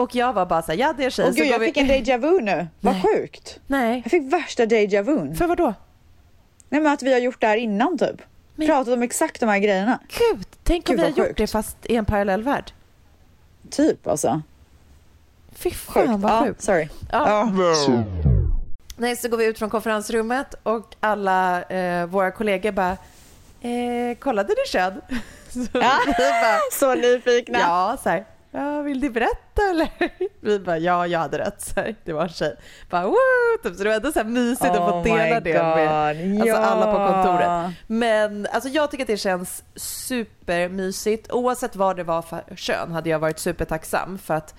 Ja. 0.00 0.04
Och 0.04 0.14
jag 0.14 0.32
var 0.32 0.46
bara 0.46 0.62
såhär, 0.62 0.78
ja 0.78 0.92
det 0.96 1.04
är 1.04 1.10
tjej. 1.10 1.24
Åh 1.24 1.32
så 1.32 1.36
gud, 1.36 1.46
jag 1.46 1.58
vi- 1.58 1.66
fick 1.66 1.76
en 1.76 1.88
deja 1.88 2.18
vu 2.18 2.40
nu. 2.40 2.66
Vad 2.80 3.02
sjukt. 3.02 3.60
Nej, 3.66 4.00
Jag 4.04 4.10
fick 4.10 4.32
värsta 4.32 4.66
deja 4.66 5.02
vu. 5.02 5.34
för 5.34 5.46
vad 5.46 5.56
då? 5.58 5.74
Nej 6.68 6.80
men 6.80 6.92
att 6.92 7.02
vi 7.02 7.12
har 7.12 7.20
gjort 7.20 7.40
det 7.40 7.46
här 7.46 7.56
innan 7.56 7.98
typ. 7.98 8.22
Men- 8.54 8.66
Pratat 8.66 8.94
om 8.94 9.02
exakt 9.02 9.40
de 9.40 9.48
här 9.48 9.58
grejerna. 9.58 9.98
Gud, 10.08 10.46
tänk 10.62 10.88
om 10.88 10.92
Gud, 10.96 11.00
vi 11.00 11.04
har 11.06 11.10
vad 11.10 11.18
gjort 11.18 11.26
sjukt. 11.26 11.38
det 11.38 11.46
fast 11.46 11.76
i 11.82 11.96
en 11.96 12.04
parallell 12.04 12.42
värld. 12.42 12.72
Typ 13.70 14.06
alltså. 14.06 14.42
Fy 15.52 15.70
Sjukt. 15.70 15.82
fan 15.84 16.20
vad 16.20 16.32
Ja, 16.32 16.44
sjukt. 16.44 16.62
sorry. 16.62 16.88
Ja. 17.12 17.50
Ja. 17.58 18.02
Nej, 18.96 19.16
så 19.16 19.28
går 19.28 19.36
vi 19.38 19.44
ut 19.44 19.58
från 19.58 19.70
konferensrummet 19.70 20.54
och 20.62 20.94
alla 21.00 21.62
eh, 21.62 22.06
våra 22.06 22.30
kollegor 22.30 22.72
bara, 22.72 22.90
eh, 23.60 24.18
kollade 24.18 24.48
du 24.48 24.70
kön? 24.72 25.00
Så 25.48 25.58
vi 25.58 25.68
bara, 25.72 26.58
Så 26.72 26.94
nyfikna. 26.94 27.58
ja, 27.58 27.96
så 28.02 28.08
här, 28.08 28.24
ja, 28.50 28.82
vill 28.82 29.00
du 29.00 29.10
berätta 29.10 29.62
eller? 29.70 29.88
Vi 30.40 30.58
bara, 30.58 30.78
ja, 30.78 31.06
jag 31.06 31.18
hade 31.20 31.38
rätt. 31.38 31.60
Så 31.62 31.80
här, 31.80 31.94
det 32.04 32.12
var 32.12 32.22
en 32.22 32.28
tjej. 32.28 32.56
Bara, 32.90 33.06
Woo! 33.06 33.16
Typ, 33.62 33.76
så 33.76 33.82
det 33.82 33.88
var 33.88 33.96
ändå 33.96 34.12
så 34.12 34.24
mysigt 34.24 34.64
att 34.70 34.78
Oh 34.80 34.90
få 34.90 35.02
dela 35.02 35.34
my 35.34 35.40
det 35.40 35.62
med 35.62 35.88
alltså, 36.40 36.46
Ja. 36.46 36.56
alla 36.56 36.86
på 36.92 37.12
kontoret. 37.12 37.74
Men 37.86 38.46
alltså, 38.52 38.68
jag 38.68 38.90
tycker 38.90 39.04
att 39.04 39.08
det 39.08 39.16
känns 39.16 39.64
supermysigt. 39.74 41.32
Oavsett 41.32 41.76
vad 41.76 41.96
det 41.96 42.04
var 42.04 42.22
för 42.22 42.42
kön 42.56 42.92
hade 42.92 43.10
jag 43.10 43.18
varit 43.18 43.38
supertacksam 43.38 44.18
för 44.18 44.34
att 44.34 44.54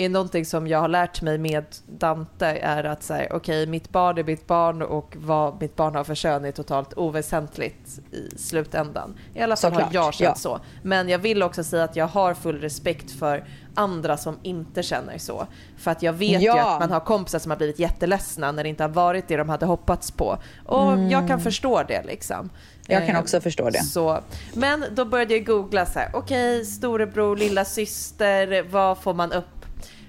är 0.00 0.08
någonting 0.08 0.44
som 0.44 0.66
jag 0.66 0.78
har 0.80 0.88
lärt 0.88 1.22
mig 1.22 1.38
med 1.38 1.64
Dante 1.86 2.46
är 2.46 2.84
att 2.84 3.02
säga 3.02 3.36
okej, 3.36 3.66
mitt 3.66 3.90
barn 3.90 4.18
är 4.18 4.24
mitt 4.24 4.46
barn 4.46 4.82
och 4.82 5.16
vad 5.20 5.60
mitt 5.60 5.76
barn 5.76 5.94
har 5.94 6.04
för 6.04 6.14
kön 6.14 6.44
är 6.44 6.52
totalt 6.52 6.94
oväsentligt 6.96 7.98
i 8.12 8.38
slutändan. 8.38 9.14
I 9.34 9.40
alla 9.40 9.56
fall 9.56 9.72
har 9.72 9.80
Såklart, 9.80 9.94
jag 9.94 10.14
känt 10.14 10.28
ja. 10.28 10.34
så. 10.34 10.60
Men 10.82 11.08
jag 11.08 11.18
vill 11.18 11.42
också 11.42 11.64
säga 11.64 11.84
att 11.84 11.96
jag 11.96 12.06
har 12.06 12.34
full 12.34 12.60
respekt 12.60 13.10
för 13.10 13.44
andra 13.74 14.16
som 14.16 14.38
inte 14.42 14.82
känner 14.82 15.18
så. 15.18 15.46
För 15.78 15.90
att 15.90 16.02
jag 16.02 16.12
vet 16.12 16.42
ju 16.42 16.46
Ja. 16.46 16.74
att 16.74 16.80
man 16.80 16.90
har 16.90 17.00
kompisar 17.00 17.38
som 17.38 17.50
har 17.50 17.58
blivit 17.58 17.78
jätteledsna 17.78 18.52
när 18.52 18.62
det 18.62 18.68
inte 18.68 18.82
har 18.84 18.88
varit 18.88 19.28
det 19.28 19.36
de 19.36 19.48
hade 19.48 19.66
hoppats 19.66 20.10
på. 20.10 20.38
Och 20.66 20.98
jag 21.10 21.28
kan 21.28 21.40
förstå 21.40 21.82
det 21.88 22.02
liksom. 22.06 22.36
Mm. 22.38 22.50
Jag 22.86 23.06
kan 23.06 23.16
Eh, 23.16 23.20
också 23.22 23.40
förstå 23.40 23.70
det. 23.70 23.82
Så, 23.82 24.20
men 24.54 24.84
då 24.90 25.04
började 25.04 25.34
jag 25.34 25.46
googla 25.46 25.86
så 25.86 25.98
här, 25.98 26.10
okej, 26.14 26.64
storebror, 26.64 27.36
lilla 27.36 27.64
syster, 27.64 28.62
vad 28.70 28.98
får 28.98 29.14
man 29.14 29.32
upp? 29.32 29.44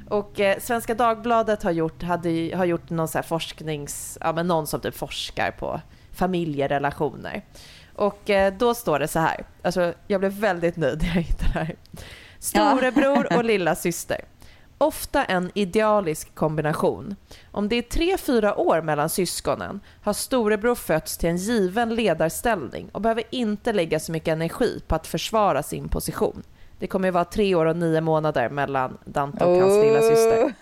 Och 0.10 0.40
eh, 0.40 0.60
Svenska 0.60 0.96
Dagbladet 0.96 1.64
har 1.64 1.72
gjort, 1.72 2.04
hade, 2.04 2.52
har 2.56 2.66
gjort 2.66 2.90
någon 2.90 3.08
så 3.08 3.18
här 3.18 3.24
forsknings, 3.24 4.18
ja 4.22 4.34
men 4.34 4.48
någon 4.48 4.68
som 4.68 4.82
typ 4.82 4.96
forskar 4.96 5.52
på 5.52 5.82
familjerelationer. 6.14 7.42
Och 7.96 8.30
eh, 8.30 8.54
då 8.54 8.76
står 8.76 9.00
det 9.00 9.08
så 9.08 9.20
här, 9.20 9.46
alltså 9.62 9.94
jag 10.08 10.20
blev 10.20 10.32
väldigt 10.32 10.78
nöjd 10.78 11.02
när 11.02 11.16
jag 11.16 11.22
hittade 11.22 11.52
det 11.54 11.60
här. 11.60 11.76
Storebror 12.40 13.38
och 13.38 13.44
lilla 13.44 13.76
syster. 13.76 14.22
Ofta 14.78 15.26
en 15.26 15.52
idealisk 15.56 16.36
kombination. 16.36 17.16
Om 17.52 17.70
det 17.70 17.76
är 17.76 17.82
tre, 17.82 18.18
fyra 18.18 18.56
år 18.56 18.82
mellan 18.82 19.10
syskonen 19.10 19.80
har 20.02 20.14
storebror 20.14 20.76
fötts 20.76 21.18
till 21.18 21.30
en 21.30 21.38
given 21.38 21.96
ledarställning 21.96 22.90
och 22.92 23.02
behöver 23.02 23.24
inte 23.30 23.74
lägga 23.74 24.00
så 24.00 24.12
mycket 24.12 24.32
energi 24.32 24.82
på 24.88 24.96
att 24.96 25.08
försvara 25.08 25.64
sin 25.64 25.90
position. 25.90 26.44
Det 26.80 26.88
kommer 26.88 27.08
ju 27.08 27.12
vara 27.12 27.26
tre 27.26 27.56
år 27.56 27.66
och 27.66 27.78
nio 27.78 28.02
månader 28.02 28.50
mellan 28.50 28.98
Dante 29.06 29.46
och 29.46 29.62
hans 29.62 29.84
lilla 29.84 30.02
syster. 30.02 30.54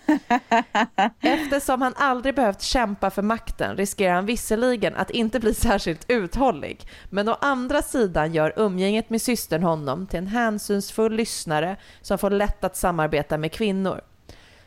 Eftersom 1.20 1.82
han 1.82 1.94
aldrig 1.96 2.34
behövt 2.34 2.62
kämpa 2.62 3.10
för 3.10 3.22
makten 3.22 3.76
riskerar 3.76 4.14
han 4.14 4.26
visserligen 4.26 4.96
att 4.96 5.10
inte 5.10 5.40
bli 5.40 5.54
särskilt 5.54 6.04
uthållig, 6.08 6.88
men 7.10 7.28
å 7.28 7.36
andra 7.40 7.82
sidan 7.82 8.32
gör 8.32 8.52
umgänget 8.56 9.10
med 9.10 9.22
systern 9.22 9.62
honom 9.62 10.06
till 10.06 10.18
en 10.18 10.26
hänsynsfull 10.26 11.12
lyssnare 11.12 11.76
som 12.00 12.18
får 12.18 12.30
lätt 12.30 12.64
att 12.64 12.76
samarbeta 12.76 13.38
med 13.38 13.52
kvinnor. 13.52 14.00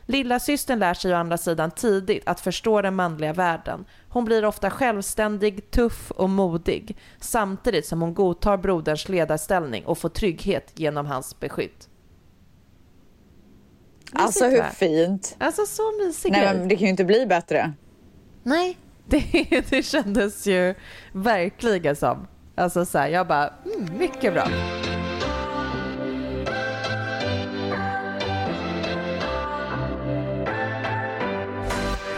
Lilla 0.06 0.40
systern 0.40 0.78
lär 0.78 0.94
sig 0.94 1.14
å 1.14 1.16
andra 1.16 1.38
sidan 1.38 1.70
tidigt 1.70 2.22
att 2.26 2.40
förstå 2.40 2.82
den 2.82 2.94
manliga 2.94 3.32
världen. 3.32 3.84
Hon 4.08 4.24
blir 4.24 4.44
ofta 4.44 4.70
självständig, 4.70 5.70
tuff 5.70 6.10
och 6.10 6.30
modig 6.30 6.96
samtidigt 7.20 7.86
som 7.86 8.02
hon 8.02 8.14
godtar 8.14 8.56
broderns 8.56 9.08
ledarställning 9.08 9.84
och 9.84 9.98
får 9.98 10.08
trygghet 10.08 10.72
genom 10.74 11.06
hans 11.06 11.40
beskydd. 11.40 11.86
Alltså 14.12 14.44
hur 14.44 14.58
va? 14.58 14.70
fint. 14.70 15.36
Alltså 15.38 15.66
så 15.66 15.92
mysig 16.04 16.32
Nej 16.32 16.54
men 16.54 16.68
det 16.68 16.76
kan 16.76 16.84
ju 16.84 16.90
inte 16.90 17.04
bli 17.04 17.26
bättre. 17.26 17.72
Nej, 18.42 18.78
det, 19.06 19.64
det 19.70 19.82
kändes 19.82 20.46
ju 20.46 20.74
verkligen 21.12 21.96
som. 21.96 22.26
Alltså 22.54 22.84
så 22.84 22.98
här, 22.98 23.08
jag 23.08 23.26
bara, 23.26 23.48
mm, 23.48 23.98
mycket 23.98 24.32
bra. 24.32 24.48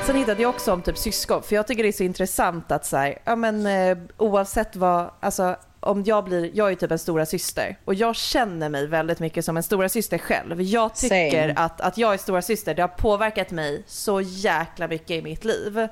Sen 0.07 0.17
hittade 0.17 0.43
jag 0.43 0.51
också 0.51 0.73
om 0.73 0.83
typ 0.83 0.99
syskon, 0.99 1.43
för 1.43 1.55
jag 1.55 1.67
tycker 1.67 1.83
det 1.83 1.89
är 1.89 1.93
så 1.93 2.03
intressant 2.03 2.73
att 2.73 2.87
så 2.87 2.97
här, 2.97 3.19
ja 3.25 3.37
men 3.37 3.67
eh, 3.67 3.99
oavsett 4.17 4.77
vad, 4.77 5.11
alltså 5.21 5.57
om 5.81 6.03
jag 6.05 6.25
blir, 6.25 6.51
jag 6.55 6.73
är 6.73 6.75
typ 6.75 6.91
en 6.91 6.99
stora 6.99 7.27
syster 7.27 7.79
och 7.85 7.95
jag 7.95 8.17
känner 8.17 8.69
mig 8.69 8.87
väldigt 8.87 9.21
mycket 9.21 9.45
som 9.45 9.57
en 9.57 9.63
stora 9.63 9.89
syster 9.89 10.19
själv. 10.19 10.63
Jag 10.63 10.95
tycker 10.95 11.49
Same. 11.49 11.55
att, 11.57 11.81
att 11.81 11.99
jag 11.99 12.15
är 12.15 12.19
stora 12.19 12.43
syster, 12.43 12.75
det 12.75 12.83
har 12.83 12.89
påverkat 12.89 13.51
mig 13.51 13.83
så 13.87 14.21
jäkla 14.21 14.89
mycket 14.89 15.11
i 15.11 15.23
mitt 15.23 15.45
liv. 15.45 15.89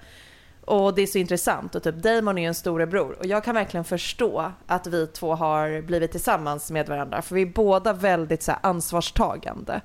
Och 0.64 0.94
det 0.94 1.02
är 1.02 1.06
så 1.06 1.18
intressant 1.18 1.74
och 1.74 1.82
typ 1.82 1.94
Damon 1.94 2.38
är 2.38 2.42
ju 2.42 2.48
en 2.48 2.54
storebror 2.54 3.18
och 3.18 3.26
jag 3.26 3.44
kan 3.44 3.54
verkligen 3.54 3.84
förstå 3.84 4.52
att 4.66 4.86
vi 4.86 5.06
två 5.06 5.34
har 5.34 5.82
blivit 5.82 6.10
tillsammans 6.10 6.70
med 6.70 6.88
varandra 6.88 7.22
för 7.22 7.34
vi 7.34 7.42
är 7.42 7.46
båda 7.46 7.92
väldigt 7.92 8.42
så 8.42 8.52
ansvarstagande. 8.60 9.80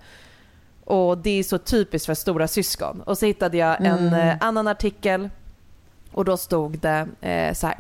Och 0.88 1.18
det 1.18 1.40
är 1.40 1.44
så 1.44 1.58
typiskt 1.58 2.06
för 2.06 2.14
stora 2.14 2.48
syskon. 2.48 3.02
Och 3.02 3.18
så 3.18 3.26
hittade 3.26 3.58
jag 3.58 3.86
en 3.86 4.14
eh, 4.14 4.36
annan 4.40 4.68
artikel 4.68 5.30
och 6.12 6.26
då 6.26 6.38
stod 6.38 6.80
det 6.80 7.08
eh, 7.22 7.54
så 7.54 7.68
här. 7.68 7.78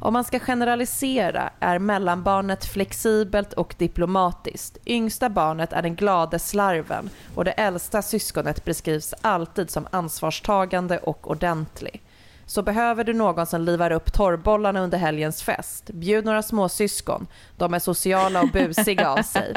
Om 0.00 0.12
man 0.12 0.24
ska 0.24 0.38
generalisera 0.38 1.50
är 1.60 1.78
mellanbarnet 1.78 2.64
flexibelt 2.64 3.52
och 3.52 3.74
diplomatiskt. 3.78 4.78
Yngsta 4.86 5.28
barnet 5.28 5.72
är 5.72 5.82
den 5.82 5.94
glade 5.94 6.38
slarven 6.38 7.10
och 7.34 7.44
det 7.44 7.50
äldsta 7.50 8.02
syskonet 8.02 8.64
beskrivs 8.64 9.14
alltid 9.20 9.70
som 9.70 9.86
ansvarstagande 9.90 10.98
och 10.98 11.30
ordentlig. 11.30 12.02
Så 12.48 12.62
behöver 12.62 13.04
du 13.04 13.14
någon 13.14 13.46
som 13.46 13.60
livar 13.60 13.90
upp 13.90 14.12
torrbollarna 14.12 14.80
under 14.80 14.98
helgens 14.98 15.42
fest. 15.42 15.90
Bjud 15.90 16.24
några 16.24 16.42
småsyskon. 16.42 17.26
De 17.56 17.74
är 17.74 17.78
sociala 17.78 18.42
och 18.42 18.48
busiga 18.48 19.10
av 19.10 19.22
sig. 19.22 19.54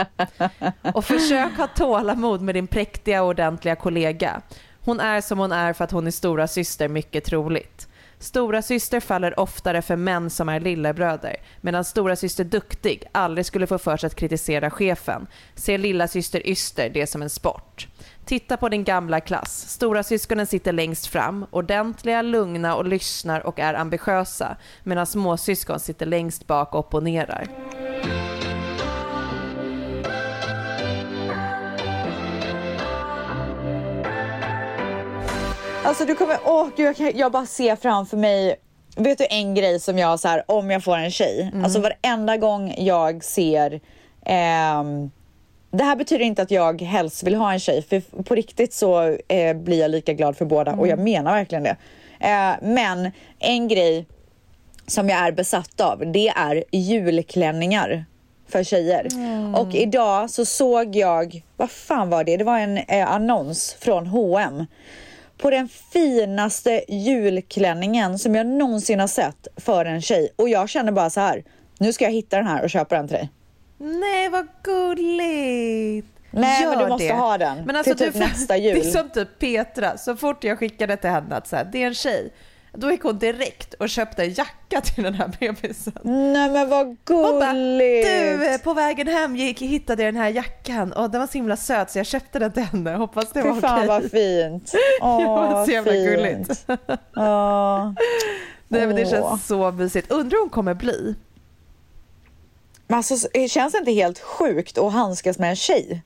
Och 0.94 1.06
försök 1.06 1.58
ha 1.58 1.68
tålamod 1.68 2.42
med 2.42 2.56
din 2.56 2.68
präktiga 2.68 3.24
och 3.24 3.30
ordentliga 3.30 3.76
kollega. 3.76 4.42
Hon 4.80 5.00
är 5.00 5.22
som 5.22 5.40
hon 5.40 5.52
är 5.52 5.74
för 5.74 5.84
att 5.84 5.92
hon 5.92 6.08
är 6.08 6.12
stora 6.12 6.48
syster 6.48 6.88
mycket 6.88 7.24
troligt. 7.24 7.88
Stora 8.20 8.62
syster 8.62 9.00
faller 9.00 9.40
oftare 9.40 9.82
för 9.82 9.96
män 9.96 10.30
som 10.30 10.50
är 10.50 10.60
lillebröder, 10.60 11.36
medan 11.62 11.86
stora 11.86 12.16
syster 12.16 12.44
Duktig 12.44 13.04
aldrig 13.12 13.46
skulle 13.46 13.68
få 13.68 13.78
för 13.78 13.98
sig 13.98 14.08
att 14.08 14.16
kritisera 14.16 14.70
chefen. 14.70 15.28
Ser 15.56 15.78
lilla 15.78 16.08
syster 16.08 16.48
Yster 16.48 16.90
det 16.90 17.08
som 17.08 17.22
en 17.22 17.30
sport. 17.30 17.88
Titta 18.26 18.58
på 18.58 18.70
din 18.70 18.84
gamla 18.84 19.20
klass. 19.20 19.70
Stora 19.70 20.04
syskonen 20.04 20.48
sitter 20.48 20.74
längst 20.74 21.08
fram, 21.08 21.46
ordentliga, 21.52 22.22
lugna 22.22 22.76
och 22.76 22.86
lyssnar 22.86 23.48
och 23.48 23.60
är 23.60 23.74
ambitiösa, 23.74 24.58
medan 24.84 25.06
småsyskon 25.06 25.80
sitter 25.80 26.06
längst 26.06 26.48
bak 26.48 26.74
och 26.74 26.80
opponerar. 26.80 27.48
Alltså 35.84 36.06
du 36.06 36.16
kommer, 36.16 36.38
åh 36.46 36.68
gud 36.78 36.88
jag, 36.88 36.96
kan, 36.98 37.12
jag 37.16 37.32
bara 37.32 37.46
ser 37.46 37.76
framför 37.76 38.18
mig 38.18 38.56
Vet 38.96 39.18
du 39.18 39.26
en 39.30 39.56
grej 39.56 39.80
som 39.80 39.98
jag 39.98 40.20
så 40.20 40.28
här, 40.28 40.44
om 40.48 40.72
jag 40.72 40.84
får 40.84 40.98
en 40.98 41.12
tjej, 41.12 41.50
Mm. 41.54 41.64
alltså 41.64 41.80
varenda 41.80 42.38
gång 42.38 42.74
jag 42.78 43.24
ser 43.24 43.82
ehm, 44.26 45.12
det 45.72 45.84
här 45.84 45.96
betyder 45.96 46.26
inte 46.26 46.42
att 46.42 46.52
jag 46.52 46.82
helst 46.82 47.24
vill 47.24 47.36
ha 47.36 47.54
en 47.54 47.60
tjej, 47.60 47.82
för 47.82 48.24
på 48.24 48.36
riktigt 48.36 48.74
så 48.74 49.18
eh, 49.28 49.54
blir 49.54 49.80
jag 49.80 49.92
lika 49.92 50.14
glad 50.14 50.38
för 50.38 50.46
båda 50.46 50.72
och 50.74 50.88
jag 50.88 50.94
Mm. 51.00 51.04
menar 51.04 51.34
verkligen 51.34 51.64
det. 51.64 51.76
Eh, 52.20 52.54
men 52.62 53.12
en 53.40 53.68
grej 53.68 54.06
som 54.88 55.10
jag 55.10 55.20
är 55.20 55.32
besatt 55.32 55.82
av, 55.82 56.12
det 56.12 56.28
är 56.30 56.64
julklänningar 56.72 58.06
för 58.50 58.64
tjejer. 58.64 59.08
Mm. 59.12 59.56
Och 59.56 59.76
idag 59.76 60.30
så 60.30 60.46
såg 60.46 60.96
jag, 60.96 61.42
vad 61.58 61.72
fan 61.72 62.10
var 62.10 62.24
det? 62.24 62.38
Det 62.38 62.44
var 62.44 62.60
en 62.60 62.78
eh, 62.78 63.12
annons 63.12 63.76
från 63.80 64.08
H&M 64.08 64.66
på 65.38 65.50
den 65.50 65.68
finaste 65.94 66.84
julklänningen 66.88 68.20
som 68.20 68.36
jag 68.36 68.46
någonsin 68.48 69.00
har 69.00 69.08
sett 69.08 69.48
för 69.58 69.86
en 69.86 70.02
tjej. 70.02 70.30
Och 70.36 70.50
jag 70.50 70.70
känner 70.70 70.92
bara 70.92 71.10
så 71.10 71.20
här, 71.20 71.44
nu 71.78 71.94
ska 71.94 72.06
jag 72.06 72.12
hitta 72.12 72.38
den 72.38 72.48
här 72.48 72.64
och 72.64 72.70
köpa 72.70 72.96
den 72.96 73.08
till 73.08 73.18
dig. 73.18 73.30
Nej, 73.84 74.30
vad 74.30 74.48
gulligt! 74.64 76.08
Nej, 76.34 76.66
men 76.66 76.72
Gör 76.74 76.84
du 76.84 76.90
måste 76.90 77.08
det. 77.08 77.14
ha 77.14 77.38
den 77.38 77.58
Men 77.66 77.76
alltså, 77.76 77.96
till 77.96 78.06
typ 78.06 78.14
du, 78.14 78.20
nästa 78.20 78.58
jul. 78.58 78.74
Det 78.82 78.88
är 78.88 78.92
som 78.92 79.10
typ 79.10 79.40
Petra, 79.40 79.98
så 79.98 80.16
fort 80.16 80.44
jag 80.44 80.60
skickade 80.60 80.98
till 80.98 81.10
henne 81.10 81.36
att 81.36 81.48
så 81.48 81.56
här, 81.56 81.70
det 81.72 81.84
är 81.84 81.88
en 81.88 81.94
tjej, 81.94 82.34
då 82.74 82.92
gick 82.92 83.02
hon 83.04 83.20
direkt 83.20 83.74
och 83.74 83.90
köpte 83.90 84.24
en 84.24 84.34
jacka 84.34 84.82
till 84.82 85.04
den 85.04 85.14
här 85.14 85.32
bebisen. 85.40 85.94
Nej 86.04 86.50
men 86.50 86.70
vad 86.70 86.86
Hon 86.86 86.98
bara, 87.40 87.54
gulligt! 87.54 88.08
du 88.08 88.46
eh, 88.54 88.58
på 88.58 88.74
vägen 88.74 89.08
hem 89.08 89.36
gick, 89.36 89.62
hittade 89.62 90.04
jag 90.04 90.14
den 90.14 90.22
här 90.22 90.30
jackan 90.30 90.94
och 90.94 91.10
den 91.10 91.20
var 91.22 91.28
så 91.28 91.34
himla 91.34 91.56
söt 91.58 91.92
så 91.92 92.00
jag 92.00 92.06
köpte 92.06 92.40
den 92.40 92.52
till 92.52 92.64
henne. 92.64 92.92
Hoppas 92.92 93.32
det 93.32 93.42
var 93.42 93.56
Fy 93.56 93.62
fan 93.62 93.78
okej. 93.78 93.88
vad 93.88 94.12
fint. 94.12 94.72
Åh, 95.02 95.22
ja, 95.22 95.66
så 95.66 95.72
jävla 95.72 95.92
fint. 95.92 96.06
gulligt. 96.10 96.66
Ja. 97.16 97.96
Nej 98.68 98.88
men 98.88 98.96
det 98.96 99.04
Åh. 99.04 99.10
känns 99.10 99.48
så 99.48 99.72
mysigt. 99.72 100.12
Undrar 100.12 100.32
hur 100.38 100.40
hon 100.42 100.50
kommer 100.50 100.74
bli. 100.74 101.16
Men 102.92 102.98
alltså, 102.98 103.28
det 103.34 103.48
känns 103.48 103.76
inte 103.76 103.92
helt 103.92 104.20
sjukt 104.20 104.78
att 104.78 104.94
handskas 104.94 105.40
med 105.40 105.50
en 105.50 105.56
tjej? 105.56 106.02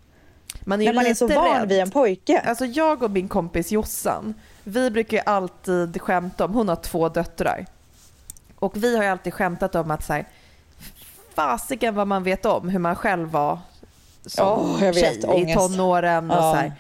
Man 0.62 0.82
är 0.82 0.86
När 0.86 0.94
man 0.94 1.06
är 1.06 1.14
så 1.14 1.28
van 1.28 1.60
rädd. 1.60 1.70
vid 1.70 1.80
en 1.80 1.92
pojke. 1.92 2.40
Alltså 2.46 2.66
jag 2.66 3.04
och 3.04 3.12
min 3.12 3.28
kompis 3.28 3.72
Jossan, 3.72 4.34
vi 4.64 4.92
brukar 4.92 5.18
ju 5.18 5.24
alltid 5.26 6.02
skämta 6.02 6.46
om, 6.46 6.54
hon 6.54 6.70
har 6.70 6.76
två 6.76 7.10
döttrar. 7.10 7.66
Och 8.60 8.84
vi 8.84 8.96
har 8.96 9.04
ju 9.04 9.10
alltid 9.10 9.34
skämtat 9.34 9.76
om 9.76 9.92
att 9.92 10.06
så 10.06 10.14
här, 10.14 10.26
fasiken 11.36 11.96
vad 11.96 12.08
man 12.08 12.24
vet 12.24 12.46
om 12.46 12.70
hur 12.70 12.80
man 12.80 12.96
själv 12.96 13.30
var 13.32 13.60
som 14.26 14.48
Åh, 14.48 14.84
jag 14.86 14.94
vet, 14.94 15.04
tjej 15.04 15.20
i 15.24 15.28
ångest. 15.28 15.58
tonåren. 15.60 16.32
Och 16.32 16.38
Ja. 16.38 16.52
så 16.52 16.58
här. 16.58 16.74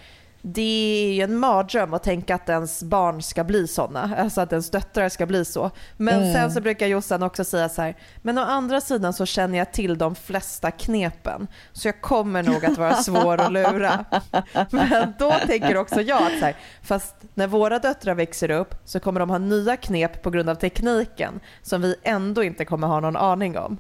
Det 0.47 1.05
är 1.09 1.13
ju 1.13 1.21
en 1.21 1.37
mardröm 1.37 1.93
att 1.93 2.03
tänka 2.03 2.35
att 2.35 2.49
ens 2.49 2.83
barn 2.83 3.21
ska 3.21 3.43
bli 3.43 3.67
såna, 3.67 4.15
alltså 4.17 4.41
att 4.41 4.51
ens 4.51 4.69
döttrar 4.71 5.09
ska 5.09 5.25
bli 5.25 5.45
så. 5.45 5.71
Men 5.97 6.19
Mm. 6.21 6.33
sen 6.33 6.51
så 6.51 6.61
brukar 6.61 6.87
Jossan 6.87 7.23
också 7.23 7.43
säga 7.43 7.69
så 7.69 7.81
här, 7.81 7.97
men 8.21 8.37
å 8.37 8.41
andra 8.41 8.81
sidan 8.81 9.13
så 9.13 9.25
känner 9.25 9.57
jag 9.57 9.73
till 9.73 9.97
de 9.97 10.15
flesta 10.15 10.71
knepen, 10.71 11.47
så 11.71 11.87
jag 11.87 12.01
kommer 12.01 12.43
nog 12.43 12.65
att 12.65 12.77
vara 12.77 12.95
svår 12.95 13.41
att 13.41 13.51
lura. 13.51 14.05
Men 14.71 15.13
då 15.19 15.33
tänker 15.47 15.77
också 15.77 16.01
jag 16.01 16.21
att 16.23 16.39
så 16.39 16.45
här, 16.45 16.55
fast 16.81 17.15
när 17.33 17.47
våra 17.47 17.79
döttrar 17.79 18.15
växer 18.15 18.51
upp 18.51 18.75
så 18.85 18.99
kommer 18.99 19.19
de 19.19 19.29
ha 19.29 19.37
nya 19.37 19.77
knep 19.77 20.21
på 20.21 20.29
grund 20.29 20.49
av 20.49 20.55
tekniken 20.55 21.39
som 21.61 21.81
vi 21.81 21.95
ändå 22.03 22.43
inte 22.43 22.65
kommer 22.65 22.87
ha 22.87 22.99
någon 22.99 23.15
aning 23.15 23.57
om. 23.57 23.77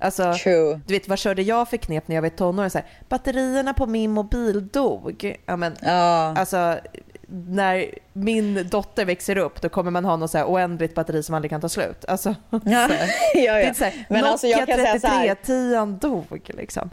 Alltså, 0.00 0.34
True. 0.34 0.80
du 0.86 0.94
vet 0.94 1.08
vad 1.08 1.18
körde 1.18 1.42
jag 1.42 1.68
för 1.68 1.76
knep 1.76 2.08
när 2.08 2.14
jag 2.14 2.22
var 2.22 2.28
tonåring? 2.28 2.70
Så 2.70 2.78
här, 2.78 2.86
batterierna 3.08 3.74
på 3.74 3.86
min 3.86 4.10
mobil 4.10 4.68
dog. 4.68 5.36
Ja, 5.46 5.56
men, 5.56 5.76
Ja. 5.82 6.34
Alltså, 6.38 6.78
när 7.48 7.86
min 8.12 8.68
dotter 8.70 9.04
växer 9.04 9.38
upp 9.38 9.60
då 9.62 9.68
kommer 9.68 9.90
man 9.90 10.04
ha 10.04 10.16
något 10.16 10.30
så 10.30 10.38
här 10.38 10.44
oändligt 10.44 10.94
batteri 10.94 11.22
som 11.22 11.34
aldrig 11.34 11.50
kan 11.50 11.60
ta 11.60 11.68
slut. 11.68 12.04
Alltså, 12.08 12.34
Ja, 12.50 12.60
så 12.62 12.94
här. 12.94 13.10
ja, 13.34 13.34
Det 13.34 13.46
är 13.48 13.66
ja. 13.66 13.74
så 13.74 13.84
här, 13.84 14.06
Men 14.08 14.18
Nokia 14.20 14.30
alltså 14.32 14.46
jag 14.46 14.66
kan 14.66 14.76
säga 14.76 15.00
så 15.00 15.06
här. 15.06 15.34
3310 15.34 15.98
dog 16.08 16.50
liksom. 16.56 16.90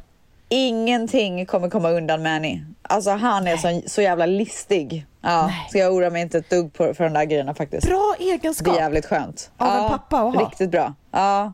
Ingenting 0.49 1.45
kommer 1.45 1.69
komma 1.69 1.89
undan 1.89 2.23
Manny. 2.23 2.61
Alltså 2.81 3.11
han 3.11 3.47
är 3.47 3.57
så, 3.57 3.81
så 3.89 4.01
jävla 4.01 4.25
listig. 4.25 5.05
Ja, 5.21 5.51
så 5.71 5.77
jag 5.77 5.93
oroar 5.93 6.09
mig 6.09 6.21
inte 6.21 6.37
ett 6.37 6.49
dugg 6.49 6.73
på, 6.73 6.93
för 6.93 7.03
de 7.03 7.13
där 7.13 7.25
grejerna 7.25 7.53
faktiskt. 7.53 7.87
Bra 7.87 8.15
Det 8.19 8.23
är 8.29 8.33
egenskap. 8.33 8.75
jävligt 8.75 9.05
skönt. 9.05 9.51
Av 9.57 9.83
en 9.83 9.89
pappa 9.89 10.17
att 10.21 10.35
ha. 10.35 10.41
Riktigt 10.41 10.71
bra. 10.71 10.93
Ja. 11.11 11.53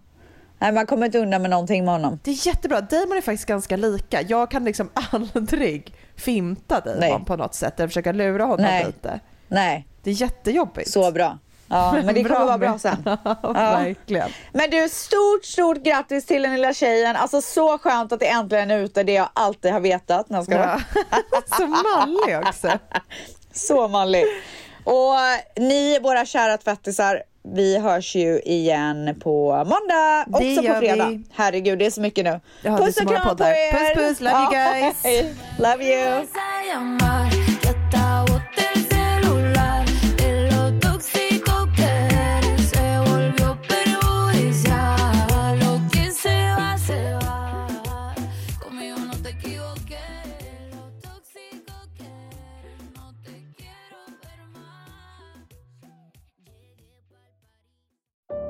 Nej, 0.62 0.72
man 0.72 0.86
kommer 0.86 1.06
inte 1.06 1.20
undan 1.20 1.42
med 1.42 1.52
någonting 1.52 1.86
med 1.86 1.94
honom. 1.94 2.20
Det 2.24 2.32
är 2.32 2.48
jättebra. 2.48 2.82
Damon 2.82 3.18
är 3.18 3.22
faktiskt 3.22 3.46
ganska 3.46 3.78
lika. 3.78 4.22
Jag 4.22 4.52
kan 4.52 4.66
liksom 4.66 4.90
aldrig 5.12 5.94
fimta 6.16 6.80
Damon 6.80 7.00
Nej. 7.00 7.24
på 7.26 7.36
något 7.36 7.56
sätt 7.56 7.80
eller 7.80 7.88
försöka 7.88 8.12
lura 8.12 8.44
honom 8.44 8.66
Nej. 8.66 8.86
lite. 8.86 9.20
Nej, 9.48 9.88
Det 10.04 10.10
är 10.10 10.14
jättejobbigt. 10.14 10.90
så 10.92 11.12
bra. 11.12 11.38
Ja, 11.68 11.92
men 12.06 12.16
det 12.16 12.24
kommer 12.24 12.46
vara 12.46 12.58
bra 12.58 12.80
sen. 12.80 13.04
Ja, 13.24 13.54
verkligen. 13.54 14.30
Men 14.54 14.70
du, 14.70 14.90
stort, 14.90 15.46
stort 15.46 15.78
grattis 15.84 16.26
till 16.26 16.42
den 16.42 16.52
lilla 16.54 16.74
tjejen. 16.74 17.16
Alltså 17.16 17.42
så 17.42 17.78
skönt 17.78 18.12
att 18.12 18.20
det 18.20 18.28
äntligen 18.28 18.72
är 18.72 18.78
ute, 18.80 19.04
det 19.04 19.14
jag 19.14 19.30
alltid 19.34 19.72
har 19.72 19.80
vetat. 19.80 20.30
När 20.30 20.38
jag 20.38 20.46
ska 20.46 20.56
Ja. 20.56 20.80
Så 21.58 21.68
mallig 21.68 22.48
också. 22.48 22.72
Så 23.54 23.88
manlig. 23.88 24.24
Och 24.84 25.14
ni, 25.56 26.00
våra 26.00 26.26
kära 26.26 26.58
tvättisar, 26.58 27.24
vi 27.44 27.78
hörs 27.78 28.16
ju 28.16 28.40
igen 28.40 29.16
på 29.24 29.52
måndag, 29.56 30.26
Det 30.28 30.34
också 30.36 30.62
på 30.62 30.68
gör 30.68 30.80
fredag. 30.80 31.06
vi. 31.10 31.24
Herregud, 31.32 31.80
det 31.80 31.86
är 31.86 31.92
så 31.92 32.02
mycket 32.02 32.26
nu. 32.26 32.40
Det 32.64 32.70
puss 32.70 32.98
och 32.98 33.08
kram 33.08 33.38
på 33.38 33.44
er! 33.44 33.94
Puss, 33.96 34.08
puss. 34.10 34.22
Love 34.22 34.42
you 34.42 34.50
guys. 34.52 35.04
Love 35.60 35.84
you! 35.86 37.41